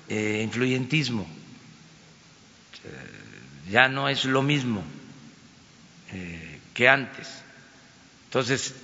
[0.08, 1.28] influyentismo,
[3.70, 4.82] ya no es lo mismo
[6.72, 7.28] que antes.
[8.24, 8.74] Entonces,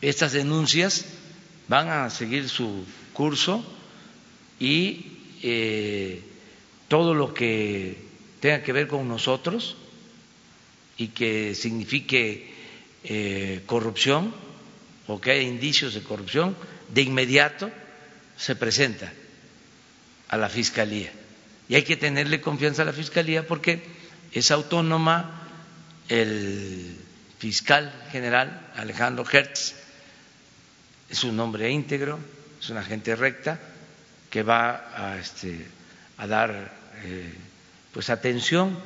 [0.00, 1.04] estas denuncias
[1.68, 3.64] van a seguir su curso
[4.58, 5.06] y
[6.88, 8.02] todo lo que
[8.40, 9.76] tenga que ver con nosotros
[10.98, 12.52] y que signifique
[13.04, 14.34] eh, corrupción
[15.06, 16.54] o que haya indicios de corrupción,
[16.92, 17.70] de inmediato
[18.36, 19.10] se presenta
[20.28, 21.10] a la Fiscalía.
[21.68, 23.80] Y hay que tenerle confianza a la Fiscalía porque
[24.32, 25.48] es autónoma
[26.08, 26.96] el
[27.38, 29.74] fiscal general Alejandro Hertz,
[31.08, 32.18] es un hombre íntegro,
[32.60, 33.58] es una gente recta
[34.28, 35.66] que va a, este,
[36.26, 36.72] dar
[37.04, 37.32] eh,
[37.92, 38.78] pues atención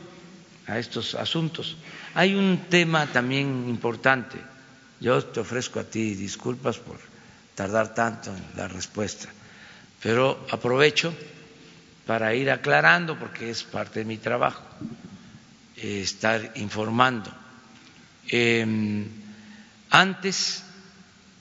[0.66, 1.76] a estos asuntos.
[2.14, 4.38] Hay un tema también importante.
[5.00, 6.98] Yo te ofrezco a ti disculpas por
[7.54, 9.28] tardar tanto en la respuesta,
[10.02, 11.14] pero aprovecho
[12.06, 14.62] para ir aclarando, porque es parte de mi trabajo,
[15.76, 17.32] eh, estar informando.
[18.28, 19.06] Em,
[19.90, 20.62] antes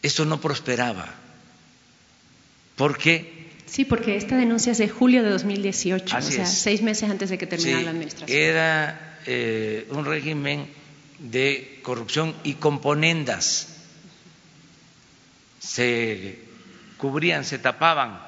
[0.02, 1.08] esto no prosperaba,
[2.76, 3.40] porque
[3.72, 7.38] Sí, porque esta denuncia es de julio de 2018, o sea, seis meses antes de
[7.38, 8.38] que terminara la administración.
[8.38, 10.72] Era eh, un régimen
[11.20, 13.68] de corrupción y componendas.
[15.60, 16.40] Se
[16.98, 18.20] cubrían, se tapaban,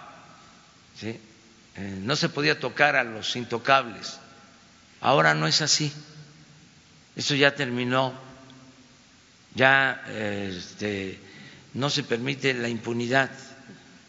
[1.01, 1.19] eh,
[1.75, 4.19] no se podía tocar a los intocables.
[5.01, 5.91] Ahora no es así.
[7.15, 8.13] Eso ya terminó,
[9.55, 11.19] ya este,
[11.73, 13.29] no se permite la impunidad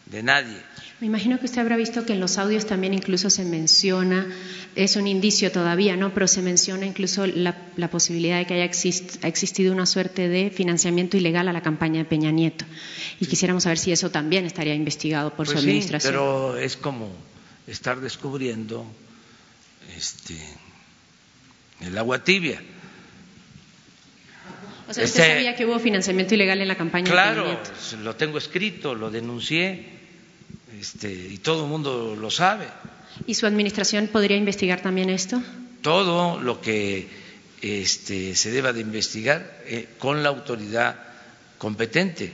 [0.07, 0.57] de nadie.
[1.01, 4.27] Me imagino que usted habrá visto que en los audios también incluso se menciona,
[4.75, 6.15] es un indicio todavía, ¿no?
[6.15, 7.55] Pero se menciona incluso la,
[7.91, 12.31] posibilidad de que haya existido una suerte de financiamiento ilegal a la campaña de Peña
[12.31, 12.65] Nieto.
[13.21, 16.13] Y quisiéramos saber si eso también estaría investigado por su pues administración.
[16.13, 17.11] Sí, pero es como
[17.67, 18.87] estar descubriendo
[19.97, 20.39] este,
[21.81, 22.63] el agua tibia.
[24.89, 27.11] O sea, ¿usted este sabía que hubo financiamiento ilegal en la campaña?
[27.11, 27.59] Claro,
[28.03, 29.87] lo tengo escrito, lo denuncié
[30.79, 32.67] este, y todo el mundo lo sabe.
[33.27, 35.43] ¿Y su administración podría investigar también esto?
[35.83, 37.09] Todo lo que
[37.63, 40.97] este, se deba de investigar eh, con la autoridad
[41.59, 42.33] competente.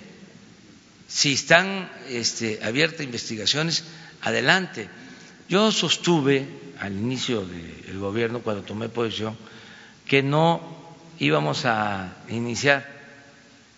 [1.07, 3.85] Si están este, abiertas investigaciones,
[4.23, 4.89] adelante.
[5.49, 6.47] Yo sostuve
[6.79, 9.37] al inicio del gobierno, cuando tomé posición,
[10.07, 10.80] que no
[11.21, 12.85] íbamos a iniciar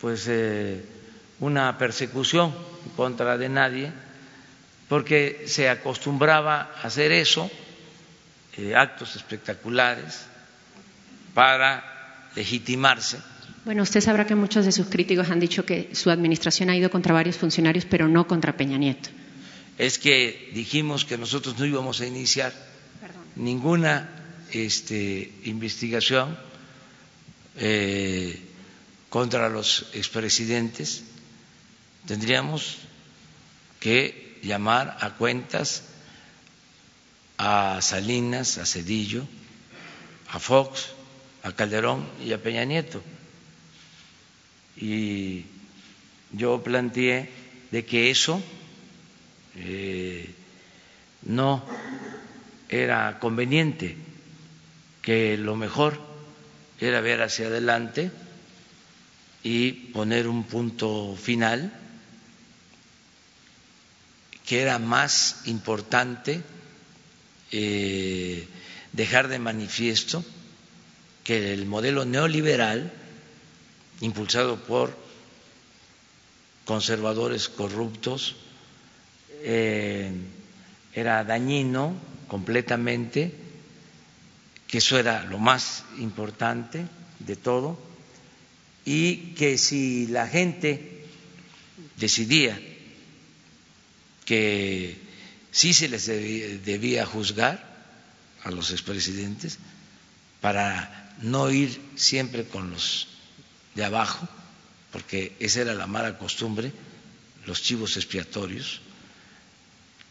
[0.00, 0.82] pues eh,
[1.40, 2.54] una persecución
[2.96, 3.92] contra de nadie
[4.88, 7.50] porque se acostumbraba a hacer eso,
[8.56, 10.26] eh, actos espectaculares,
[11.34, 13.18] para legitimarse.
[13.64, 16.90] Bueno, usted sabrá que muchos de sus críticos han dicho que su administración ha ido
[16.90, 19.08] contra varios funcionarios, pero no contra Peña Nieto.
[19.78, 22.52] Es que dijimos que nosotros no íbamos a iniciar
[23.36, 24.10] ninguna
[24.52, 26.36] este, investigación
[27.56, 28.40] eh,
[29.08, 31.04] contra los expresidentes,
[32.06, 32.78] tendríamos
[33.80, 35.84] que llamar a cuentas
[37.38, 39.26] a Salinas, a Cedillo,
[40.28, 40.90] a Fox,
[41.42, 43.02] a Calderón y a Peña Nieto.
[44.76, 45.44] Y
[46.32, 47.30] yo planteé
[47.70, 48.42] de que eso
[49.56, 50.32] eh,
[51.22, 51.64] no
[52.68, 53.96] era conveniente,
[55.02, 56.11] que lo mejor
[56.88, 58.10] era ver hacia adelante
[59.44, 61.72] y poner un punto final,
[64.44, 66.42] que era más importante
[67.52, 68.48] eh,
[68.92, 70.24] dejar de manifiesto
[71.22, 72.92] que el modelo neoliberal,
[74.00, 74.96] impulsado por
[76.64, 78.34] conservadores corruptos,
[79.42, 80.10] eh,
[80.94, 81.94] era dañino
[82.26, 83.41] completamente,
[84.72, 86.86] que eso era lo más importante
[87.18, 87.78] de todo,
[88.86, 91.04] y que si la gente
[91.98, 92.58] decidía
[94.24, 94.96] que
[95.50, 97.62] sí se les debía juzgar
[98.44, 99.58] a los expresidentes
[100.40, 103.08] para no ir siempre con los
[103.74, 104.26] de abajo,
[104.90, 106.72] porque esa era la mala costumbre,
[107.44, 108.80] los chivos expiatorios,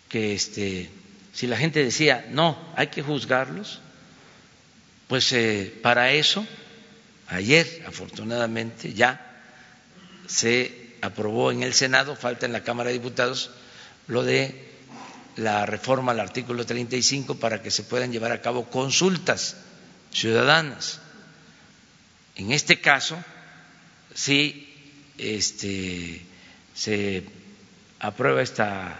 [0.07, 0.91] que este,
[1.33, 3.81] si la gente decía, no, hay que juzgarlos,
[5.11, 6.47] pues eh, para eso,
[7.27, 9.41] ayer afortunadamente ya
[10.25, 13.51] se aprobó en el Senado, falta en la Cámara de Diputados,
[14.07, 14.69] lo de
[15.35, 19.57] la reforma al artículo 35 para que se puedan llevar a cabo consultas
[20.13, 21.01] ciudadanas.
[22.37, 23.21] En este caso,
[24.15, 24.73] si
[25.17, 26.25] este,
[26.73, 27.25] se
[27.99, 28.97] aprueba esta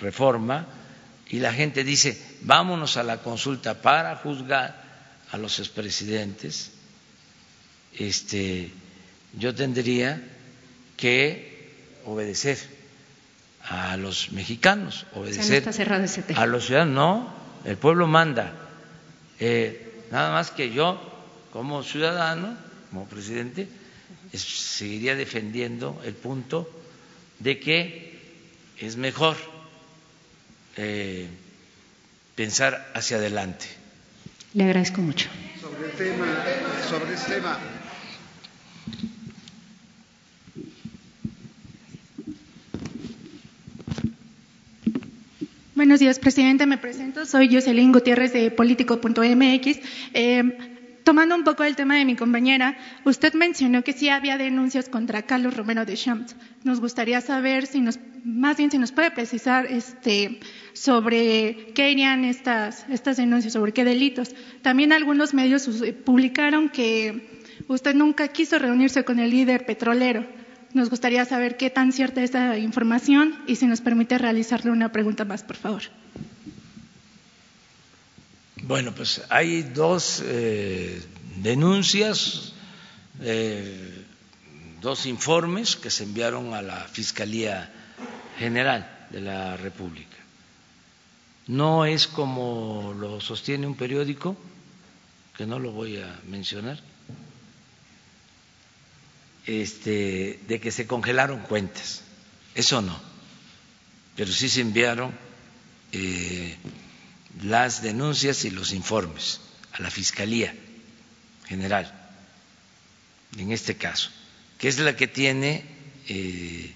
[0.00, 0.66] reforma
[1.28, 4.82] y la gente dice, vámonos a la consulta para juzgar
[5.34, 6.70] a los expresidentes,
[7.98, 8.70] este,
[9.36, 10.22] yo tendría
[10.96, 11.72] que
[12.04, 12.56] obedecer
[13.64, 15.68] a los mexicanos, obedecer
[16.36, 16.94] a los ciudadanos.
[16.94, 18.52] No, el pueblo manda.
[19.40, 21.00] Eh, nada más que yo,
[21.52, 22.56] como ciudadano,
[22.90, 23.66] como presidente,
[24.32, 26.70] seguiría defendiendo el punto
[27.40, 28.20] de que
[28.78, 29.36] es mejor
[30.76, 31.26] eh,
[32.36, 33.66] pensar hacia adelante.
[34.54, 35.28] Le agradezco mucho.
[35.60, 36.26] Sobre el tema,
[36.88, 37.58] sobre tema.
[45.74, 46.66] Buenos días, presidente.
[46.66, 47.26] Me presento.
[47.26, 49.80] Soy Jocelyn Gutiérrez de Político.mx.
[50.14, 50.74] Eh,
[51.04, 55.20] Tomando un poco el tema de mi compañera, usted mencionó que sí había denuncias contra
[55.20, 56.34] Carlos Romero de Champs.
[56.64, 60.40] Nos gustaría saber si nos, más bien si nos puede precisar este,
[60.74, 64.34] sobre qué irían estas, estas denuncias, sobre qué delitos.
[64.60, 65.70] También algunos medios
[66.04, 70.26] publicaron que usted nunca quiso reunirse con el líder petrolero.
[70.74, 74.90] Nos gustaría saber qué tan cierta es esta información y si nos permite realizarle una
[74.90, 75.82] pregunta más, por favor.
[78.64, 81.00] Bueno, pues hay dos eh,
[81.36, 82.54] denuncias,
[83.20, 84.04] eh,
[84.80, 87.72] dos informes que se enviaron a la Fiscalía
[88.38, 90.23] General de la República.
[91.46, 94.36] No es como lo sostiene un periódico,
[95.36, 96.80] que no lo voy a mencionar,
[99.46, 102.02] este, de que se congelaron cuentas.
[102.54, 102.98] Eso no,
[104.16, 105.12] pero sí se enviaron.
[105.92, 106.56] Eh,
[107.42, 109.40] las denuncias y los informes
[109.72, 110.54] a la Fiscalía
[111.46, 111.92] General,
[113.36, 114.10] en este caso,
[114.58, 115.64] que es la que tiene
[116.08, 116.72] eh,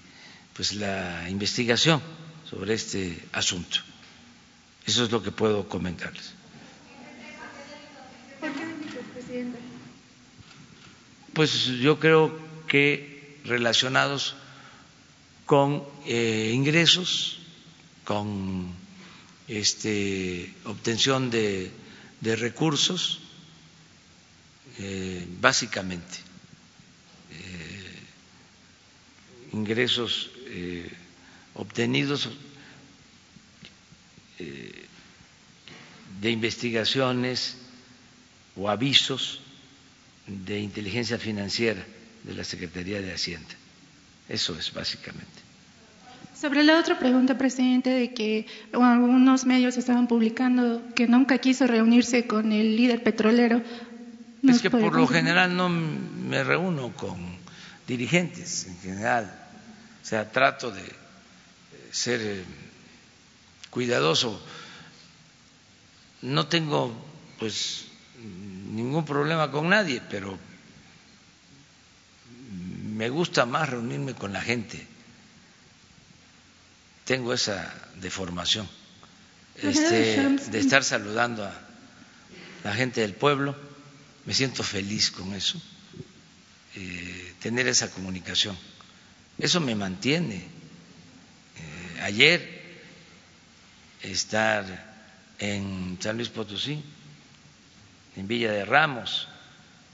[0.53, 2.01] pues la investigación
[2.49, 3.79] sobre este asunto.
[4.89, 6.33] Eso es lo que puedo comentarles.
[11.31, 12.35] Pues yo creo
[12.67, 14.33] que relacionados
[15.45, 17.37] con eh, ingresos,
[18.03, 18.73] con
[19.47, 21.71] este, obtención de,
[22.23, 23.19] recursos,
[24.79, 26.17] eh, básicamente,
[27.29, 27.99] eh,
[29.53, 30.31] ingresos
[34.39, 34.85] eh,
[36.21, 37.57] de investigaciones
[38.55, 39.41] o avisos
[40.27, 41.85] de inteligencia financiera
[42.23, 43.55] de la Secretaría de Hacienda.
[44.27, 45.49] Eso es básicamente.
[46.39, 52.27] Sobre la otra pregunta, presidente, de que algunos medios estaban publicando que nunca quiso reunirse
[52.27, 53.61] con el líder petrolero.
[54.47, 57.17] Es que por lo general no me reúno con
[57.87, 59.33] dirigentes, en general.
[60.01, 60.83] O sea, trato de
[61.91, 62.43] ser eh,
[63.69, 64.39] cuidadoso.
[66.21, 66.93] No tengo,
[67.39, 67.85] pues,
[68.71, 70.37] ningún problema con nadie, pero
[72.99, 74.85] me gusta más reunirme con la gente.
[77.05, 78.67] Tengo esa deformación
[79.55, 81.53] este, de estar saludando a
[82.63, 83.55] la gente del pueblo.
[84.25, 85.59] Me siento feliz con eso,
[86.75, 88.55] eh, tener esa comunicación.
[89.37, 90.35] Eso me mantiene.
[90.35, 92.58] Eh, ayer
[94.01, 94.65] estar
[95.39, 96.83] en San Luis Potosí,
[98.15, 99.27] en Villa de Ramos,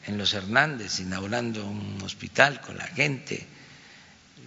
[0.06, 3.46] en Los Hernández, inaugurando un hospital con la gente,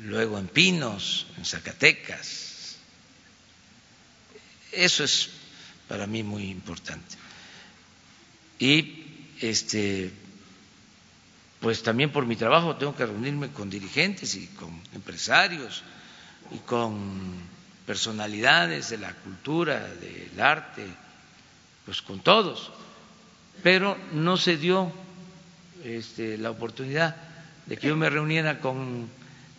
[0.03, 2.77] luego en Pinos, en Zacatecas.
[4.73, 5.31] Eso es
[5.89, 7.17] para mí muy importante.
[8.59, 10.13] Y este
[11.61, 15.83] pues también por mi trabajo tengo que reunirme con dirigentes y con empresarios
[16.53, 17.58] y con
[17.89, 20.85] personalidades de la cultura, del arte,
[21.87, 22.71] pues con todos,
[23.63, 24.93] pero no se dio
[25.83, 27.17] este, la oportunidad
[27.65, 29.09] de que yo me reuniera con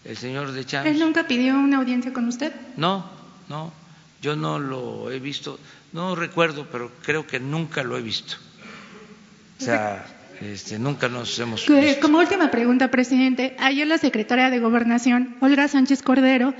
[0.06, 0.88] el señor de Champs.
[0.88, 2.54] ¿Él nunca pidió una audiencia con usted?
[2.78, 3.10] No,
[3.50, 3.74] no,
[4.22, 5.60] yo no lo he visto,
[5.92, 8.36] no recuerdo, pero creo que nunca lo he visto.
[9.60, 10.06] O sea,
[10.40, 11.66] este, nunca nos hemos.
[11.68, 12.00] Visto.
[12.00, 16.54] Como última pregunta, presidente, ayer la secretaria de Gobernación, Olga Sánchez Cordero,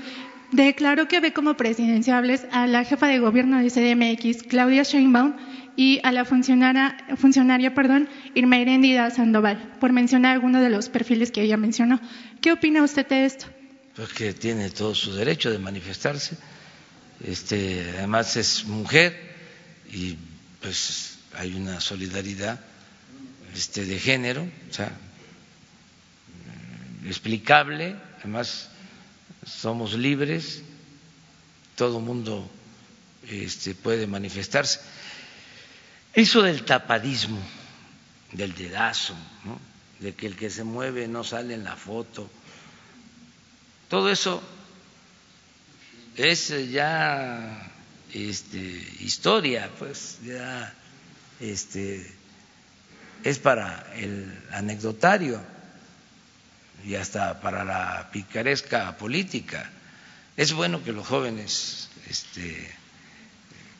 [0.52, 5.34] declaró que ve como presidenciables a la jefa de gobierno de CDMX, Claudia Sheinbaum,
[5.76, 11.30] y a la funcionaria, funcionaria perdón, Irma Irendida Sandoval, por mencionar algunos de los perfiles
[11.30, 12.00] que ella mencionó.
[12.40, 13.46] ¿Qué opina usted de esto?
[13.94, 16.36] Pues que tiene todo su derecho de manifestarse.
[17.24, 19.18] Este, además es mujer
[19.92, 20.16] y
[20.60, 22.60] pues hay una solidaridad
[23.54, 24.92] este, de género, o sea,
[27.06, 28.69] explicable, además
[29.44, 30.62] somos libres,
[31.76, 32.48] todo mundo
[33.28, 34.80] este, puede manifestarse.
[36.12, 37.40] Eso del tapadismo,
[38.32, 39.14] del dedazo,
[40.00, 42.28] de que el que se mueve no sale en la foto,
[43.88, 44.42] todo eso
[46.16, 47.70] es ya
[48.12, 48.58] este,
[49.00, 50.74] historia, pues ya
[51.40, 52.10] este,
[53.24, 55.40] es para el anecdotario
[56.84, 59.70] y hasta para la picaresca política.
[60.36, 62.70] Es bueno que los jóvenes este,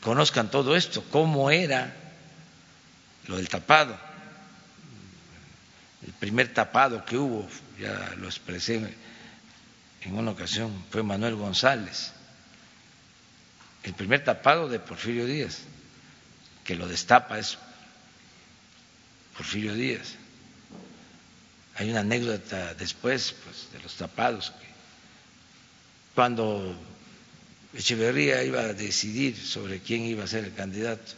[0.00, 1.94] conozcan todo esto, cómo era
[3.26, 3.98] lo del tapado.
[6.06, 7.48] El primer tapado que hubo,
[7.78, 8.94] ya lo expresé
[10.02, 12.12] en una ocasión, fue Manuel González.
[13.82, 15.60] El primer tapado de Porfirio Díaz,
[16.64, 17.58] que lo destapa es
[19.36, 20.16] Porfirio Díaz.
[21.80, 24.66] Hay una anécdota después pues, de los tapados, que
[26.14, 26.76] cuando
[27.72, 31.12] Echeverría iba a decidir sobre quién iba a ser el candidato,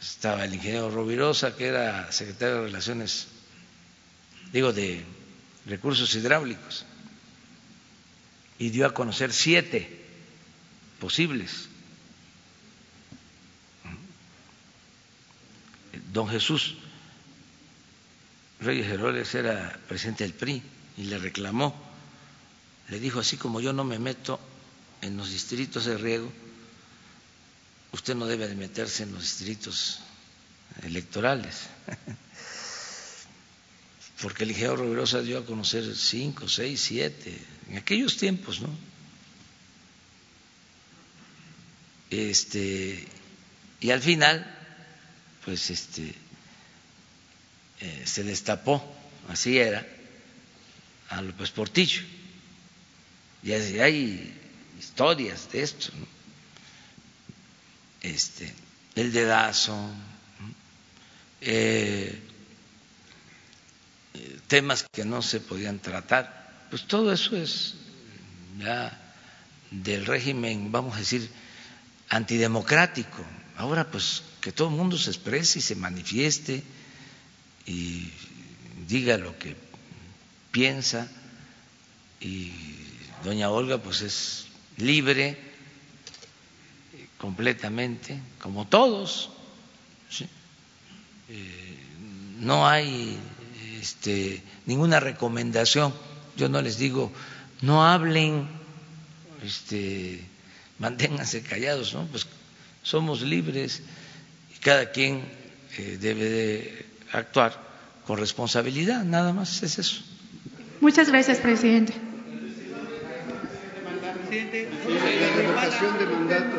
[0.00, 3.26] estaba el ingeniero Rovirosa, que era secretario de Relaciones,
[4.52, 5.04] digo, de
[5.66, 6.86] Recursos Hidráulicos,
[8.60, 10.00] y dio a conocer siete
[11.00, 11.68] posibles.
[16.12, 16.76] Don Jesús
[18.60, 20.62] Reyes Heroles era presidente del PRI
[20.96, 21.74] y le reclamó,
[22.88, 24.40] le dijo, así como yo no me meto
[25.02, 26.32] en los distritos de riego,
[27.92, 30.00] usted no debe de meterse en los distritos
[30.82, 31.66] electorales,
[34.22, 37.38] porque el ingeniero Rovirosa dio a conocer cinco, seis, siete,
[37.68, 38.70] en aquellos tiempos, ¿no?
[42.08, 43.06] Este,
[43.80, 44.46] y al final,
[45.44, 46.14] pues este,
[47.80, 48.82] eh, se destapó,
[49.28, 49.86] así era,
[51.08, 52.02] a López Portillo.
[53.42, 54.34] Y hay
[54.78, 55.88] historias de esto.
[58.02, 58.52] Este,
[58.94, 59.76] el dedazo,
[61.40, 62.18] eh,
[64.48, 66.66] temas que no se podían tratar.
[66.70, 67.74] Pues todo eso es
[68.58, 68.98] ya
[69.70, 71.28] del régimen, vamos a decir,
[72.08, 73.24] antidemocrático.
[73.56, 76.62] Ahora, pues que todo el mundo se exprese y se manifieste
[77.66, 78.10] y
[78.86, 79.56] diga lo que
[80.52, 81.10] piensa
[82.20, 82.52] y
[83.24, 85.38] doña Olga pues es libre
[87.18, 89.30] completamente, como todos.
[91.28, 91.76] Eh,
[92.38, 93.18] no hay
[93.80, 95.92] este, ninguna recomendación.
[96.36, 97.12] Yo no les digo,
[97.62, 98.46] no hablen,
[99.42, 100.22] este,
[100.78, 102.06] manténganse callados, ¿no?
[102.06, 102.26] Pues
[102.82, 103.82] somos libres
[104.54, 105.24] y cada quien
[105.78, 107.52] eh, debe de actuar
[108.06, 110.02] con responsabilidad, nada más es eso.
[110.80, 111.94] Muchas gracias, presidente.
[114.30, 116.56] La revocación de mandato,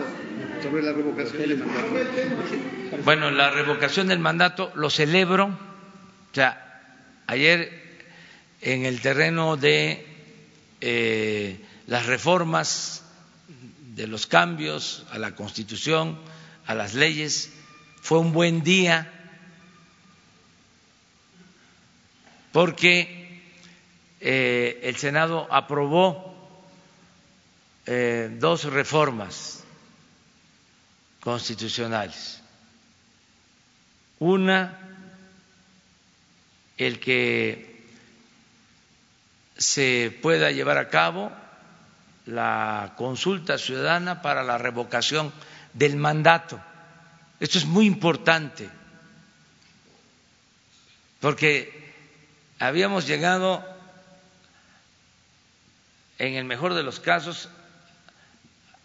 [0.64, 3.04] sobre la revocación del mandato.
[3.04, 5.46] Bueno, la revocación del mandato lo celebro.
[5.46, 6.82] O sea,
[7.28, 7.88] ayer
[8.62, 10.06] en el terreno de
[10.82, 13.04] eh, las reformas,
[13.96, 16.20] de los cambios a la Constitución,
[16.66, 17.52] a las leyes.
[18.02, 19.17] Fue un buen día
[22.58, 23.40] porque
[24.20, 26.36] eh, el Senado aprobó
[27.86, 29.64] eh, dos reformas
[31.20, 32.42] constitucionales.
[34.18, 34.76] Una,
[36.80, 37.80] el que
[39.56, 41.32] se pueda llevar a cabo
[42.26, 45.32] la consulta ciudadana para la revocación
[45.74, 46.60] del mandato.
[47.40, 48.68] Esto es muy importante,
[51.20, 51.86] porque
[52.60, 53.64] habíamos llegado,
[56.18, 57.50] en el mejor de los casos,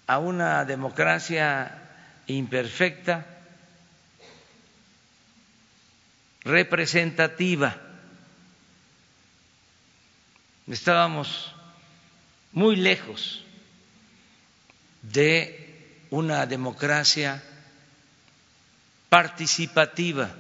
[0.07, 1.79] a una democracia
[2.27, 3.27] imperfecta,
[6.45, 7.77] representativa.
[10.67, 11.55] Estábamos
[12.53, 13.45] muy lejos
[15.03, 17.43] de una democracia
[19.09, 20.31] participativa.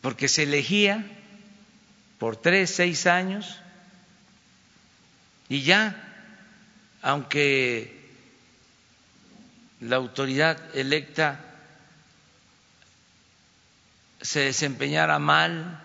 [0.00, 1.04] Porque se elegía
[2.18, 3.58] por tres, seis años
[5.48, 5.96] y ya,
[7.02, 8.00] aunque
[9.80, 11.40] la autoridad electa
[14.20, 15.80] se desempeñara mal,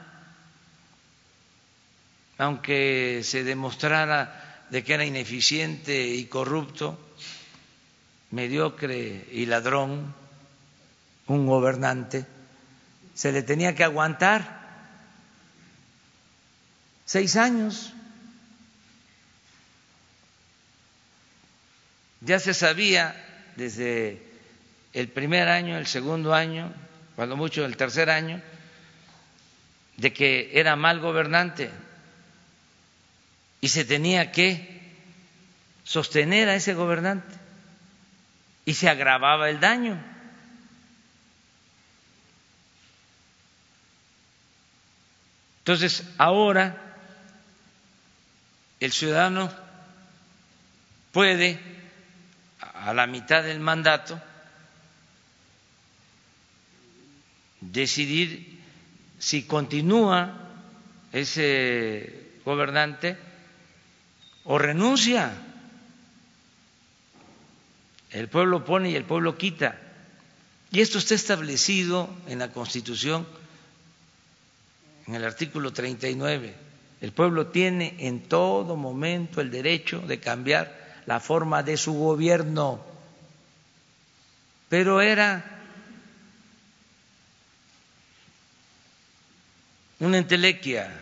[2.38, 7.00] aunque se demostrara de que era ineficiente y corrupto,
[8.32, 10.14] mediocre y ladrón,
[11.28, 12.26] un gobernante,
[13.16, 14.60] se le tenía que aguantar
[17.06, 17.94] seis años.
[22.22, 23.16] Ya se sabía
[23.56, 24.22] desde
[24.94, 26.74] el primer año, el segundo año,
[27.16, 28.42] cuando mucho el tercer año,
[29.98, 31.72] de que era mal gobernante
[33.62, 34.76] y se tenía que
[35.86, 37.34] sostener a ese gobernante
[38.66, 40.15] y se agravaba el daño.
[45.66, 46.78] Entonces, ahora
[48.80, 49.52] el ciudadano
[51.12, 51.60] puede
[52.60, 54.22] a la mitad del mandato
[57.62, 58.60] decidir
[59.18, 60.38] si continúa
[61.12, 63.18] ese gobernante
[64.44, 65.34] o renuncia.
[68.12, 69.82] El pueblo pone y el pueblo quita.
[70.70, 73.26] Y esto está establecido en la Constitución,
[75.08, 76.56] en el artículo 39.
[77.02, 82.84] El pueblo tiene en todo momento el derecho de cambiar la forma de su gobierno,
[84.70, 85.56] pero era
[90.00, 91.02] una entelequia.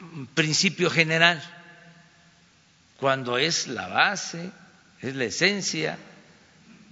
[0.00, 1.42] Un principio general,
[2.98, 4.50] cuando es la base,
[5.00, 5.98] es la esencia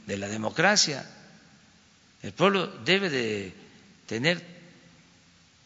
[0.06, 1.04] de la democracia.
[2.22, 3.54] El pueblo debe de
[4.06, 4.44] tener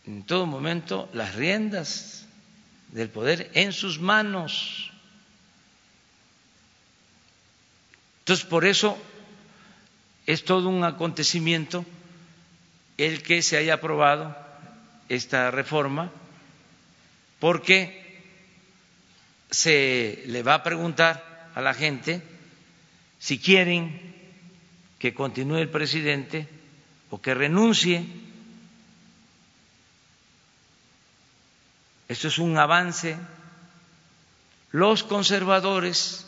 [0.06, 2.26] en todo momento las riendas
[2.88, 4.90] del poder en sus manos.
[8.20, 8.98] Entonces, por eso
[10.26, 11.84] es todo un acontecimiento
[12.98, 14.36] el que se haya aprobado
[15.08, 16.10] esta reforma,
[17.40, 18.20] porque
[19.50, 22.22] se le va a preguntar a la gente
[23.18, 24.11] si quieren
[25.02, 26.46] que continúe el presidente
[27.10, 28.06] o que renuncie
[32.12, 33.16] Esto es un avance.
[34.70, 36.26] Los conservadores,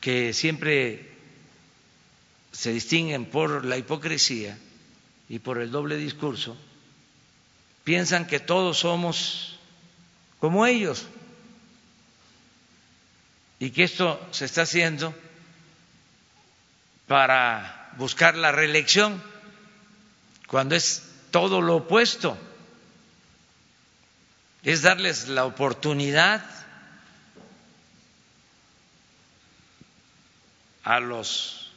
[0.00, 1.12] que siempre
[2.50, 4.58] se distinguen por la hipocresía
[5.28, 6.56] y por el doble discurso,
[7.84, 9.60] piensan que todos somos
[10.40, 11.06] como ellos
[13.60, 15.14] y que esto se está haciendo
[17.12, 19.22] para buscar la reelección,
[20.46, 22.38] cuando es todo lo opuesto.
[24.62, 26.42] Es darles la oportunidad
[30.84, 31.70] a los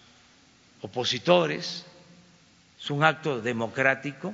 [0.80, 1.84] opositores,
[2.82, 4.34] es un acto democrático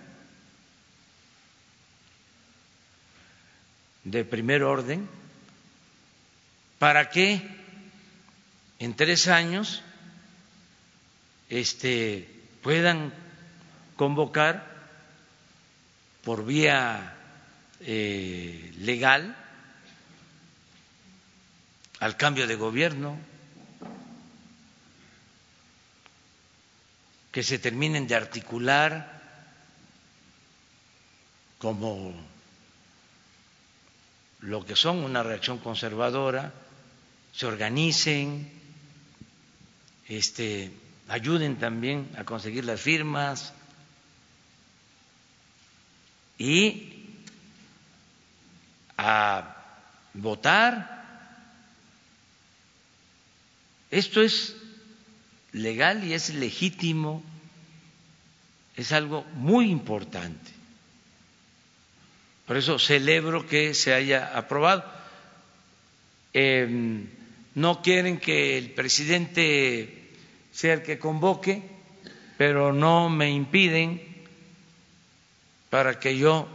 [4.03, 5.10] de primer orden,
[6.78, 7.41] para que
[8.78, 9.82] en tres años
[11.52, 12.28] este,
[12.64, 13.14] puedan
[13.98, 14.65] convocar
[16.23, 17.14] por vía
[17.82, 19.36] eh, legal
[21.99, 23.19] al cambio de gobierno,
[27.34, 29.22] que se terminen de articular
[31.60, 32.14] como
[34.40, 36.53] lo que son una reacción conservadora,
[37.34, 38.49] se organicen,
[40.07, 40.81] este,
[41.12, 43.54] ayuden también a conseguir las firmas
[46.38, 47.18] y
[48.98, 49.58] a
[50.14, 51.02] votar.
[53.92, 54.56] Esto es
[55.52, 57.22] legal y es legítimo,
[58.78, 60.50] es algo muy importante.
[62.48, 64.86] Por eso celebro que se haya aprobado.
[66.32, 67.10] Em,
[67.54, 70.01] no quieren que el presidente
[70.52, 71.64] sea el que convoque,
[72.38, 74.02] pero no me impiden
[75.69, 76.48] para que yo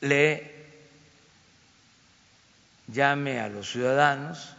[0.00, 0.50] le
[2.88, 4.54] llame a los ciudadanos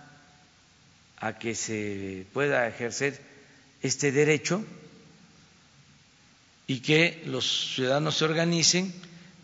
[1.17, 3.21] a que se pueda ejercer
[3.81, 4.65] este derecho
[6.67, 8.93] y que los ciudadanos se organicen,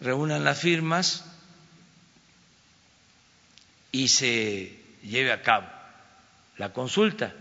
[0.02, 1.26] reúnan las firmas
[3.92, 5.68] y se lleve a cabo
[6.58, 7.34] la consulta.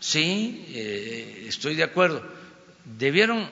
[0.00, 2.22] Sí, eh, estoy de acuerdo.
[2.84, 3.48] Debieron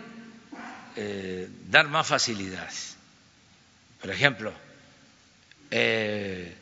[0.98, 2.97] eh, dar más facilidades.
[4.01, 4.52] Por ejemplo,
[5.70, 6.56] eh,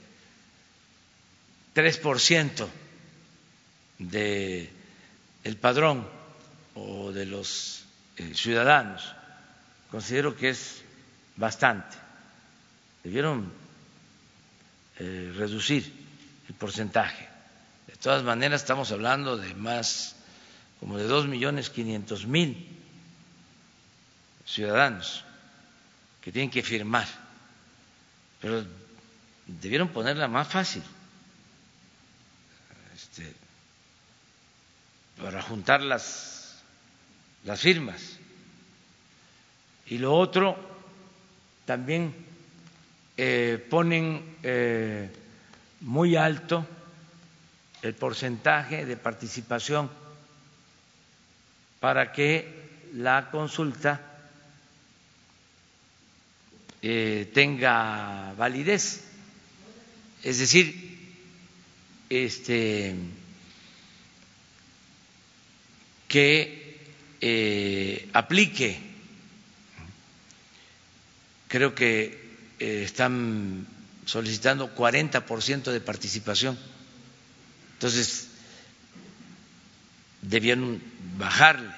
[1.75, 2.67] 3%
[3.99, 4.71] del
[5.45, 6.09] el padrón
[6.75, 7.85] o de los
[8.17, 9.15] eh, ciudadanos.
[9.91, 10.83] Considero que es
[11.37, 11.97] bastante.
[13.05, 13.53] Debieron
[14.97, 15.93] reducir
[16.49, 17.29] el porcentaje.
[18.05, 20.15] Todas maneras, estamos hablando de más
[20.79, 22.69] como de dos millones quinientos mil
[24.45, 25.25] ciudadanos
[26.21, 27.09] que tienen que firmar,
[28.43, 28.63] pero
[29.47, 30.83] debieron ponerla más fácil
[32.95, 33.33] este,
[35.19, 36.63] para juntar las,
[37.43, 38.19] las firmas.
[39.87, 40.59] Y lo otro,
[41.65, 42.15] también
[43.17, 45.11] eh, ponen eh,
[45.81, 46.69] muy alto
[47.85, 49.91] el porcentaje de participación
[51.81, 54.01] para que la consulta
[56.81, 59.05] eh, tenga validez.
[60.23, 60.75] Es decir,
[62.09, 62.95] este,
[66.09, 68.79] que aplique.
[71.49, 72.19] Creo que
[72.59, 73.67] eh, están
[74.07, 76.59] solicitando 40% de participación.
[77.85, 78.29] Entonces,
[80.23, 80.81] debieron
[81.19, 81.71] bajarle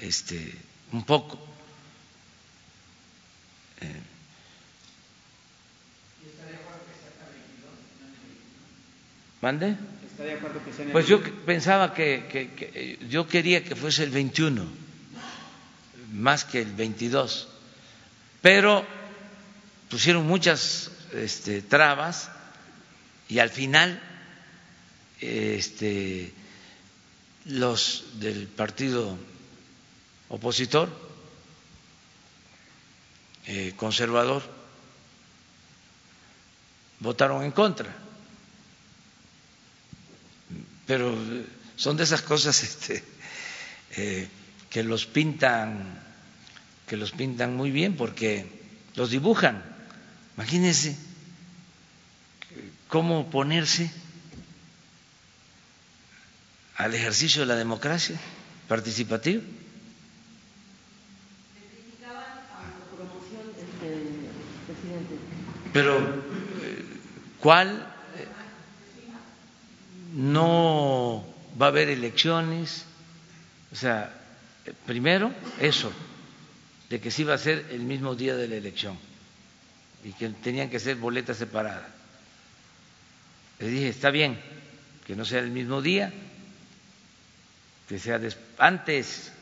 [0.00, 0.54] este,
[0.90, 1.38] un poco.
[3.82, 4.00] Eh,
[9.42, 9.76] ¿Mande?
[10.10, 13.62] ¿Está de acuerdo que sea en el Pues yo pensaba que, que, que, yo quería
[13.62, 14.66] que fuese el 21,
[16.14, 17.48] más que el 22,
[18.40, 18.82] pero
[19.90, 22.30] pusieron muchas este, trabas
[23.28, 24.07] y al final
[25.20, 26.32] este,
[27.46, 29.16] los del partido
[30.28, 30.88] opositor
[33.46, 34.42] eh, conservador
[37.00, 37.94] votaron en contra.
[40.86, 41.16] Pero
[41.76, 43.02] son de esas cosas este,
[43.96, 44.28] eh,
[44.70, 46.04] que los pintan
[46.86, 48.46] que los pintan muy bien porque
[48.94, 49.62] los dibujan.
[50.36, 50.96] Imagínense
[52.88, 53.90] cómo ponerse
[56.78, 58.18] al ejercicio de la democracia
[58.68, 59.42] participativa.
[65.72, 66.84] Pero, eh,
[67.40, 67.86] ¿cuál?
[70.14, 71.24] No
[71.60, 72.84] va a haber elecciones.
[73.72, 74.12] O sea,
[74.86, 75.92] primero, eso,
[76.88, 78.96] de que sí va a ser el mismo día de la elección
[80.04, 81.88] y que tenían que ser boletas separadas.
[83.58, 84.38] Le dije, está bien,
[85.06, 86.12] que no sea el mismo día,
[87.88, 88.20] que sea
[88.58, 89.32] antes.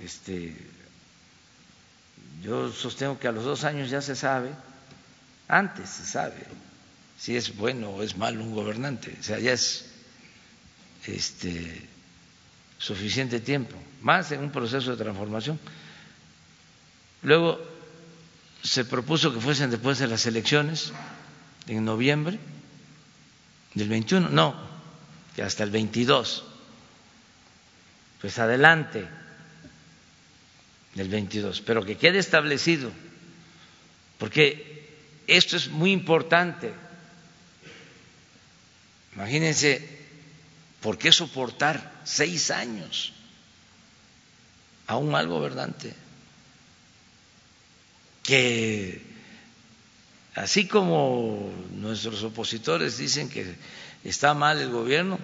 [0.00, 0.56] Este,
[2.40, 4.50] yo sostengo que a los dos años ya se sabe,
[5.48, 6.36] antes se sabe
[7.18, 9.86] si es bueno o es malo un gobernante, o sea, ya es
[11.04, 11.88] este,
[12.78, 15.58] suficiente tiempo, más en un proceso de transformación.
[17.22, 17.60] Luego,
[18.62, 20.92] se propuso que fuesen después de las elecciones,
[21.66, 22.38] en noviembre
[23.74, 24.67] del 21, no,
[25.42, 26.44] hasta el 22.
[28.20, 29.06] Pues adelante
[30.94, 32.90] del 22, pero que quede establecido,
[34.18, 34.88] porque
[35.26, 36.72] esto es muy importante.
[39.14, 39.86] Imagínense,
[40.80, 43.12] ¿por qué soportar seis años
[44.86, 45.94] a un mal gobernante?
[48.22, 49.02] Que
[50.34, 53.54] así como nuestros opositores dicen que
[54.04, 55.18] está mal el gobierno,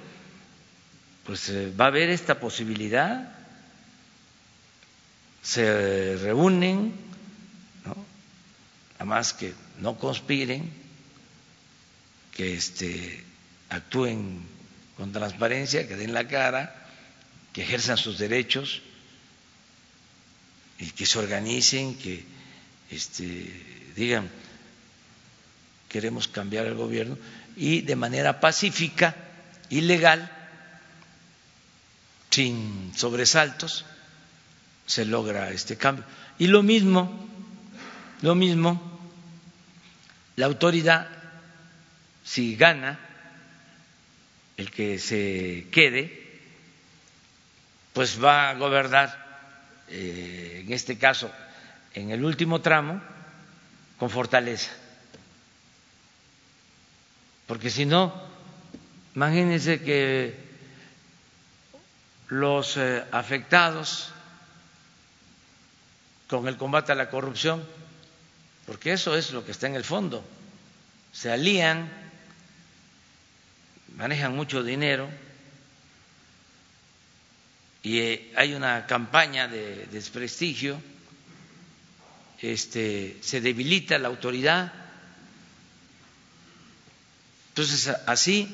[1.25, 3.33] pues eh, va a haber esta posibilidad.
[5.43, 6.93] Se reúnen,
[7.85, 7.97] ¿no?
[8.99, 10.71] además que no conspiren,
[12.33, 13.23] que este,
[13.69, 14.43] actúen
[14.97, 16.89] con transparencia, que den la cara,
[17.53, 18.83] que ejerzan sus derechos
[20.79, 22.25] y que se organicen, que
[22.91, 24.29] este, digan
[25.95, 27.17] queremos cambiar el gobierno
[27.57, 29.15] y de manera pacífica
[29.69, 30.31] y legal,
[32.31, 33.85] sin sobresaltos,
[34.87, 36.05] se logra este cambio.
[36.39, 37.29] Y lo mismo,
[38.23, 39.01] lo mismo,
[40.37, 41.09] la autoridad,
[42.25, 42.99] si gana,
[44.57, 46.41] el que se quede,
[47.93, 49.45] pues va a gobernar,
[49.89, 51.31] eh, en este caso,
[51.95, 53.01] en el último tramo,
[53.99, 54.73] con fortaleza.
[57.47, 58.13] Porque si no,
[59.15, 60.35] imagínense que
[62.29, 64.11] los eh, afectados
[66.27, 67.63] con el combate a la corrupción,
[68.67, 70.25] porque eso es lo que está en el fondo,
[71.13, 71.91] se alían,
[73.97, 75.09] manejan mucho dinero
[77.83, 80.81] y eh, hay una campaña de desprestigio,
[82.41, 84.84] este, se debilita la autoridad
[87.55, 88.53] entonces, así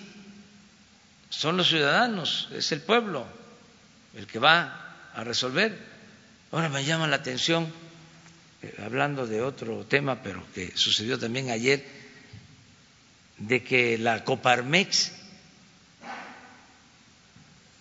[1.30, 3.26] son los ciudadanos, es el pueblo
[4.14, 5.74] el que va a resolver.
[6.52, 7.72] Ahora me llama la atención,
[8.60, 11.82] eh, hablando de otro tema, pero que sucedió también ayer,
[13.38, 15.12] de que la Coparmex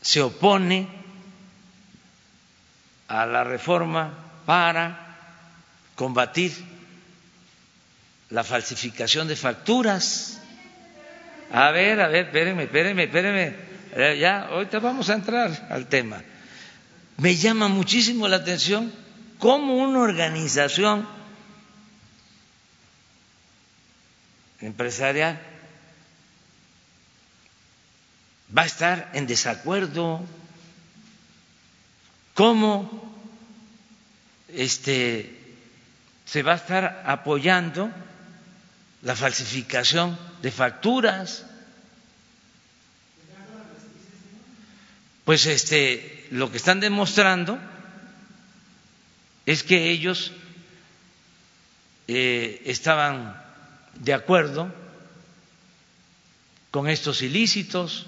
[0.01, 0.87] se opone
[3.09, 4.13] a la reforma
[4.45, 5.17] para
[5.95, 6.53] combatir
[8.29, 10.39] la falsificación de facturas.
[11.51, 13.55] A ver, a ver, espérenme, espérenme, espérenme.
[13.95, 16.21] Eh, ya, ahorita vamos a entrar al tema.
[17.17, 18.93] Me llama muchísimo la atención
[19.39, 21.07] cómo una organización
[24.61, 25.39] empresarial
[28.55, 30.21] va a estar en desacuerdo,
[32.33, 33.15] cómo
[34.49, 35.35] este,
[36.25, 37.89] se va a estar apoyando
[39.01, 41.45] la falsificación de facturas.
[45.25, 47.59] Pues este lo que están demostrando
[49.45, 50.31] es que ellos
[52.07, 53.39] eh, estaban
[53.95, 54.73] de acuerdo
[56.71, 58.07] con estos ilícitos.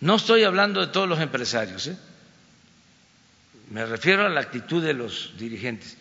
[0.00, 1.96] No estoy hablando de todos los empresarios, ¿eh?
[3.70, 5.96] me refiero a la actitud de los dirigentes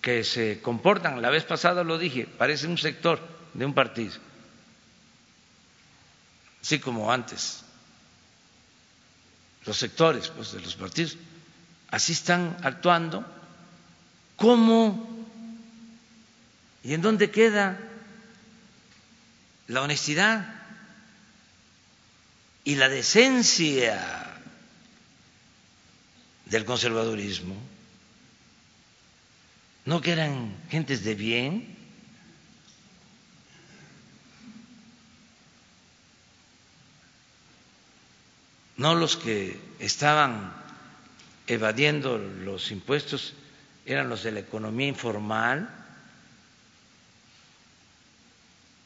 [0.00, 3.20] que se comportan, la vez pasada lo dije, parece un sector
[3.52, 4.14] de un partido,
[6.62, 7.64] así como antes,
[9.66, 11.16] los sectores pues, de los partidos,
[11.90, 13.24] así están actuando.
[14.36, 15.26] ¿Cómo?
[16.82, 17.78] ¿Y en dónde queda
[19.68, 20.54] la honestidad
[22.64, 24.26] y la decencia
[26.46, 27.69] del conservadurismo?
[29.90, 31.76] ¿No que eran gentes de bien?
[38.76, 40.52] No los que estaban
[41.48, 43.34] evadiendo los impuestos
[43.84, 45.68] eran los de la economía informal,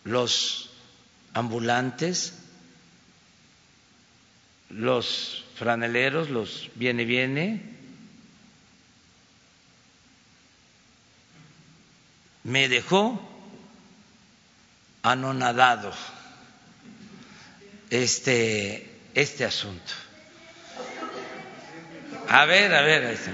[0.05, 0.70] los
[1.35, 2.39] ambulantes,
[4.70, 7.73] los franeleros, los viene-viene,
[12.45, 13.21] me dejó
[15.03, 15.93] anonadado
[17.91, 19.93] este, este asunto.
[22.29, 23.33] A ver, a ver, ahí está.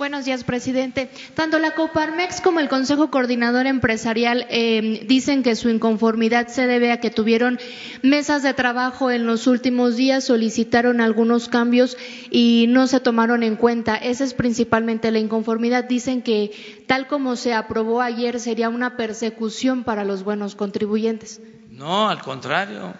[0.00, 1.10] Buenos días, presidente.
[1.34, 6.90] Tanto la Coparmex como el Consejo Coordinador Empresarial eh, dicen que su inconformidad se debe
[6.90, 7.60] a que tuvieron
[8.00, 11.98] mesas de trabajo en los últimos días, solicitaron algunos cambios
[12.30, 13.94] y no se tomaron en cuenta.
[13.94, 15.84] Esa es principalmente la inconformidad.
[15.84, 21.42] Dicen que tal como se aprobó ayer sería una persecución para los buenos contribuyentes.
[21.72, 22.94] No, al contrario.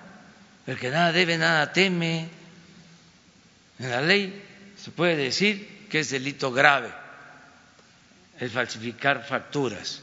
[0.67, 2.29] El que nada debe, nada teme.
[3.79, 4.43] En la ley
[4.77, 6.91] se puede decir que es delito grave
[8.39, 10.01] el falsificar facturas,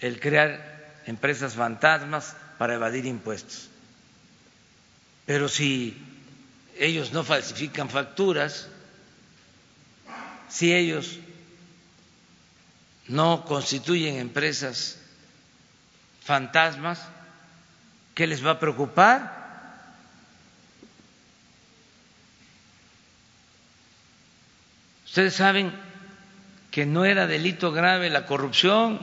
[0.00, 3.70] el crear empresas fantasmas para evadir impuestos.
[5.24, 5.96] Pero si
[6.78, 8.68] ellos no falsifican facturas,
[10.48, 11.18] si ellos
[13.08, 14.98] no constituyen empresas
[16.22, 17.00] fantasmas,
[18.14, 19.45] ¿qué les va a preocupar?
[25.16, 25.72] Ustedes saben
[26.70, 29.00] que no era delito grave la corrupción,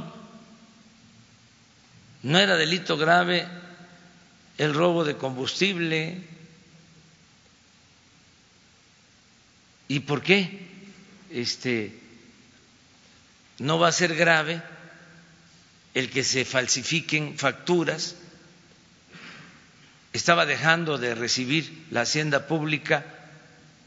[2.22, 3.48] no era delito grave
[4.60, 6.22] el robo de combustible.
[9.88, 10.68] ¿Y por qué?
[11.32, 12.00] Este
[13.58, 14.62] no va a ser grave
[15.96, 18.18] el que se falsifiquen facturas.
[20.14, 23.13] Estaba dejando de recibir la hacienda pública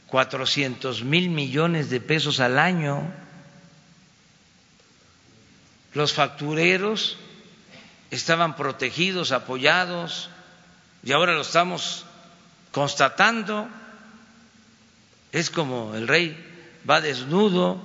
[0.07, 3.03] cuatrocientos mil millones de pesos al año.
[5.95, 7.16] Los factureros
[8.11, 10.31] estaban protegidos, apoyados,
[11.03, 12.05] y ahora lo estamos
[12.73, 13.69] constatando.
[15.33, 16.37] Es como el rey
[16.89, 17.83] va desnudo,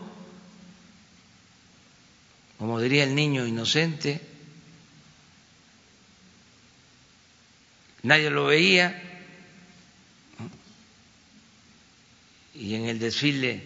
[2.58, 4.22] como diría el niño inocente,
[8.04, 9.11] nadie lo veía,
[12.62, 13.64] y en el desfile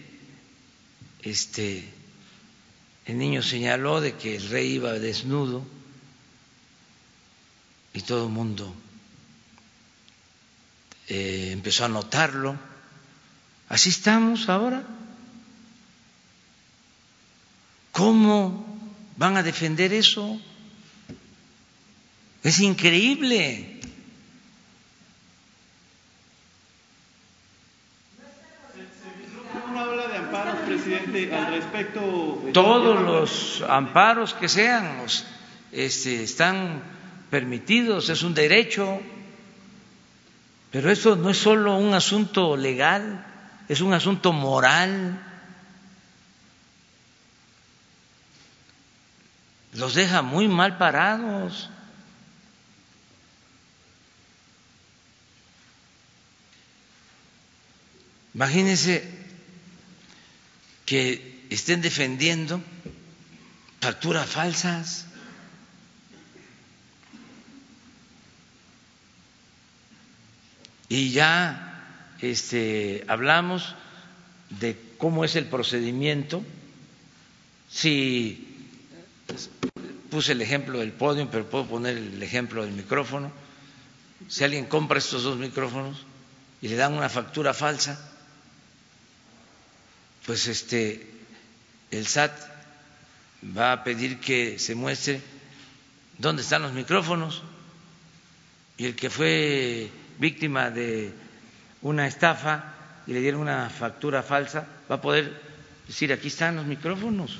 [1.22, 1.84] este
[3.04, 5.64] el niño señaló de que el rey iba desnudo
[7.92, 8.74] y todo el mundo
[11.08, 12.58] eh, empezó a notarlo.
[13.68, 14.84] Así estamos ahora.
[17.92, 18.66] ¿Cómo
[19.16, 20.40] van a defender eso?
[22.42, 23.75] Es increíble.
[30.86, 32.42] Presidente, al respecto.
[32.52, 35.02] Todos los amparos que sean
[35.72, 36.82] este, están
[37.30, 39.00] permitidos, es un derecho,
[40.70, 43.24] pero eso no es solo un asunto legal,
[43.68, 45.22] es un asunto moral.
[49.74, 51.68] Los deja muy mal parados.
[58.34, 59.15] Imagínense
[60.86, 62.62] que estén defendiendo
[63.80, 65.06] facturas falsas.
[70.88, 73.74] Y ya este, hablamos
[74.50, 76.44] de cómo es el procedimiento.
[77.68, 78.70] Si
[80.08, 83.32] puse el ejemplo del podio, pero puedo poner el ejemplo del micrófono.
[84.28, 86.06] Si alguien compra estos dos micrófonos
[86.62, 88.15] y le dan una factura falsa,
[90.26, 91.08] pues este
[91.92, 92.32] el SAT
[93.56, 95.20] va a pedir que se muestre
[96.18, 97.42] dónde están los micrófonos
[98.76, 99.88] y el que fue
[100.18, 101.12] víctima de
[101.82, 102.74] una estafa
[103.06, 105.40] y le dieron una factura falsa va a poder
[105.86, 107.38] decir aquí están los micrófonos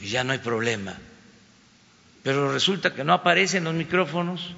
[0.00, 0.94] y ya no hay problema.
[2.22, 4.50] Pero resulta que no aparecen los micrófonos,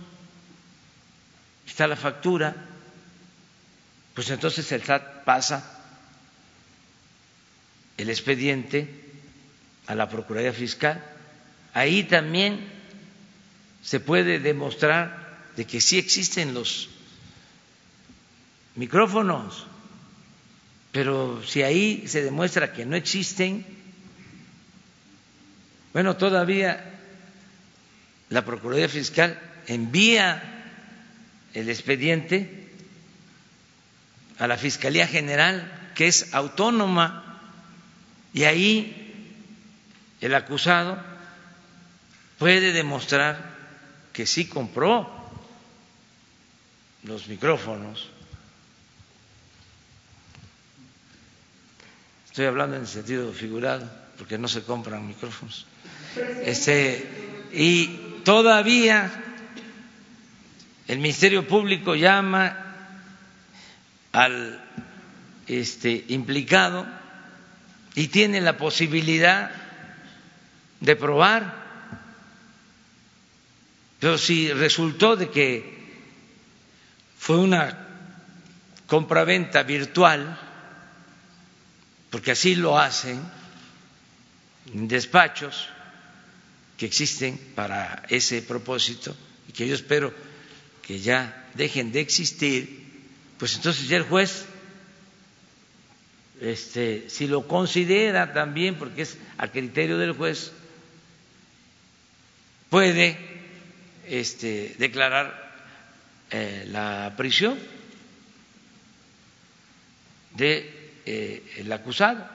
[1.67, 2.55] está la factura,
[4.15, 5.76] pues entonces el SAT pasa
[7.97, 8.89] el expediente
[9.87, 11.03] a la Procuraduría Fiscal.
[11.73, 12.61] Ahí también
[13.83, 16.89] se puede demostrar de que sí existen los
[18.75, 19.67] micrófonos,
[20.93, 23.65] pero si ahí se demuestra que no existen,
[25.93, 26.93] bueno, todavía
[28.29, 30.43] la Procuraduría Fiscal envía
[31.55, 32.69] el expediente
[34.39, 37.26] a la Fiscalía General, que es autónoma
[38.37, 39.33] y ahí
[40.21, 40.99] el acusado
[42.39, 43.57] puede demostrar
[44.13, 45.09] que sí compró
[47.05, 48.11] los micrófonos.
[52.27, 55.65] Estoy hablando en el sentido figurado, porque no se compran micrófonos.
[56.45, 57.87] Este, y
[58.23, 59.11] todavía
[60.89, 62.55] el Ministerio Público llama
[64.13, 64.63] al
[65.47, 67.06] este, implicado
[67.97, 69.51] y tiene la posibilidad
[70.81, 71.65] de probar.
[73.99, 75.77] Pero si resultó de que
[77.19, 77.87] fue una
[78.87, 80.39] compraventa virtual,
[82.11, 83.21] porque así lo hacen
[84.75, 85.69] en despachos
[86.77, 89.17] que existen para ese propósito
[89.49, 90.13] y que yo espero
[90.83, 92.85] que ya dejen de existir,
[93.39, 94.45] pues entonces ya el juez
[96.41, 100.53] este, si lo considera también, porque es a criterio del juez,
[102.71, 103.17] puede
[104.07, 105.47] este, declarar
[106.31, 107.59] eh, la prisión
[110.35, 112.27] de eh, acusado.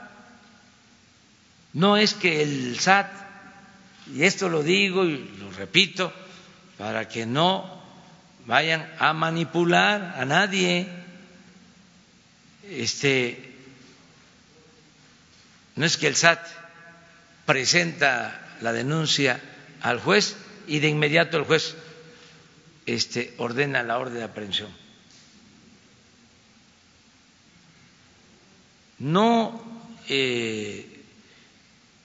[1.73, 3.09] No es que el SAT,
[4.13, 6.11] y esto lo digo y lo repito,
[6.77, 7.81] para que no
[8.45, 10.87] vayan a manipular a nadie,
[12.69, 13.50] este,
[15.81, 16.39] no es que el SAT
[17.47, 19.41] presenta la denuncia
[19.81, 20.35] al juez
[20.67, 21.73] y de inmediato el juez
[22.85, 24.69] este, ordena la orden de aprehensión.
[28.99, 29.59] No
[30.07, 31.03] eh,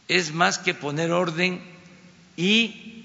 [0.09, 1.61] es más que poner orden
[2.35, 3.05] y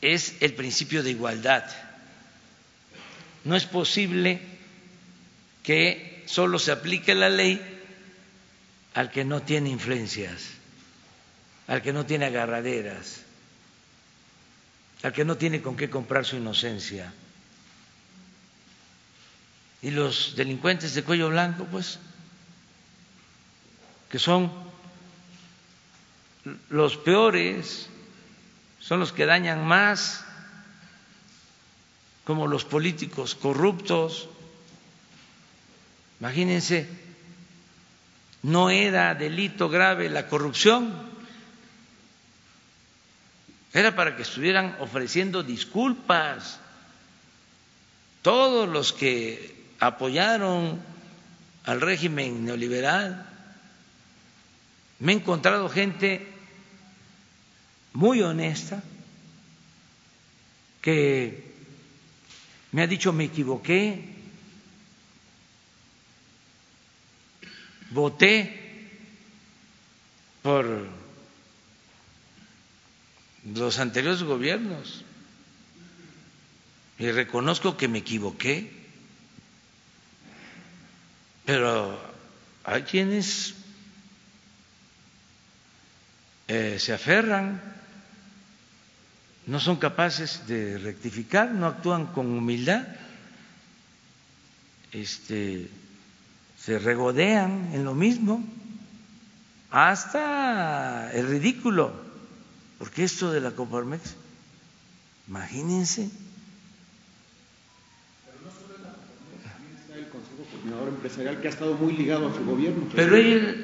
[0.00, 1.64] es el principio de igualdad.
[3.44, 4.40] No es posible
[5.62, 7.77] que solo se aplique la ley
[8.94, 10.42] al que no tiene influencias,
[11.66, 13.22] al que no tiene agarraderas,
[15.02, 17.12] al que no tiene con qué comprar su inocencia.
[19.80, 22.00] Y los delincuentes de cuello blanco, pues,
[24.10, 24.50] que son
[26.70, 27.88] los peores,
[28.80, 30.24] son los que dañan más,
[32.24, 34.28] como los políticos corruptos.
[36.20, 36.88] Imagínense,
[38.48, 40.92] no era delito grave la corrupción,
[43.72, 46.58] era para que estuvieran ofreciendo disculpas
[48.22, 50.80] todos los que apoyaron
[51.64, 53.26] al régimen neoliberal.
[54.98, 56.26] Me he encontrado gente
[57.92, 58.82] muy honesta
[60.80, 61.52] que
[62.72, 64.17] me ha dicho me equivoqué,
[67.90, 68.68] voté
[70.42, 70.86] por
[73.54, 75.04] los anteriores gobiernos.
[76.98, 78.72] Y reconozco que me equivoqué,
[81.44, 81.98] pero
[82.64, 83.54] hay quienes
[86.48, 87.62] eh, se aferran,
[89.46, 92.86] no son capaces de rectificar, no actúan con humildad,
[94.92, 95.70] este,
[96.60, 98.44] se regodean en lo mismo,
[99.70, 101.92] hasta el ridículo.
[102.78, 104.14] Porque esto de la Coparmex,
[105.28, 106.10] imagínense.
[108.24, 108.94] Pero no solo la
[109.50, 112.88] también está el Consejo Coordinador Empresarial que ha estado muy ligado a su gobierno.
[112.94, 113.56] Pero ellos,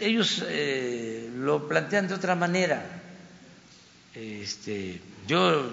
[0.00, 2.84] ellos eh, lo plantean de otra manera.
[4.14, 5.70] Este, yo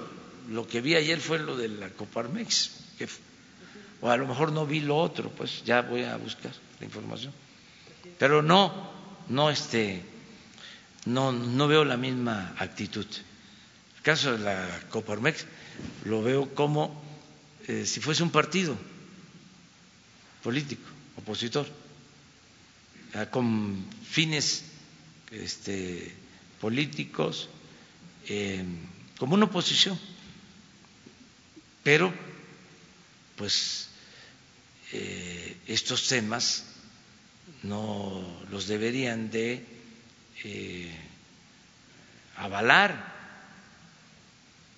[0.49, 3.07] lo que vi ayer fue lo de la Coparmex, que,
[4.01, 7.33] o a lo mejor no vi lo otro, pues ya voy a buscar la información.
[8.17, 8.91] Pero no,
[9.29, 10.03] no este
[11.05, 13.05] no, no veo la misma actitud.
[13.97, 15.45] El caso de la Coparmex
[16.05, 17.03] lo veo como
[17.67, 18.77] eh, si fuese un partido
[20.43, 20.87] político,
[21.17, 21.67] opositor,
[23.31, 24.63] con fines
[25.31, 26.13] este,
[26.61, 27.49] políticos,
[28.27, 28.63] eh,
[29.17, 29.99] como una oposición.
[31.83, 32.13] Pero,
[33.37, 33.89] pues,
[34.91, 36.65] eh, estos temas
[37.63, 39.63] no los deberían de
[40.43, 40.91] eh,
[42.35, 43.15] avalar.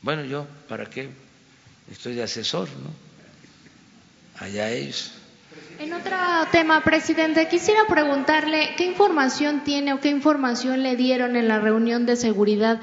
[0.01, 1.09] Bueno, yo, ¿para qué?
[1.91, 2.93] Estoy de asesor, ¿no?
[4.45, 5.11] Allá ellos.
[5.79, 6.15] En otro
[6.51, 12.05] tema, presidente, quisiera preguntarle qué información tiene o qué información le dieron en la reunión
[12.05, 12.79] de seguridad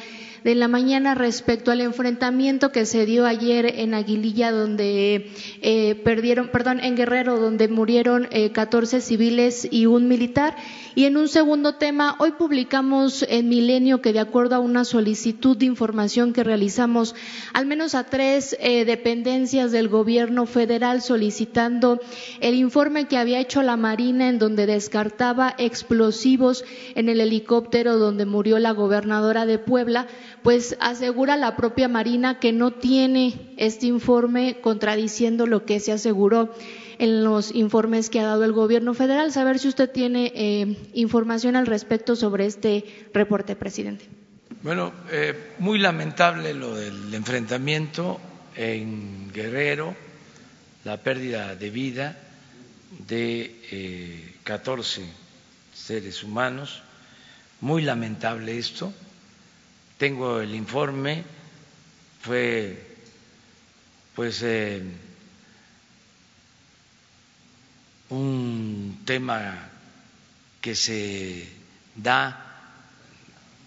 [0.47, 6.51] de la mañana respecto al enfrentamiento que se dio ayer en Aguililla, donde eh, perdieron,
[6.53, 10.55] perdón, en Guerrero, donde murieron eh, 14 civiles y un militar.
[10.97, 15.55] Y en un segundo tema, hoy publicamos en Milenio que de acuerdo a una solicitud
[15.55, 17.15] de información que realizamos
[17.53, 22.01] al menos a tres eh, dependencias del gobierno federal solicitando
[22.41, 26.65] el informe que había hecho la Marina en donde descartaba explosivos
[26.95, 30.07] en el helicóptero donde murió la gobernadora de Puebla,
[30.43, 36.55] pues asegura la propia Marina que no tiene este informe contradiciendo lo que se aseguró
[36.99, 39.33] en los informes que ha dado el gobierno federal.
[39.33, 44.07] Saber si usted tiene eh, información al respecto sobre este reporte, presidente.
[44.63, 48.21] Bueno, eh, muy lamentable lo del enfrentamiento
[48.55, 49.95] en Guerrero,
[50.85, 52.17] la pérdida de vida
[53.07, 55.03] de eh, 14
[55.75, 56.83] seres humanos.
[57.61, 58.93] Muy lamentable esto
[59.99, 61.25] tengo el informe,
[62.21, 62.83] fue
[64.15, 64.83] pues eh,
[68.11, 69.69] un tema
[70.61, 71.49] que se
[71.95, 72.37] da,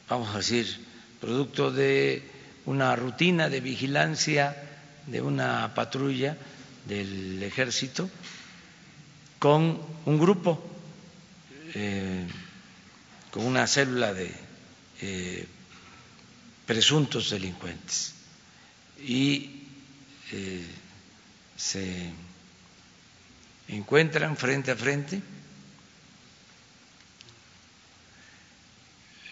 [0.07, 0.85] vamos a decir,
[1.19, 2.23] producto de
[2.65, 4.55] una rutina de vigilancia
[5.07, 6.37] de una patrulla
[6.85, 8.09] del ejército
[9.39, 10.61] con un grupo,
[11.73, 12.27] eh,
[13.31, 14.31] con una célula de
[15.01, 15.47] eh,
[16.65, 18.13] presuntos delincuentes.
[19.01, 19.63] Y
[20.31, 20.65] eh,
[21.55, 22.11] se
[23.69, 25.21] encuentran frente a frente,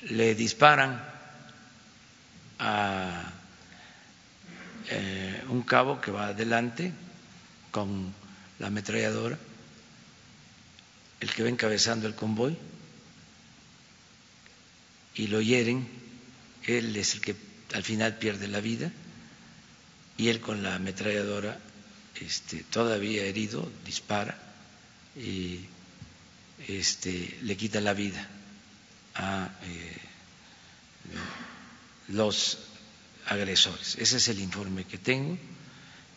[0.10, 1.02] le disparan
[2.60, 3.34] a
[4.90, 6.94] eh, un cabo que va adelante
[7.72, 8.14] con
[8.60, 9.38] la ametralladora,
[11.20, 12.56] el que va encabezando el convoy,
[15.16, 15.88] y lo hieren,
[16.64, 17.36] él es el que
[17.74, 18.92] al final pierde la vida,
[20.16, 21.60] y él con la ametralladora,
[22.22, 24.38] este, todavía herido, dispara
[25.16, 25.62] y
[26.68, 28.28] este, le quita la vida
[29.16, 29.98] a eh,
[32.10, 32.60] los
[33.28, 33.96] agresores.
[34.00, 35.38] Ese es el informe que tengo.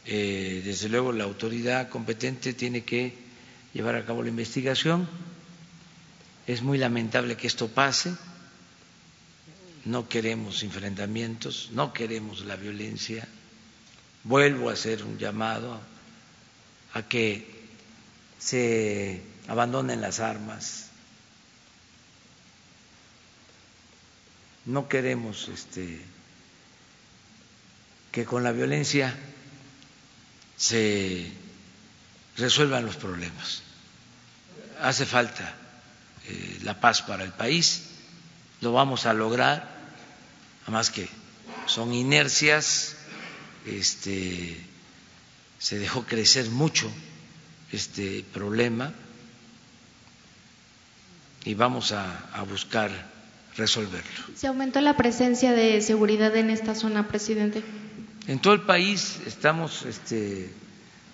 [0.07, 3.15] Eh, desde luego la autoridad competente tiene que
[3.75, 5.09] llevar a cabo la investigación.
[6.47, 8.15] Es muy lamentable que esto pase.
[9.85, 13.27] No queremos enfrentamientos, no queremos la violencia.
[14.25, 15.81] Vuelvo a hacer un llamado
[16.95, 17.69] a que
[18.39, 20.87] se abandonen las armas.
[24.67, 26.01] No queremos este
[28.13, 29.17] que con la violencia
[30.57, 31.31] se
[32.37, 33.63] resuelvan los problemas.
[34.81, 35.55] Hace falta
[36.27, 37.83] eh, la paz para el país,
[38.61, 39.69] lo vamos a lograr,
[40.63, 41.09] además que
[41.67, 42.97] son inercias,
[43.67, 44.57] este,
[45.59, 46.91] se dejó crecer mucho
[47.73, 48.93] este problema
[51.45, 52.91] y vamos a, a buscar
[53.57, 54.25] resolverlo.
[54.37, 57.63] ¿Se aumentó la presencia de seguridad en esta zona, presidente?
[58.27, 60.51] En todo el país estamos este,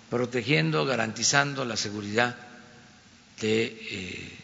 [0.09, 2.35] protegiendo, garantizando la seguridad
[3.41, 4.37] de eh,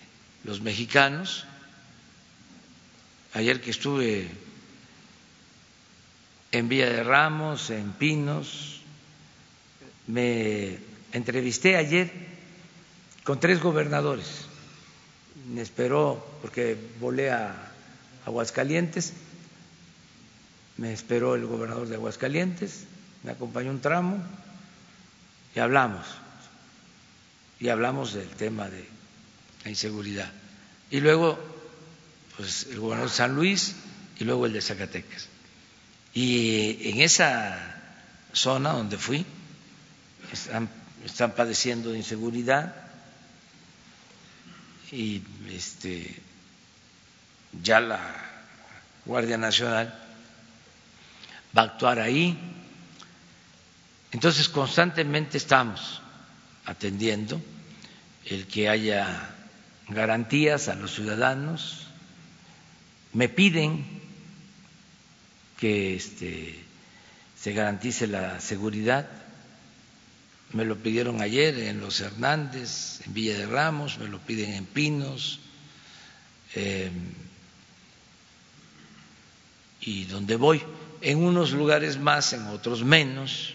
[0.44, 1.46] los mexicanos.
[3.34, 4.28] Ayer que estuve
[6.54, 8.80] en Villa de Ramos, en Pinos,
[10.06, 10.78] me
[11.12, 12.12] entrevisté ayer
[13.24, 14.46] con tres gobernadores.
[15.50, 17.72] Me esperó, porque volé a
[18.28, 19.14] Aguascalientes,
[20.78, 22.86] me esperó el gobernador de Aguascalientes,
[23.24, 24.24] me acompañó un tramo
[25.56, 26.06] y hablamos,
[27.60, 28.86] y hablamos del tema de
[29.64, 30.32] la inseguridad.
[30.92, 31.40] Y luego,
[32.38, 33.76] pues el gobernador de San Luis
[34.20, 35.33] y luego el de Zacatecas.
[36.14, 37.58] Y en esa
[38.34, 39.26] zona donde fui,
[40.32, 42.76] están, padeciendo de inseguridad
[44.92, 46.22] y este,
[47.62, 48.00] ya la
[49.06, 49.94] Guardia Nacional
[51.58, 52.38] va a actuar ahí.
[54.12, 56.02] Entonces, constantemente estamos
[56.66, 57.42] atendiendo
[58.26, 59.30] el que haya
[59.90, 61.88] garantías a los ciudadanos.
[63.14, 64.03] Me piden
[65.64, 66.60] que este,
[67.40, 69.08] se garantice la seguridad.
[70.52, 74.66] Me lo pidieron ayer en Los Hernández, en Villa de Ramos, me lo piden en
[74.66, 75.40] Pinos.
[76.56, 76.92] Eh,
[79.80, 80.62] y donde voy
[81.00, 83.54] en unos lugares más, en otros menos,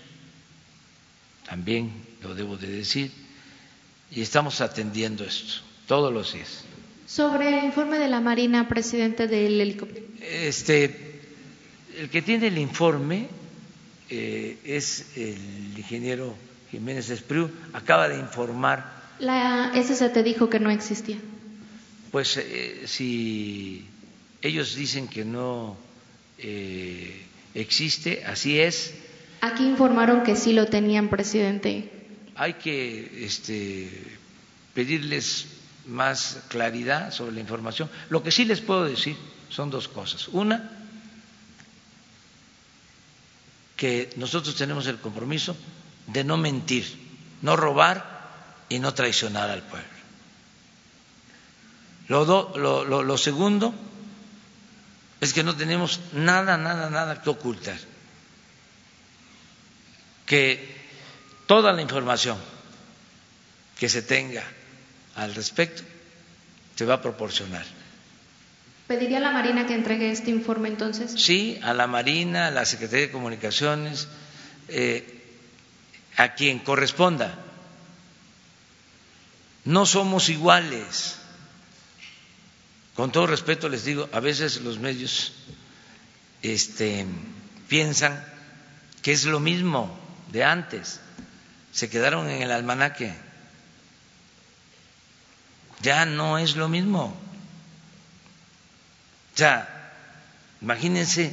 [1.47, 3.13] también lo debo de decir,
[4.11, 6.65] y estamos atendiendo esto todos los días.
[7.07, 10.07] Sobre el informe de la Marina, presidente del helicóptero.
[10.23, 11.08] Este,
[11.99, 13.29] el que tiene el informe
[14.09, 16.35] eh, es el ingeniero
[16.71, 19.09] Jiménez Espriu, acaba de informar.
[19.19, 21.17] La SCT dijo que no existía.
[22.13, 23.87] Pues eh, si
[24.41, 25.77] ellos dicen que no
[26.39, 28.95] eh, existe, así es.
[29.41, 31.91] Aquí informaron que sí lo tenían, presidente.
[32.37, 33.91] Hay que este,
[34.73, 35.47] pedirles
[35.87, 37.91] más claridad sobre la información.
[38.09, 39.17] Lo que sí les puedo decir
[39.49, 40.29] son dos cosas.
[40.29, 40.78] Una,
[43.79, 45.57] que nosotros tenemos el compromiso
[46.09, 46.85] de no mentir,
[47.43, 49.89] no robar y no traicionar al pueblo.
[52.09, 53.73] Lo, segundo
[55.21, 57.79] es que no tenemos nada, nada, nada que ocultar.
[60.27, 60.77] Que
[61.47, 62.37] toda la información
[63.79, 64.43] que se tenga
[65.15, 65.85] al respecto
[66.75, 67.78] se va a proporcionar.
[68.89, 71.13] ¿Pediría a la Marina que entregue este informe entonces?
[71.15, 74.09] Sí, a la Marina, a la Secretaría de Comunicaciones,
[74.69, 75.37] eh,
[76.17, 77.39] a quien corresponda.
[79.67, 81.17] No somos iguales.
[82.95, 85.35] Con todo respeto les digo, a veces los medios
[86.41, 87.07] este,
[87.69, 88.25] piensan
[89.03, 89.97] que es lo mismo
[90.33, 91.01] de antes,
[91.73, 93.15] se quedaron en el almanaque.
[95.83, 97.28] Ya no es lo mismo.
[99.39, 99.69] O sea,
[100.61, 101.33] imagínense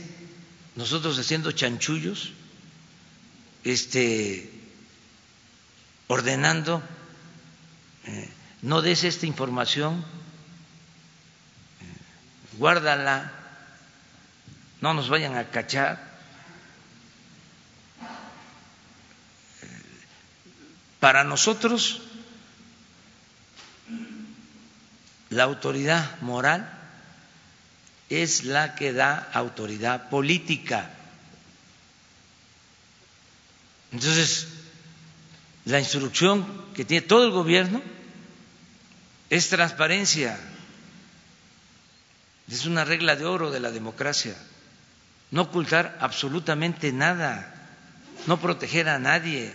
[0.75, 2.33] nosotros haciendo chanchullos,
[3.63, 4.47] este,
[6.05, 6.83] ordenando,
[8.03, 8.29] eh,
[8.61, 10.05] no des esta información,
[11.81, 13.31] eh, guárdala,
[14.81, 15.97] no nos vayan a cachar.
[20.99, 22.03] Para nosotros,
[25.31, 26.74] la autoridad moral
[28.09, 30.89] es la que da autoridad política.
[33.91, 34.47] Entonces,
[35.65, 37.81] la instrucción que tiene todo el gobierno
[39.29, 40.37] es transparencia.
[42.49, 44.35] Es una regla de oro de la democracia.
[45.31, 47.53] No ocultar absolutamente nada,
[48.27, 49.53] no proteger a nadie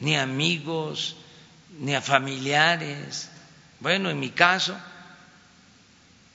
[0.00, 1.16] ni amigos,
[1.78, 3.28] ni a familiares.
[3.78, 4.76] Bueno, en mi caso,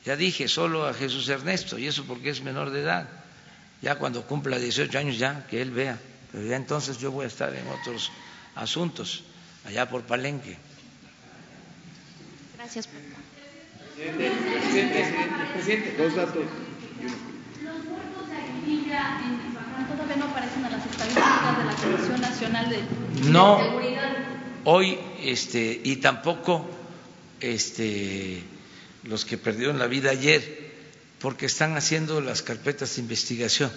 [0.05, 3.09] ya dije, solo a Jesús Ernesto, y eso porque es menor de edad.
[3.81, 5.99] Ya cuando cumpla 18 años, ya que él vea.
[6.31, 8.11] Pero ya entonces yo voy a estar en otros
[8.55, 9.23] asuntos,
[9.65, 10.57] allá por Palenque.
[12.55, 12.87] Gracias.
[13.95, 15.05] Presidente, presidente,
[15.53, 16.43] presidente, dos datos.
[17.63, 22.21] Los muertos de Aguililla en Michoacán todavía no aparecen en las estadísticas de la Comisión
[22.21, 23.59] Nacional de, de No.
[23.59, 24.11] Seguridad.
[24.65, 26.67] Hoy, este, y tampoco
[27.39, 28.43] este,
[29.05, 30.73] los que perdieron la vida ayer,
[31.19, 33.71] porque están haciendo las carpetas de investigación.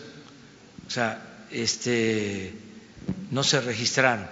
[0.86, 2.52] O sea, este,
[3.30, 4.26] no se registraron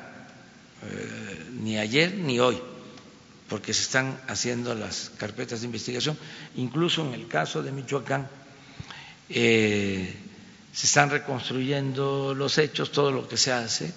[0.82, 2.58] eh, ni ayer ni hoy,
[3.48, 6.18] porque se están haciendo las carpetas de investigación.
[6.56, 8.28] Incluso en el caso de Michoacán,
[9.28, 10.14] eh,
[10.72, 13.92] se están reconstruyendo los hechos, todo lo que se hace.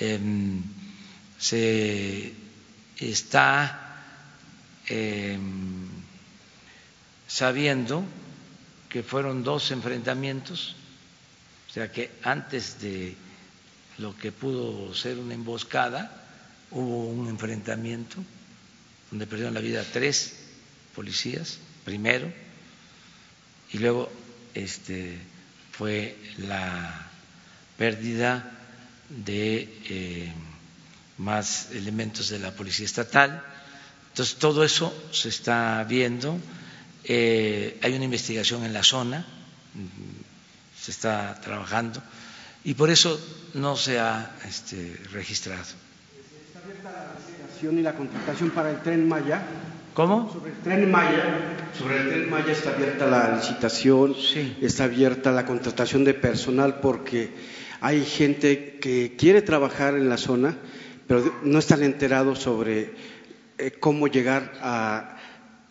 [0.00, 0.62] em,
[1.38, 2.32] se
[3.00, 4.04] está
[4.86, 5.97] em,
[7.28, 8.02] sabiendo
[8.88, 10.74] que fueron dos enfrentamientos,
[11.70, 13.14] o sea que antes de
[13.98, 16.10] lo que pudo ser una emboscada,
[16.70, 18.16] hubo un enfrentamiento
[19.10, 20.34] donde perdieron la vida tres
[20.94, 22.32] policías, primero,
[23.70, 24.10] y luego
[24.54, 25.18] este,
[25.72, 27.10] fue la
[27.76, 28.50] pérdida
[29.08, 30.32] de eh,
[31.18, 33.42] más elementos de la policía estatal.
[34.10, 36.38] Entonces, todo eso se está viendo.
[37.10, 39.24] Eh, hay una investigación en la zona,
[39.74, 42.02] mm, se está trabajando,
[42.64, 43.18] y por eso
[43.54, 45.62] no se ha este, registrado.
[45.62, 49.42] ¿Está abierta la licitación y la contratación para el tren Maya?
[49.94, 50.30] ¿Cómo?
[50.32, 51.24] Sobre el tren Maya,
[51.78, 54.56] sobre el tren Maya está abierta la licitación, Sí.
[54.60, 57.30] está abierta la contratación de personal porque
[57.80, 60.56] hay gente que quiere trabajar en la zona,
[61.06, 62.92] pero no están enterados sobre
[63.56, 65.17] eh, cómo llegar a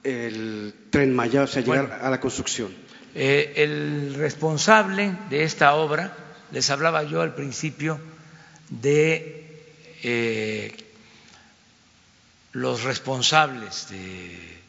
[0.08, 2.04] el tren Maya, o sea, llegar Bueno.
[2.04, 2.74] a la construcción.
[3.14, 6.16] Eh, el responsable de esta obra,
[6.52, 8.00] les hablaba yo al principio
[8.70, 9.64] de
[10.04, 10.76] eh,
[12.54, 14.60] los responsables de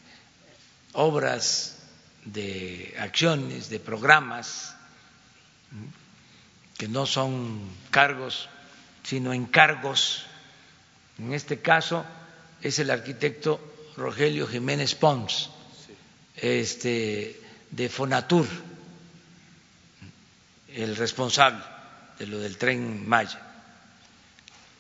[0.92, 1.78] obras,
[2.24, 4.74] de acciones, de programas,
[6.76, 7.60] que no son
[7.90, 8.48] cargos,
[9.04, 10.26] sino encargos.
[11.18, 12.04] En este caso
[12.62, 13.60] es el arquitecto
[13.98, 15.50] Rogelio Jiménez Pons,
[16.36, 18.46] este, de Fonatur,
[20.74, 21.62] el responsable
[22.18, 23.40] de lo del tren Maya.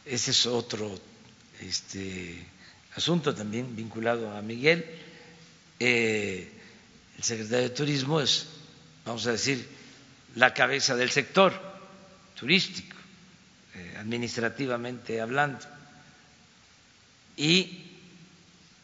[0.04, 0.98] Ese es otro
[1.60, 2.46] este,
[2.94, 4.84] asunto también vinculado a Miguel.
[5.80, 6.50] Eh,
[7.16, 8.46] el secretario de Turismo es,
[9.04, 9.68] vamos a decir,
[10.36, 11.52] la cabeza del sector
[12.38, 12.96] turístico,
[13.74, 15.58] eh, administrativamente hablando.
[17.36, 17.87] Y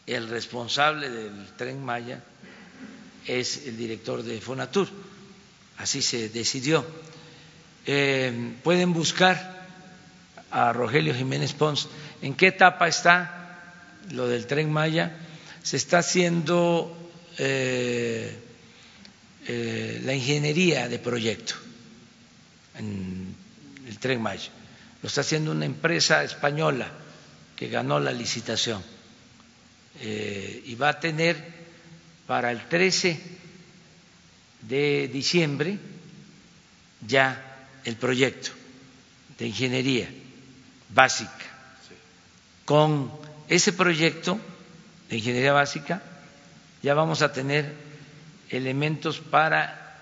[0.06, 2.22] el responsable del tren Maya
[3.26, 4.88] es el director de Fonatur.
[5.78, 6.84] Así se decidió.
[7.86, 9.66] Eh, pueden buscar
[10.50, 11.88] a Rogelio Jiménez Pons.
[12.22, 13.60] ¿En qué etapa está
[14.12, 15.16] lo del tren Maya?
[15.62, 16.94] Se está haciendo
[17.38, 18.36] eh,
[19.46, 21.54] eh, la ingeniería de proyecto
[22.78, 23.34] en
[23.88, 24.50] el tren Maya.
[25.02, 26.88] Lo está haciendo una empresa española
[27.56, 28.82] que ganó la licitación
[30.00, 31.36] eh, y va a tener
[32.26, 33.20] para el 13
[34.62, 35.78] de diciembre
[37.06, 38.50] ya el proyecto
[39.38, 40.08] de ingeniería
[40.90, 41.32] básica.
[42.64, 43.10] Con
[43.48, 44.38] ese proyecto
[45.10, 46.02] de ingeniería básica
[46.82, 47.74] ya vamos a tener
[48.48, 49.96] elementos para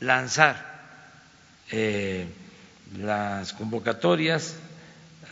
[0.00, 0.68] lanzar
[1.70, 2.26] eh,
[2.96, 4.54] las convocatorias,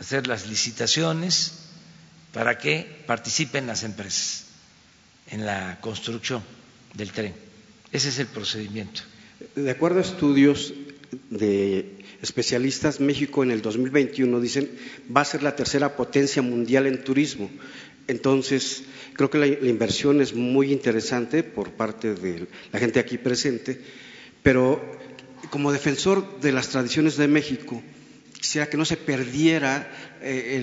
[0.01, 1.66] hacer las licitaciones
[2.33, 4.47] para que participen las empresas
[5.31, 6.43] en la construcción
[6.95, 7.35] del tren.
[7.93, 9.03] Ese es el procedimiento.
[9.55, 10.75] De acuerdo a estudios
[11.31, 14.71] de especialistas, México en el 2021 dicen
[15.15, 17.51] va a ser la tercera potencia mundial en turismo.
[18.09, 18.85] Entonces,
[19.15, 23.81] creo que la, la inversión es muy interesante por parte de la gente aquí presente,
[24.43, 24.81] pero
[25.51, 27.83] como defensor de las tradiciones de México,
[28.47, 29.91] quisiera que no se perdiera
[30.23, 30.63] eh,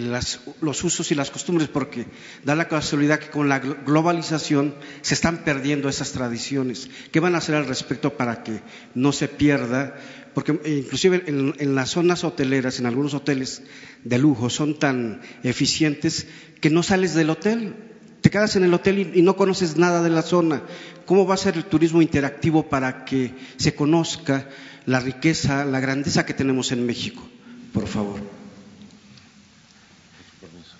[0.61, 2.05] los usos y las costumbres, porque
[2.45, 6.89] da la casualidad que con la globalización se están perdiendo esas tradiciones.
[7.11, 8.61] ¿Qué van a hacer al respecto para que
[8.95, 9.97] no se pierda?
[10.33, 13.63] Porque eh, inclusive en, las zonas hoteleras, en algunos hoteles
[14.05, 16.27] de lujo, son tan eficientes
[16.61, 17.75] que no sales del hotel,
[18.21, 20.63] te quedas en el hotel y, no conoces nada de la zona.
[21.05, 24.47] ¿Cómo va a ser el turismo interactivo para que se conozca
[24.85, 27.29] la riqueza, la grandeza que tenemos en México?
[27.73, 28.19] Por favor.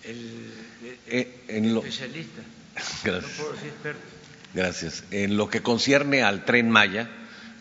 [0.03, 0.51] El,
[1.07, 2.41] Eh, en lo- especialista.
[3.03, 3.31] Gracias.
[3.37, 4.01] No puedo decir experto.
[4.53, 5.03] Gracias.
[5.11, 7.09] En lo que concierne al tren Maya,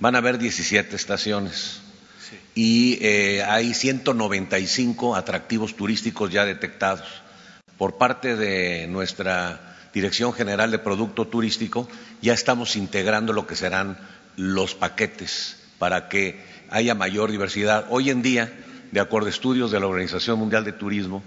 [0.01, 1.81] van a haber 17 estaciones
[2.55, 7.07] y eh, hay 195 atractivos turísticos ya detectados.
[7.79, 11.89] Por parte de nuestra Dirección General de Producto Turístico,
[12.21, 13.99] ya estamos integrando lo que serán
[14.37, 16.41] los paquetes para que
[16.71, 17.87] haya mayor diversidad.
[17.91, 18.53] Hoy en día,
[18.93, 21.23] de acuerdo a estudios de la Organización Mundial de Turismo,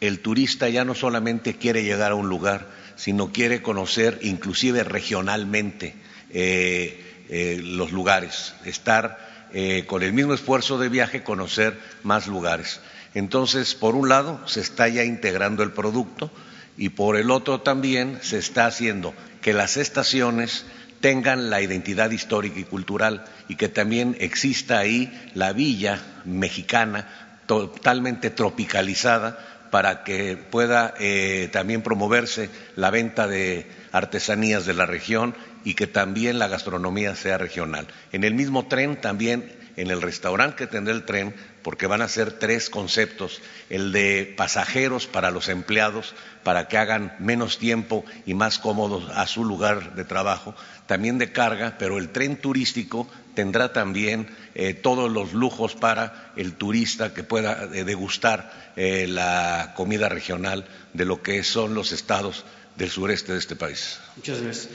[0.00, 2.66] el turista ya no solamente quiere llegar a un lugar,
[2.96, 5.94] sino quiere conocer inclusive regionalmente
[6.30, 12.80] eh, eh, los lugares, estar eh, con el mismo esfuerzo de viaje, conocer más lugares.
[13.12, 16.30] Entonces, por un lado, se está ya integrando el producto
[16.78, 20.64] y por el otro también se está haciendo que las estaciones
[21.00, 27.08] tengan la identidad histórica y cultural y que también exista ahí la villa mexicana
[27.46, 29.38] totalmente tropicalizada
[29.70, 35.86] para que pueda eh, también promoverse la venta de artesanías de la región y que
[35.86, 37.86] también la gastronomía sea regional.
[38.12, 42.08] En el mismo tren también, en el restaurante que tendrá el tren, porque van a
[42.08, 48.34] ser tres conceptos, el de pasajeros para los empleados, para que hagan menos tiempo y
[48.34, 50.54] más cómodos a su lugar de trabajo,
[50.90, 54.26] también de carga, pero el tren turístico tendrá también
[54.56, 60.66] eh, todos los lujos para el turista que pueda eh, degustar eh, la comida regional
[60.92, 62.44] de lo que son los estados
[62.76, 64.00] del sureste de este país.
[64.16, 64.68] Muchas gracias.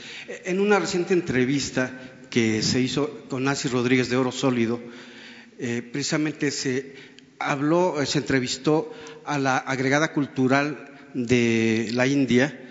[0.46, 1.90] En una reciente entrevista
[2.30, 4.80] que se hizo con Nancy Rodríguez de Oro Sólido,
[5.58, 6.94] eh, precisamente se
[7.38, 8.90] habló, eh, se entrevistó
[9.26, 12.62] a la agregada cultural de la India.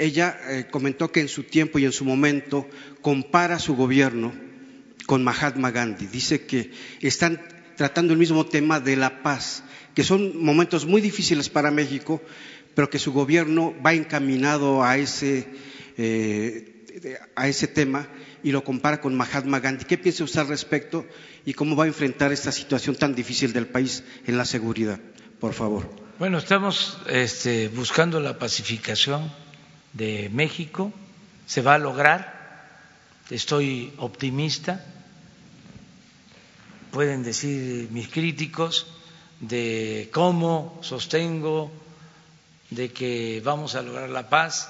[0.00, 2.66] Ella eh, comentó que en su tiempo y en su momento
[3.02, 4.32] compara su gobierno
[5.04, 6.06] con Mahatma Gandhi.
[6.06, 6.70] Dice que
[7.02, 7.38] están
[7.76, 9.62] tratando el mismo tema de la paz,
[9.94, 12.22] que son momentos muy difíciles para México,
[12.74, 15.46] pero que su gobierno va encaminado a ese,
[15.98, 16.86] eh,
[17.36, 18.08] a ese tema
[18.42, 19.84] y lo compara con Mahatma Gandhi.
[19.84, 21.06] ¿Qué piensa usted al respecto
[21.44, 24.98] y cómo va a enfrentar esta situación tan difícil del país en la seguridad?
[25.38, 25.90] Por favor.
[26.18, 29.30] Bueno, estamos este, buscando la pacificación
[29.92, 30.92] de México.
[31.46, 32.40] Se va a lograr.
[33.30, 34.84] Estoy optimista.
[36.90, 38.86] Pueden decir mis críticos
[39.40, 41.70] de cómo sostengo
[42.70, 44.68] de que vamos a lograr la paz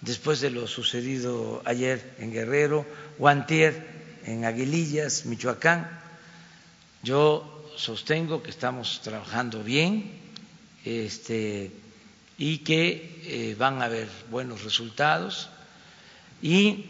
[0.00, 2.84] después de lo sucedido ayer en Guerrero
[3.18, 5.88] o antier en Aguilillas, Michoacán.
[7.02, 10.12] Yo sostengo que estamos trabajando bien
[10.84, 11.70] este,
[12.38, 15.48] y que eh, van a haber buenos resultados
[16.40, 16.86] y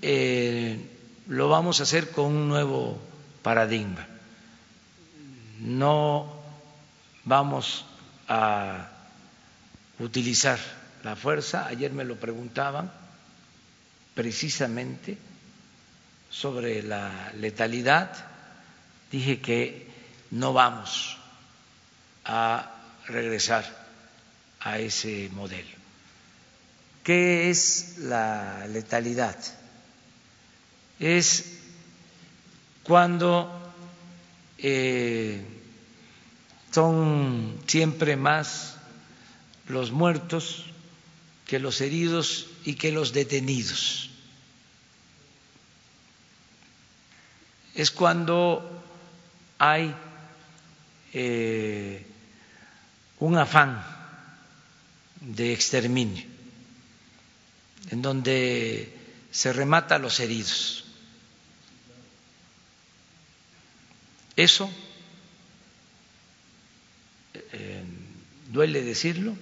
[0.00, 0.78] eh,
[1.26, 3.00] lo vamos a hacer con un nuevo
[3.42, 4.06] paradigma.
[5.60, 6.32] No
[7.24, 7.84] vamos
[8.28, 8.88] a
[9.98, 10.58] utilizar
[11.04, 11.66] la fuerza.
[11.66, 12.92] Ayer me lo preguntaban
[14.14, 15.18] precisamente
[16.30, 18.12] sobre la letalidad.
[19.10, 19.90] Dije que
[20.30, 21.16] no vamos
[22.24, 22.70] a
[23.06, 23.81] regresar
[24.64, 25.76] a ese modelo.
[27.02, 29.36] ¿Qué es la letalidad?
[31.00, 31.58] Es
[32.84, 33.50] cuando
[34.58, 35.44] eh,
[36.70, 38.76] son siempre más
[39.66, 40.64] los muertos
[41.46, 44.10] que los heridos y que los detenidos.
[47.74, 48.82] Es cuando
[49.58, 49.94] hay
[51.12, 52.06] eh,
[53.18, 54.01] un afán
[55.22, 56.24] de exterminio,
[57.90, 58.92] en donde
[59.30, 60.84] se remata a los heridos.
[64.36, 64.70] Eso,
[67.34, 67.84] eh,
[68.50, 69.36] duele decirlo,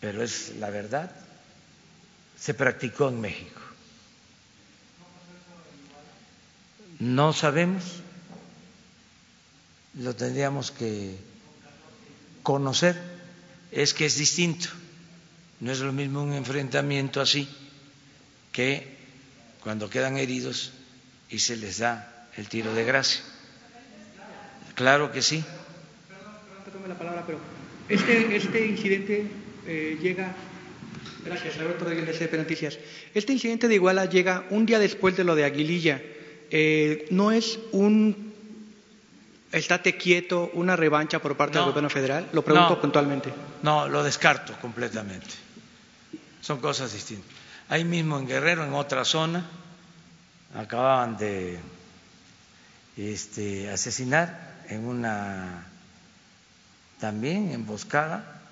[0.00, 1.14] pero es la verdad,
[2.38, 3.60] se practicó en México.
[6.98, 7.84] No sabemos,
[9.94, 11.16] lo tendríamos que
[12.42, 13.19] conocer,
[13.72, 14.68] es que es distinto,
[15.60, 17.48] no es lo mismo un enfrentamiento así
[18.52, 18.96] que
[19.62, 20.72] cuando quedan heridos
[21.28, 23.22] y se les da el tiro de gracia.
[24.74, 25.44] Claro que sí.
[26.64, 27.38] Perdón, la palabra, pero
[27.88, 29.26] este, incidente
[29.66, 30.34] eh, llega.
[31.24, 32.78] Gracias, Alberto Rodríguez de Noticias.
[33.14, 36.00] Este incidente de Iguala llega un día después de lo de Aguililla.
[36.50, 38.29] Eh, ¿No es un
[39.52, 42.28] estate quieto, una revancha por parte del gobierno federal?
[42.32, 43.32] Lo pregunto puntualmente.
[43.62, 45.28] No, lo descarto completamente.
[46.40, 47.30] Son cosas distintas.
[47.68, 49.46] Ahí mismo en Guerrero, en otra zona,
[50.54, 51.58] acababan de
[52.96, 55.66] este, asesinar en una
[56.98, 58.42] también emboscada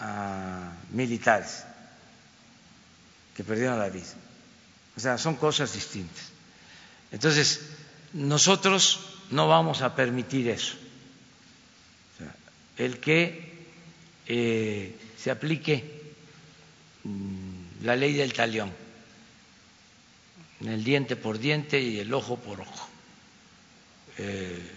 [0.00, 1.64] a militares
[3.36, 4.06] que perdieron la vida.
[4.96, 6.24] O sea, son cosas distintas.
[7.12, 7.60] Entonces,
[8.12, 10.76] nosotros no vamos a permitir eso.
[12.76, 13.50] el que
[14.26, 15.84] eh, se aplique
[17.04, 18.72] mm, la ley del talión,
[20.64, 22.88] el diente por diente y el ojo por ojo.
[24.18, 24.70] Eh,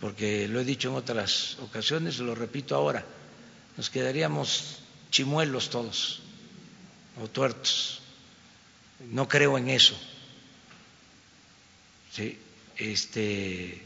[0.00, 3.04] porque lo he dicho en otras ocasiones, lo repito ahora,
[3.76, 4.80] nos quedaríamos
[5.10, 6.20] chimuelos todos
[7.22, 8.00] o tuertos.
[9.10, 9.96] No creo en eso.
[12.12, 12.38] ¿Sí?
[12.78, 13.82] Este,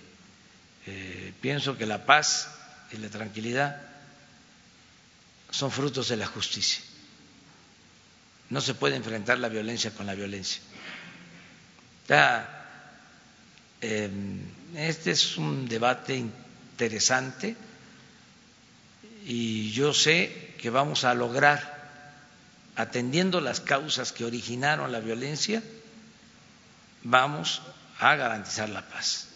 [0.87, 2.49] eh, pienso que la paz
[2.93, 3.81] y la tranquilidad
[5.51, 6.83] son frutos de la justicia.
[8.51, 10.61] No se puede enfrentar la violencia con la violencia.
[13.81, 14.41] Em,
[14.77, 17.57] este es un debate interesante
[19.25, 21.81] y yo sé que vamos a lograr,
[22.77, 25.63] atendiendo las causas que originaron la violencia,
[27.03, 27.63] vamos
[28.03, 29.29] a garantizar la paz,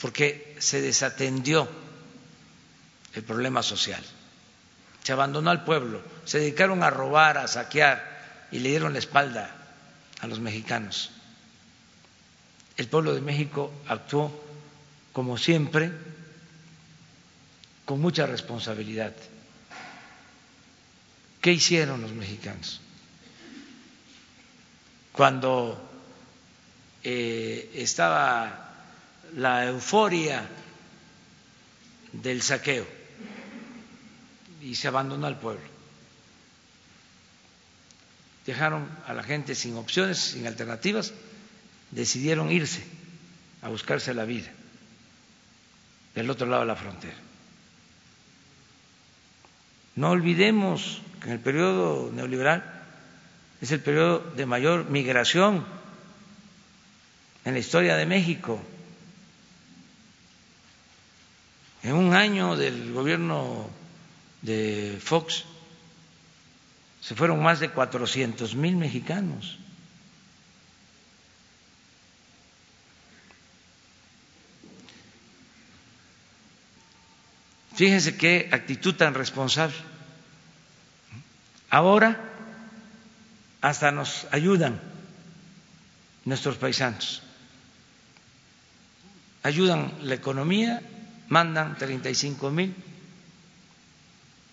[0.00, 1.68] porque se desatendió
[3.12, 4.02] el problema social,
[5.02, 9.54] se abandonó al pueblo, se dedicaron a robar, a saquear y le dieron la espalda
[10.20, 11.10] a los mexicanos.
[12.78, 14.32] El pueblo de México actuó,
[15.12, 15.92] como siempre,
[17.84, 19.12] con mucha responsabilidad.
[21.42, 22.80] ¿Qué hicieron los mexicanos?
[25.12, 25.95] Cuando
[27.08, 28.72] eh, estaba
[29.36, 30.44] la euforia
[32.10, 32.84] del saqueo
[34.60, 35.62] y se abandonó al pueblo.
[38.44, 41.12] Dejaron a la gente sin opciones, sin alternativas,
[41.92, 42.82] decidieron irse
[43.62, 44.50] a buscarse la vida
[46.16, 47.16] del otro lado de la frontera.
[49.94, 52.64] No olvidemos que en el periodo neoliberal
[53.60, 55.64] es el periodo de mayor migración
[57.46, 58.60] en la historia de México.
[61.84, 63.70] En un año del gobierno
[64.42, 65.44] de Fox
[67.00, 69.58] se fueron más de 400 mil mexicanos.
[77.76, 79.76] Fíjense qué actitud tan responsable.
[81.70, 82.18] Ahora
[83.60, 84.80] hasta nos ayudan
[86.24, 87.22] nuestros paisanos
[89.46, 90.82] ayudan la economía,
[91.28, 92.74] mandan 35 mil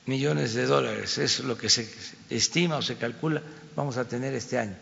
[0.06, 1.90] millones de dólares, es lo que se
[2.30, 3.42] estima o se calcula
[3.76, 4.76] vamos a tener este año.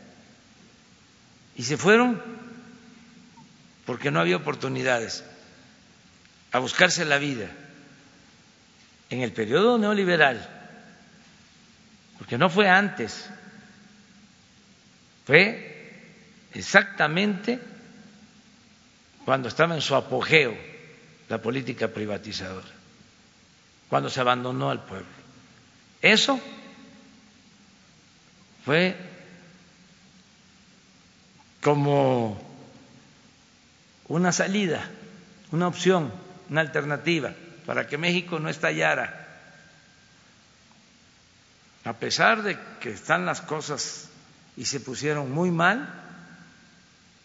[1.55, 2.21] Y se fueron
[3.85, 5.23] porque no había oportunidades
[6.51, 7.49] a buscarse la vida
[9.09, 10.47] en el periodo neoliberal,
[12.17, 13.29] porque no fue antes,
[15.25, 15.71] fue
[16.53, 17.59] exactamente
[19.25, 20.55] cuando estaba en su apogeo
[21.29, 22.67] la política privatizadora,
[23.89, 25.07] cuando se abandonó al pueblo.
[26.01, 26.39] Eso
[28.65, 28.95] fue
[31.61, 32.41] como
[34.07, 34.89] una salida,
[35.51, 36.11] una opción,
[36.49, 37.33] una alternativa
[37.65, 39.19] para que México no estallara.
[41.85, 44.09] A pesar de que están las cosas
[44.57, 45.87] y se pusieron muy mal,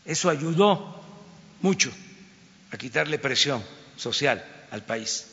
[0.04, 1.05] eso ayudó
[1.62, 1.92] mucho
[2.70, 3.62] a quitarle presión
[3.96, 5.28] social al país.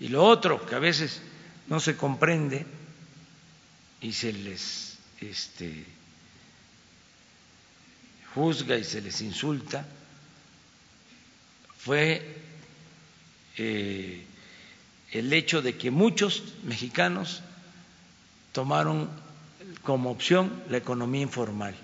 [0.00, 1.20] Y lo otro que a veces
[1.68, 2.66] no se comprende
[4.00, 5.84] y se les este,
[8.34, 9.86] juzga y se les insulta,
[11.78, 12.36] fue
[13.56, 14.24] eh,
[15.12, 17.42] el hecho de que muchos mexicanos
[18.52, 19.08] tomaron
[19.82, 21.74] como opción la economía informal.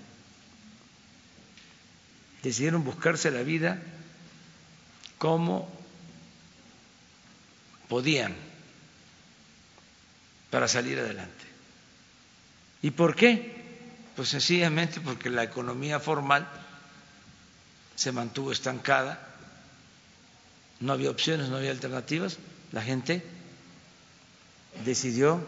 [2.43, 3.81] Decidieron buscarse la vida
[5.17, 5.69] como
[7.87, 8.35] podían
[10.49, 11.45] para salir adelante.
[12.81, 13.61] ¿Y por qué?
[14.15, 16.47] Pues sencillamente porque la economía formal
[17.95, 19.19] se mantuvo estancada,
[20.79, 22.37] no había opciones, no había alternativas,
[22.71, 23.23] la gente
[24.83, 25.45] decidió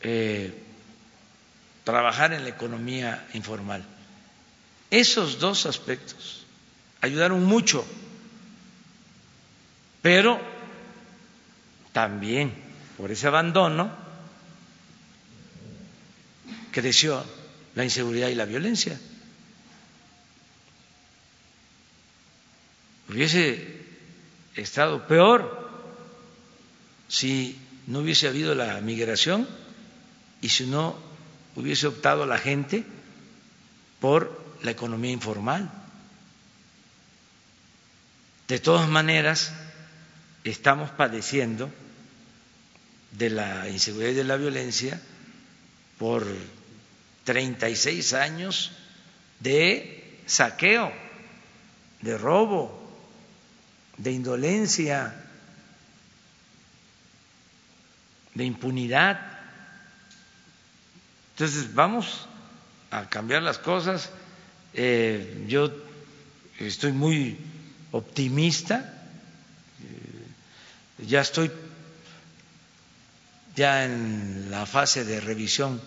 [0.00, 0.62] eh,
[1.84, 3.84] trabajar en la economía informal.
[4.94, 6.46] Esos dos aspectos
[7.00, 7.84] ayudaron mucho,
[10.02, 10.40] pero
[11.92, 12.54] también
[12.96, 13.90] por ese abandono
[16.70, 17.24] creció
[17.74, 19.00] la inseguridad y la violencia.
[23.08, 23.66] Hubiese
[24.54, 25.90] estado peor
[27.08, 27.58] si
[27.88, 29.48] no hubiese habido la migración
[30.40, 30.96] y si no
[31.56, 32.84] hubiese optado la gente
[33.98, 35.70] por la economía informal.
[38.48, 39.52] De todas maneras,
[40.42, 41.70] estamos padeciendo
[43.12, 45.00] de la inseguridad y de la violencia
[45.98, 46.26] por
[47.24, 48.72] 36 años
[49.40, 50.90] de saqueo,
[52.00, 52.80] de robo,
[53.98, 55.14] de indolencia,
[58.32, 59.20] de impunidad.
[61.34, 62.28] Entonces, vamos
[62.90, 64.10] a cambiar las cosas.
[64.76, 65.70] Eh, yo
[66.58, 67.38] estoy muy
[67.92, 68.92] optimista,
[69.80, 71.50] eh, ya estoy
[73.54, 75.80] ya en la fase de revisión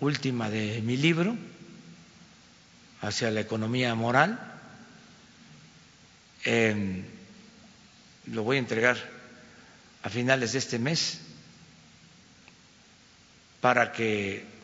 [0.00, 1.34] última de mi libro
[3.00, 4.38] hacia la economía moral.
[8.26, 8.96] Lo voy a entregar
[10.02, 11.20] a finales de este mes
[13.60, 14.55] para que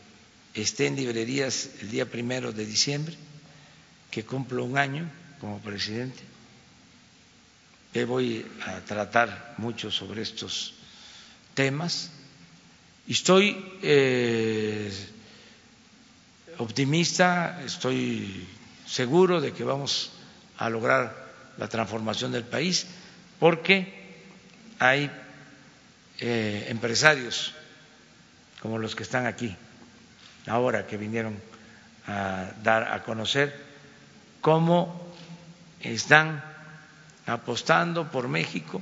[0.53, 3.15] esté en librerías el día primero de diciembre,
[4.11, 5.09] que cumplo un año
[5.39, 6.21] como presidente.
[8.07, 10.73] voy a tratar mucho sobre estos
[11.53, 12.11] temas
[13.07, 14.91] y estoy eh,
[16.57, 18.47] optimista, estoy
[18.85, 20.11] seguro de que vamos
[20.57, 22.85] a lograr la transformación del país,
[23.39, 24.21] porque
[24.79, 25.09] hay
[26.19, 27.53] eh, empresarios
[28.61, 29.55] como los que están aquí
[30.47, 31.37] ahora, que vinieron
[32.07, 33.55] a dar a conocer
[34.41, 35.01] cómo
[35.79, 36.43] están
[37.25, 38.81] apostando por México,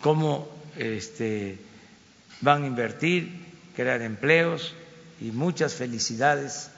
[0.00, 1.58] cómo este,
[2.40, 3.44] van a invertir,
[3.74, 4.74] crear empleos
[5.20, 6.70] y muchas felicidades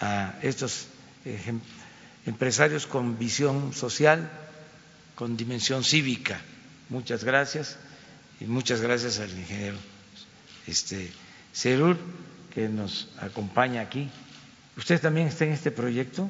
[0.00, 0.86] a estos
[2.26, 4.30] empresarios con visión social,
[5.14, 6.40] con dimensión cívica.
[6.88, 7.76] Muchas gracias
[8.40, 9.76] y muchas gracias al ingeniero
[10.66, 11.10] este,
[12.54, 14.08] que nos acompaña aquí.
[14.76, 16.28] ¿Usted también está en este proyecto?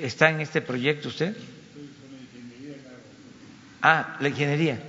[0.00, 1.36] ¿Está en este proyecto usted?
[3.82, 4.80] Ah, la ingeniería.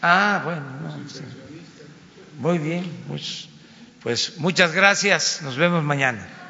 [0.00, 0.62] Ah, bueno,
[2.38, 2.84] muy bien.
[3.08, 3.48] Pues,
[4.02, 5.42] pues muchas gracias.
[5.42, 6.41] Nos vemos mañana.